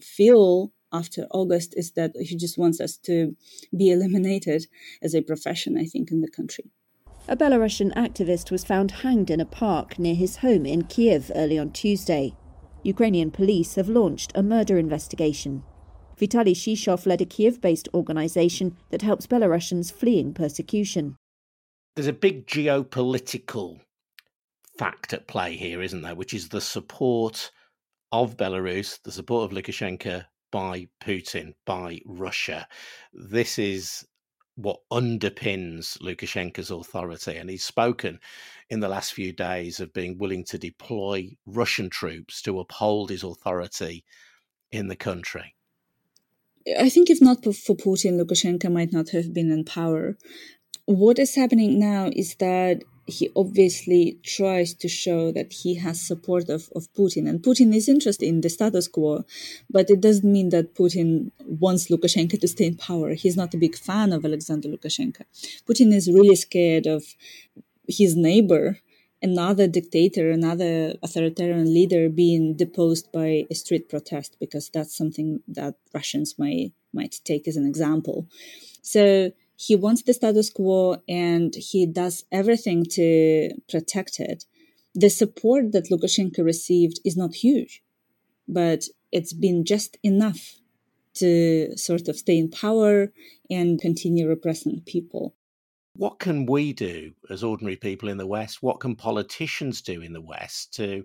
feel 0.00 0.72
after 0.92 1.26
August 1.30 1.74
is 1.76 1.92
that 1.92 2.12
he 2.18 2.36
just 2.36 2.58
wants 2.58 2.80
us 2.80 2.96
to 2.96 3.36
be 3.76 3.90
eliminated 3.90 4.66
as 5.02 5.14
a 5.14 5.20
profession, 5.20 5.78
I 5.78 5.84
think, 5.84 6.10
in 6.10 6.20
the 6.20 6.30
country. 6.30 6.70
A 7.28 7.36
Belarusian 7.36 7.94
activist 7.94 8.50
was 8.50 8.64
found 8.64 8.90
hanged 8.90 9.30
in 9.30 9.40
a 9.40 9.44
park 9.44 9.98
near 9.98 10.14
his 10.14 10.36
home 10.36 10.66
in 10.66 10.84
Kiev 10.84 11.30
early 11.34 11.58
on 11.58 11.70
Tuesday. 11.70 12.34
Ukrainian 12.82 13.30
police 13.30 13.74
have 13.74 13.88
launched 13.88 14.32
a 14.34 14.42
murder 14.42 14.78
investigation. 14.78 15.62
Vitaly 16.20 16.52
Shishov 16.52 17.06
led 17.06 17.22
a 17.22 17.24
Kiev 17.24 17.62
based 17.62 17.88
organisation 17.94 18.76
that 18.90 19.00
helps 19.00 19.26
Belarusians 19.26 19.90
fleeing 19.90 20.34
persecution. 20.34 21.16
There's 21.96 22.06
a 22.06 22.12
big 22.12 22.46
geopolitical 22.46 23.80
fact 24.78 25.14
at 25.14 25.26
play 25.26 25.56
here, 25.56 25.80
isn't 25.80 26.02
there? 26.02 26.14
Which 26.14 26.34
is 26.34 26.50
the 26.50 26.60
support 26.60 27.50
of 28.12 28.36
Belarus, 28.36 29.00
the 29.02 29.12
support 29.12 29.50
of 29.50 29.56
Lukashenko 29.56 30.24
by 30.52 30.88
Putin, 31.02 31.54
by 31.64 32.00
Russia. 32.04 32.68
This 33.14 33.58
is 33.58 34.06
what 34.56 34.80
underpins 34.92 35.98
Lukashenko's 36.02 36.70
authority. 36.70 37.36
And 37.36 37.48
he's 37.48 37.64
spoken 37.64 38.20
in 38.68 38.80
the 38.80 38.88
last 38.88 39.14
few 39.14 39.32
days 39.32 39.80
of 39.80 39.92
being 39.94 40.18
willing 40.18 40.44
to 40.44 40.58
deploy 40.58 41.30
Russian 41.46 41.88
troops 41.88 42.42
to 42.42 42.60
uphold 42.60 43.08
his 43.08 43.24
authority 43.24 44.04
in 44.70 44.88
the 44.88 44.96
country. 44.96 45.54
I 46.78 46.88
think 46.88 47.10
if 47.10 47.20
not 47.20 47.42
for 47.44 47.74
Putin, 47.74 48.20
Lukashenko 48.20 48.70
might 48.70 48.92
not 48.92 49.10
have 49.10 49.32
been 49.32 49.50
in 49.50 49.64
power. 49.64 50.16
What 50.84 51.18
is 51.18 51.34
happening 51.34 51.78
now 51.78 52.10
is 52.14 52.34
that 52.36 52.82
he 53.06 53.30
obviously 53.34 54.18
tries 54.22 54.74
to 54.74 54.88
show 54.88 55.32
that 55.32 55.52
he 55.52 55.74
has 55.76 56.00
support 56.00 56.48
of, 56.48 56.68
of 56.76 56.92
Putin. 56.94 57.28
And 57.28 57.42
Putin 57.42 57.74
is 57.74 57.88
interested 57.88 58.26
in 58.26 58.40
the 58.40 58.48
status 58.48 58.88
quo, 58.88 59.24
but 59.68 59.90
it 59.90 60.00
doesn't 60.00 60.30
mean 60.30 60.50
that 60.50 60.74
Putin 60.74 61.30
wants 61.44 61.88
Lukashenko 61.88 62.40
to 62.40 62.48
stay 62.48 62.66
in 62.66 62.76
power. 62.76 63.14
He's 63.14 63.36
not 63.36 63.54
a 63.54 63.58
big 63.58 63.76
fan 63.76 64.12
of 64.12 64.24
Alexander 64.24 64.68
Lukashenko. 64.68 65.22
Putin 65.66 65.92
is 65.92 66.10
really 66.10 66.36
scared 66.36 66.86
of 66.86 67.04
his 67.88 68.16
neighbor, 68.16 68.78
another 69.22 69.66
dictator, 69.66 70.30
another 70.30 70.94
authoritarian 71.02 71.72
leader 71.72 72.08
being 72.08 72.56
deposed 72.56 73.12
by 73.12 73.46
a 73.50 73.54
street 73.54 73.88
protest, 73.88 74.36
because 74.40 74.70
that's 74.72 74.96
something 74.96 75.40
that 75.48 75.74
Russians 75.94 76.38
might 76.38 76.72
might 76.92 77.20
take 77.24 77.46
as 77.46 77.56
an 77.56 77.66
example. 77.66 78.26
So 78.82 79.30
he 79.56 79.76
wants 79.76 80.02
the 80.02 80.14
status 80.14 80.50
quo 80.50 81.02
and 81.08 81.54
he 81.54 81.86
does 81.86 82.24
everything 82.32 82.84
to 82.92 83.50
protect 83.68 84.18
it. 84.18 84.44
The 84.94 85.10
support 85.10 85.72
that 85.72 85.88
Lukashenko 85.90 86.44
received 86.44 87.00
is 87.04 87.16
not 87.16 87.34
huge, 87.34 87.82
but 88.48 88.84
it's 89.12 89.32
been 89.32 89.64
just 89.64 89.98
enough 90.02 90.56
to 91.14 91.76
sort 91.76 92.08
of 92.08 92.16
stay 92.16 92.38
in 92.38 92.50
power 92.50 93.12
and 93.50 93.80
continue 93.80 94.26
repressing 94.26 94.82
people. 94.86 95.34
What 95.94 96.18
can 96.18 96.46
we 96.46 96.72
do 96.72 97.14
as 97.28 97.44
ordinary 97.44 97.76
people 97.76 98.08
in 98.08 98.16
the 98.16 98.26
West? 98.26 98.60
What 98.60 98.80
can 98.80 98.96
politicians 98.96 99.80
do 99.80 100.00
in 100.02 100.12
the 100.12 100.20
West 100.20 100.74
to 100.74 101.04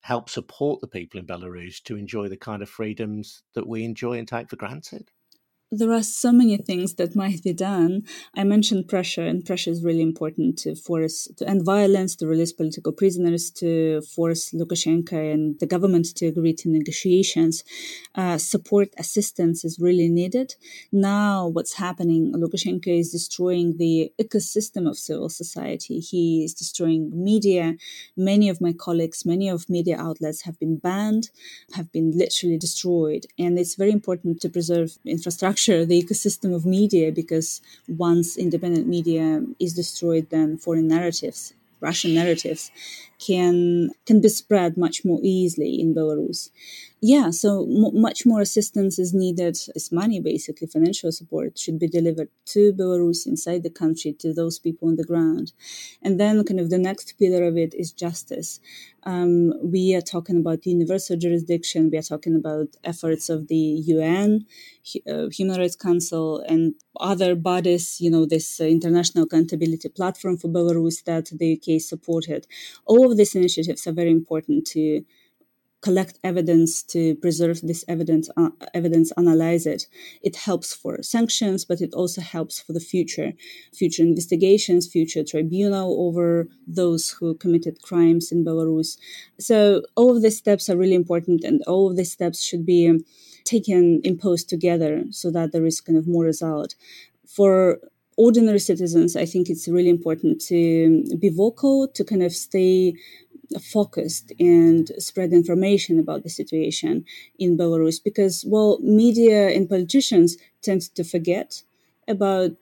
help 0.00 0.28
support 0.28 0.80
the 0.80 0.88
people 0.88 1.20
in 1.20 1.26
Belarus 1.26 1.80
to 1.84 1.96
enjoy 1.96 2.28
the 2.28 2.36
kind 2.36 2.60
of 2.62 2.68
freedoms 2.68 3.44
that 3.54 3.68
we 3.68 3.84
enjoy 3.84 4.18
and 4.18 4.26
take 4.26 4.50
for 4.50 4.56
granted? 4.56 5.12
There 5.72 5.92
are 5.92 6.02
so 6.02 6.32
many 6.32 6.56
things 6.56 6.94
that 6.94 7.14
might 7.14 7.44
be 7.44 7.52
done. 7.52 8.02
I 8.34 8.42
mentioned 8.42 8.88
pressure, 8.88 9.24
and 9.24 9.44
pressure 9.44 9.70
is 9.70 9.84
really 9.84 10.02
important 10.02 10.58
to 10.60 10.74
force 10.74 11.28
to 11.36 11.48
end 11.48 11.64
violence, 11.64 12.16
to 12.16 12.26
release 12.26 12.52
political 12.52 12.92
prisoners, 12.92 13.50
to 13.52 14.00
force 14.02 14.50
Lukashenko 14.50 15.32
and 15.32 15.60
the 15.60 15.66
government 15.66 16.06
to 16.16 16.26
agree 16.26 16.54
to 16.54 16.68
negotiations. 16.68 17.62
Uh, 18.16 18.36
support 18.36 18.88
assistance 18.98 19.64
is 19.64 19.78
really 19.78 20.08
needed. 20.08 20.56
Now, 20.90 21.46
what's 21.46 21.74
happening? 21.74 22.32
Lukashenko 22.34 22.98
is 22.98 23.12
destroying 23.12 23.76
the 23.76 24.12
ecosystem 24.20 24.88
of 24.88 24.98
civil 24.98 25.28
society. 25.28 26.00
He 26.00 26.42
is 26.44 26.52
destroying 26.52 27.12
media. 27.14 27.76
Many 28.16 28.48
of 28.48 28.60
my 28.60 28.72
colleagues, 28.72 29.24
many 29.24 29.48
of 29.48 29.70
media 29.70 29.96
outlets 30.00 30.42
have 30.42 30.58
been 30.58 30.78
banned, 30.78 31.30
have 31.74 31.92
been 31.92 32.10
literally 32.10 32.58
destroyed, 32.58 33.26
and 33.38 33.56
it's 33.56 33.76
very 33.76 33.92
important 33.92 34.40
to 34.40 34.48
preserve 34.48 34.98
infrastructure 35.04 35.59
structure 35.60 35.84
the 35.84 36.02
ecosystem 36.02 36.54
of 36.54 36.64
media 36.66 37.12
because 37.12 37.60
once 37.88 38.36
independent 38.36 38.86
media 38.86 39.42
is 39.58 39.74
destroyed, 39.74 40.28
then 40.30 40.56
foreign 40.58 40.88
narratives, 40.88 41.54
Russian 41.80 42.14
narratives, 42.14 42.70
can 43.18 43.90
can 44.06 44.20
be 44.20 44.28
spread 44.28 44.76
much 44.76 45.04
more 45.04 45.20
easily 45.22 45.80
in 45.80 45.94
Belarus 45.94 46.50
yeah, 47.00 47.30
so 47.30 47.62
m- 47.64 48.00
much 48.00 48.26
more 48.26 48.40
assistance 48.42 48.98
is 48.98 49.14
needed. 49.14 49.58
As 49.74 49.90
money, 49.90 50.20
basically, 50.20 50.66
financial 50.66 51.10
support 51.12 51.58
should 51.58 51.78
be 51.78 51.88
delivered 51.88 52.28
to 52.46 52.72
Belarus 52.72 53.26
inside 53.26 53.62
the 53.62 53.70
country, 53.70 54.12
to 54.20 54.34
those 54.34 54.58
people 54.58 54.88
on 54.88 54.96
the 54.96 55.04
ground. 55.04 55.52
And 56.02 56.20
then, 56.20 56.44
kind 56.44 56.60
of, 56.60 56.68
the 56.70 56.78
next 56.78 57.14
pillar 57.18 57.44
of 57.46 57.56
it 57.56 57.74
is 57.74 57.92
justice. 57.92 58.60
Um, 59.04 59.54
we 59.62 59.94
are 59.94 60.00
talking 60.00 60.36
about 60.36 60.66
universal 60.66 61.16
jurisdiction. 61.16 61.90
We 61.90 61.98
are 61.98 62.02
talking 62.02 62.34
about 62.34 62.76
efforts 62.84 63.28
of 63.28 63.48
the 63.48 63.56
UN, 63.56 64.46
uh, 65.08 65.28
Human 65.28 65.58
Rights 65.58 65.76
Council, 65.76 66.40
and 66.48 66.74
other 67.00 67.34
bodies. 67.34 68.00
You 68.00 68.10
know, 68.10 68.26
this 68.26 68.60
uh, 68.60 68.64
international 68.64 69.24
accountability 69.24 69.88
platform 69.88 70.36
for 70.36 70.48
Belarus 70.48 71.04
that 71.04 71.30
the 71.32 71.54
UK 71.54 71.80
supported. 71.80 72.46
All 72.84 73.10
of 73.10 73.16
these 73.16 73.34
initiatives 73.34 73.86
are 73.86 73.92
very 73.92 74.10
important 74.10 74.66
to 74.68 75.04
collect 75.80 76.18
evidence 76.22 76.82
to 76.82 77.14
preserve 77.16 77.60
this 77.62 77.84
evidence 77.88 78.28
uh, 78.36 78.50
evidence 78.74 79.12
analyze 79.16 79.66
it. 79.66 79.86
It 80.22 80.36
helps 80.36 80.74
for 80.74 81.02
sanctions 81.02 81.64
but 81.64 81.80
it 81.80 81.94
also 81.94 82.20
helps 82.20 82.60
for 82.60 82.72
the 82.72 82.80
future 82.80 83.32
future 83.72 84.02
investigations 84.02 84.86
future 84.86 85.24
tribunal 85.24 86.06
over 86.06 86.48
those 86.66 87.10
who 87.10 87.34
committed 87.34 87.82
crimes 87.82 88.30
in 88.30 88.44
belarus. 88.44 88.98
So 89.38 89.82
all 89.96 90.14
of 90.14 90.22
these 90.22 90.38
steps 90.38 90.68
are 90.68 90.76
really 90.76 90.94
important 90.94 91.44
and 91.44 91.62
all 91.66 91.90
of 91.90 91.96
these 91.96 92.12
steps 92.12 92.42
should 92.42 92.66
be 92.66 92.88
um, 92.88 93.04
taken 93.44 94.00
imposed 94.04 94.48
together 94.48 95.04
so 95.10 95.30
that 95.30 95.52
there 95.52 95.64
is 95.66 95.80
kind 95.80 95.98
of 95.98 96.06
more 96.06 96.24
result. 96.24 96.74
For 97.26 97.80
ordinary 98.16 98.58
citizens 98.58 99.16
i 99.16 99.24
think 99.24 99.48
it's 99.48 99.66
really 99.66 99.88
important 99.88 100.40
to 100.40 101.02
be 101.18 101.30
vocal 101.30 101.88
to 101.88 102.04
kind 102.04 102.22
of 102.22 102.32
stay 102.32 102.92
focused 103.72 104.32
and 104.38 104.90
spread 104.98 105.32
information 105.32 105.98
about 105.98 106.22
the 106.22 106.30
situation 106.30 107.04
in 107.38 107.56
Belarus 107.56 108.02
because, 108.02 108.44
well, 108.46 108.78
media 108.80 109.48
and 109.48 109.68
politicians 109.68 110.36
tend 110.62 110.82
to 110.94 111.04
forget 111.04 111.62
about 112.06 112.52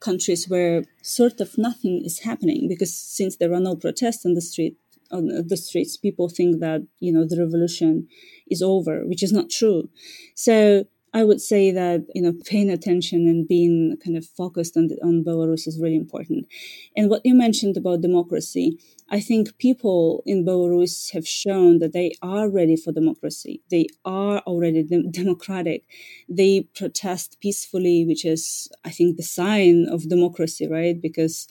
countries 0.00 0.48
where 0.48 0.84
sort 1.02 1.40
of 1.40 1.56
nothing 1.56 2.02
is 2.04 2.20
happening 2.20 2.68
because 2.68 2.92
since 2.92 3.36
there 3.36 3.52
are 3.52 3.60
no 3.60 3.76
protests 3.76 4.26
on 4.26 4.34
the 4.34 4.40
street 4.40 4.76
on 5.12 5.28
the 5.46 5.56
streets 5.56 5.96
people 5.96 6.28
think 6.28 6.58
that 6.58 6.80
you 6.98 7.12
know 7.12 7.24
the 7.24 7.38
revolution 7.38 8.08
is 8.50 8.62
over 8.62 9.02
which 9.06 9.22
is 9.22 9.32
not 9.32 9.48
true. 9.50 9.88
So 10.34 10.86
I 11.14 11.24
would 11.24 11.42
say 11.42 11.70
that 11.72 12.06
you 12.14 12.22
know 12.22 12.32
paying 12.46 12.70
attention 12.70 13.26
and 13.28 13.46
being 13.46 13.98
kind 14.02 14.16
of 14.16 14.24
focused 14.24 14.76
on 14.78 14.88
the, 14.88 14.96
on 15.04 15.22
Belarus 15.22 15.66
is 15.66 15.78
really 15.80 15.96
important. 15.96 16.46
And 16.96 17.10
what 17.10 17.20
you 17.24 17.34
mentioned 17.34 17.76
about 17.76 18.00
democracy, 18.00 18.78
I 19.10 19.20
think 19.20 19.58
people 19.58 20.22
in 20.24 20.44
Belarus 20.44 21.10
have 21.12 21.28
shown 21.28 21.80
that 21.80 21.92
they 21.92 22.12
are 22.22 22.48
ready 22.48 22.76
for 22.76 22.92
democracy. 22.92 23.60
They 23.70 23.88
are 24.06 24.38
already 24.40 24.82
de- 24.84 25.02
democratic. 25.22 25.84
They 26.30 26.62
protest 26.74 27.38
peacefully, 27.40 28.06
which 28.06 28.24
is, 28.24 28.68
I 28.84 28.90
think, 28.90 29.16
the 29.18 29.22
sign 29.22 29.86
of 29.90 30.08
democracy, 30.08 30.66
right? 30.66 30.98
Because 31.00 31.46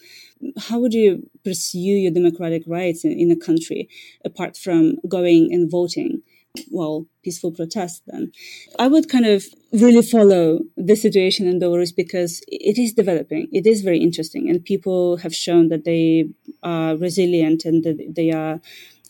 how 0.57 0.79
would 0.79 0.93
you 0.93 1.29
pursue 1.43 1.77
your 1.77 2.11
democratic 2.11 2.63
rights 2.65 3.05
in, 3.05 3.11
in 3.11 3.29
a 3.31 3.35
country 3.35 3.89
apart 4.25 4.57
from 4.57 4.95
going 5.07 5.53
and 5.53 5.69
voting? 5.69 6.23
Well, 6.69 7.07
peaceful 7.23 7.51
protest 7.51 8.03
then. 8.07 8.31
I 8.79 8.87
would 8.87 9.09
kind 9.09 9.25
of 9.25 9.45
really 9.71 10.01
follow 10.01 10.59
the 10.75 10.95
situation 10.95 11.47
in 11.47 11.59
Belarus 11.59 11.95
because 11.95 12.41
it 12.47 12.77
is 12.77 12.93
developing. 12.93 13.47
It 13.51 13.67
is 13.67 13.81
very 13.81 13.99
interesting, 13.99 14.49
and 14.49 14.63
people 14.63 15.17
have 15.17 15.35
shown 15.35 15.69
that 15.69 15.85
they 15.85 16.29
are 16.63 16.95
resilient 16.95 17.65
and 17.65 17.83
that 17.83 18.13
they 18.15 18.31
are 18.31 18.59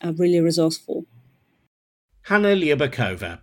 uh, 0.01 0.13
really 0.13 0.39
resourceful. 0.39 1.05
Hanna 2.23 2.55
Lyubakova. 2.55 3.39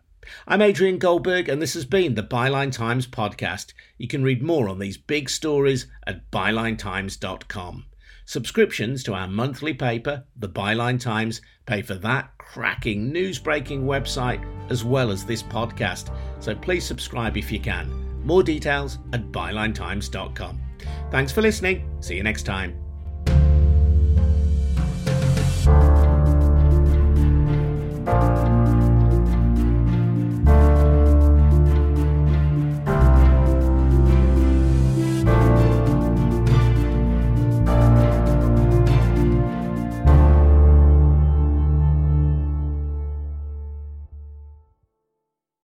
I'm 0.46 0.60
Adrian 0.60 0.98
Goldberg, 0.98 1.48
and 1.48 1.60
this 1.60 1.74
has 1.74 1.86
been 1.86 2.14
the 2.14 2.22
Byline 2.22 2.70
Times 2.70 3.06
podcast. 3.06 3.72
You 3.96 4.08
can 4.08 4.22
read 4.22 4.42
more 4.42 4.68
on 4.68 4.78
these 4.78 4.98
big 4.98 5.30
stories 5.30 5.86
at 6.06 6.30
bylinetimes.com. 6.30 7.87
Subscriptions 8.28 9.02
to 9.04 9.14
our 9.14 9.26
monthly 9.26 9.72
paper, 9.72 10.22
The 10.36 10.50
Byline 10.50 11.00
Times, 11.00 11.40
pay 11.64 11.80
for 11.80 11.94
that 11.94 12.30
cracking 12.36 13.10
news 13.10 13.38
breaking 13.38 13.86
website 13.86 14.44
as 14.70 14.84
well 14.84 15.10
as 15.10 15.24
this 15.24 15.42
podcast. 15.42 16.14
So 16.38 16.54
please 16.54 16.84
subscribe 16.84 17.38
if 17.38 17.50
you 17.50 17.58
can. 17.58 17.90
More 18.26 18.42
details 18.42 18.98
at 19.14 19.32
bylinetimes.com. 19.32 20.60
Thanks 21.10 21.32
for 21.32 21.40
listening. 21.40 21.88
See 22.00 22.16
you 22.16 22.22
next 22.22 22.42
time. 22.42 22.87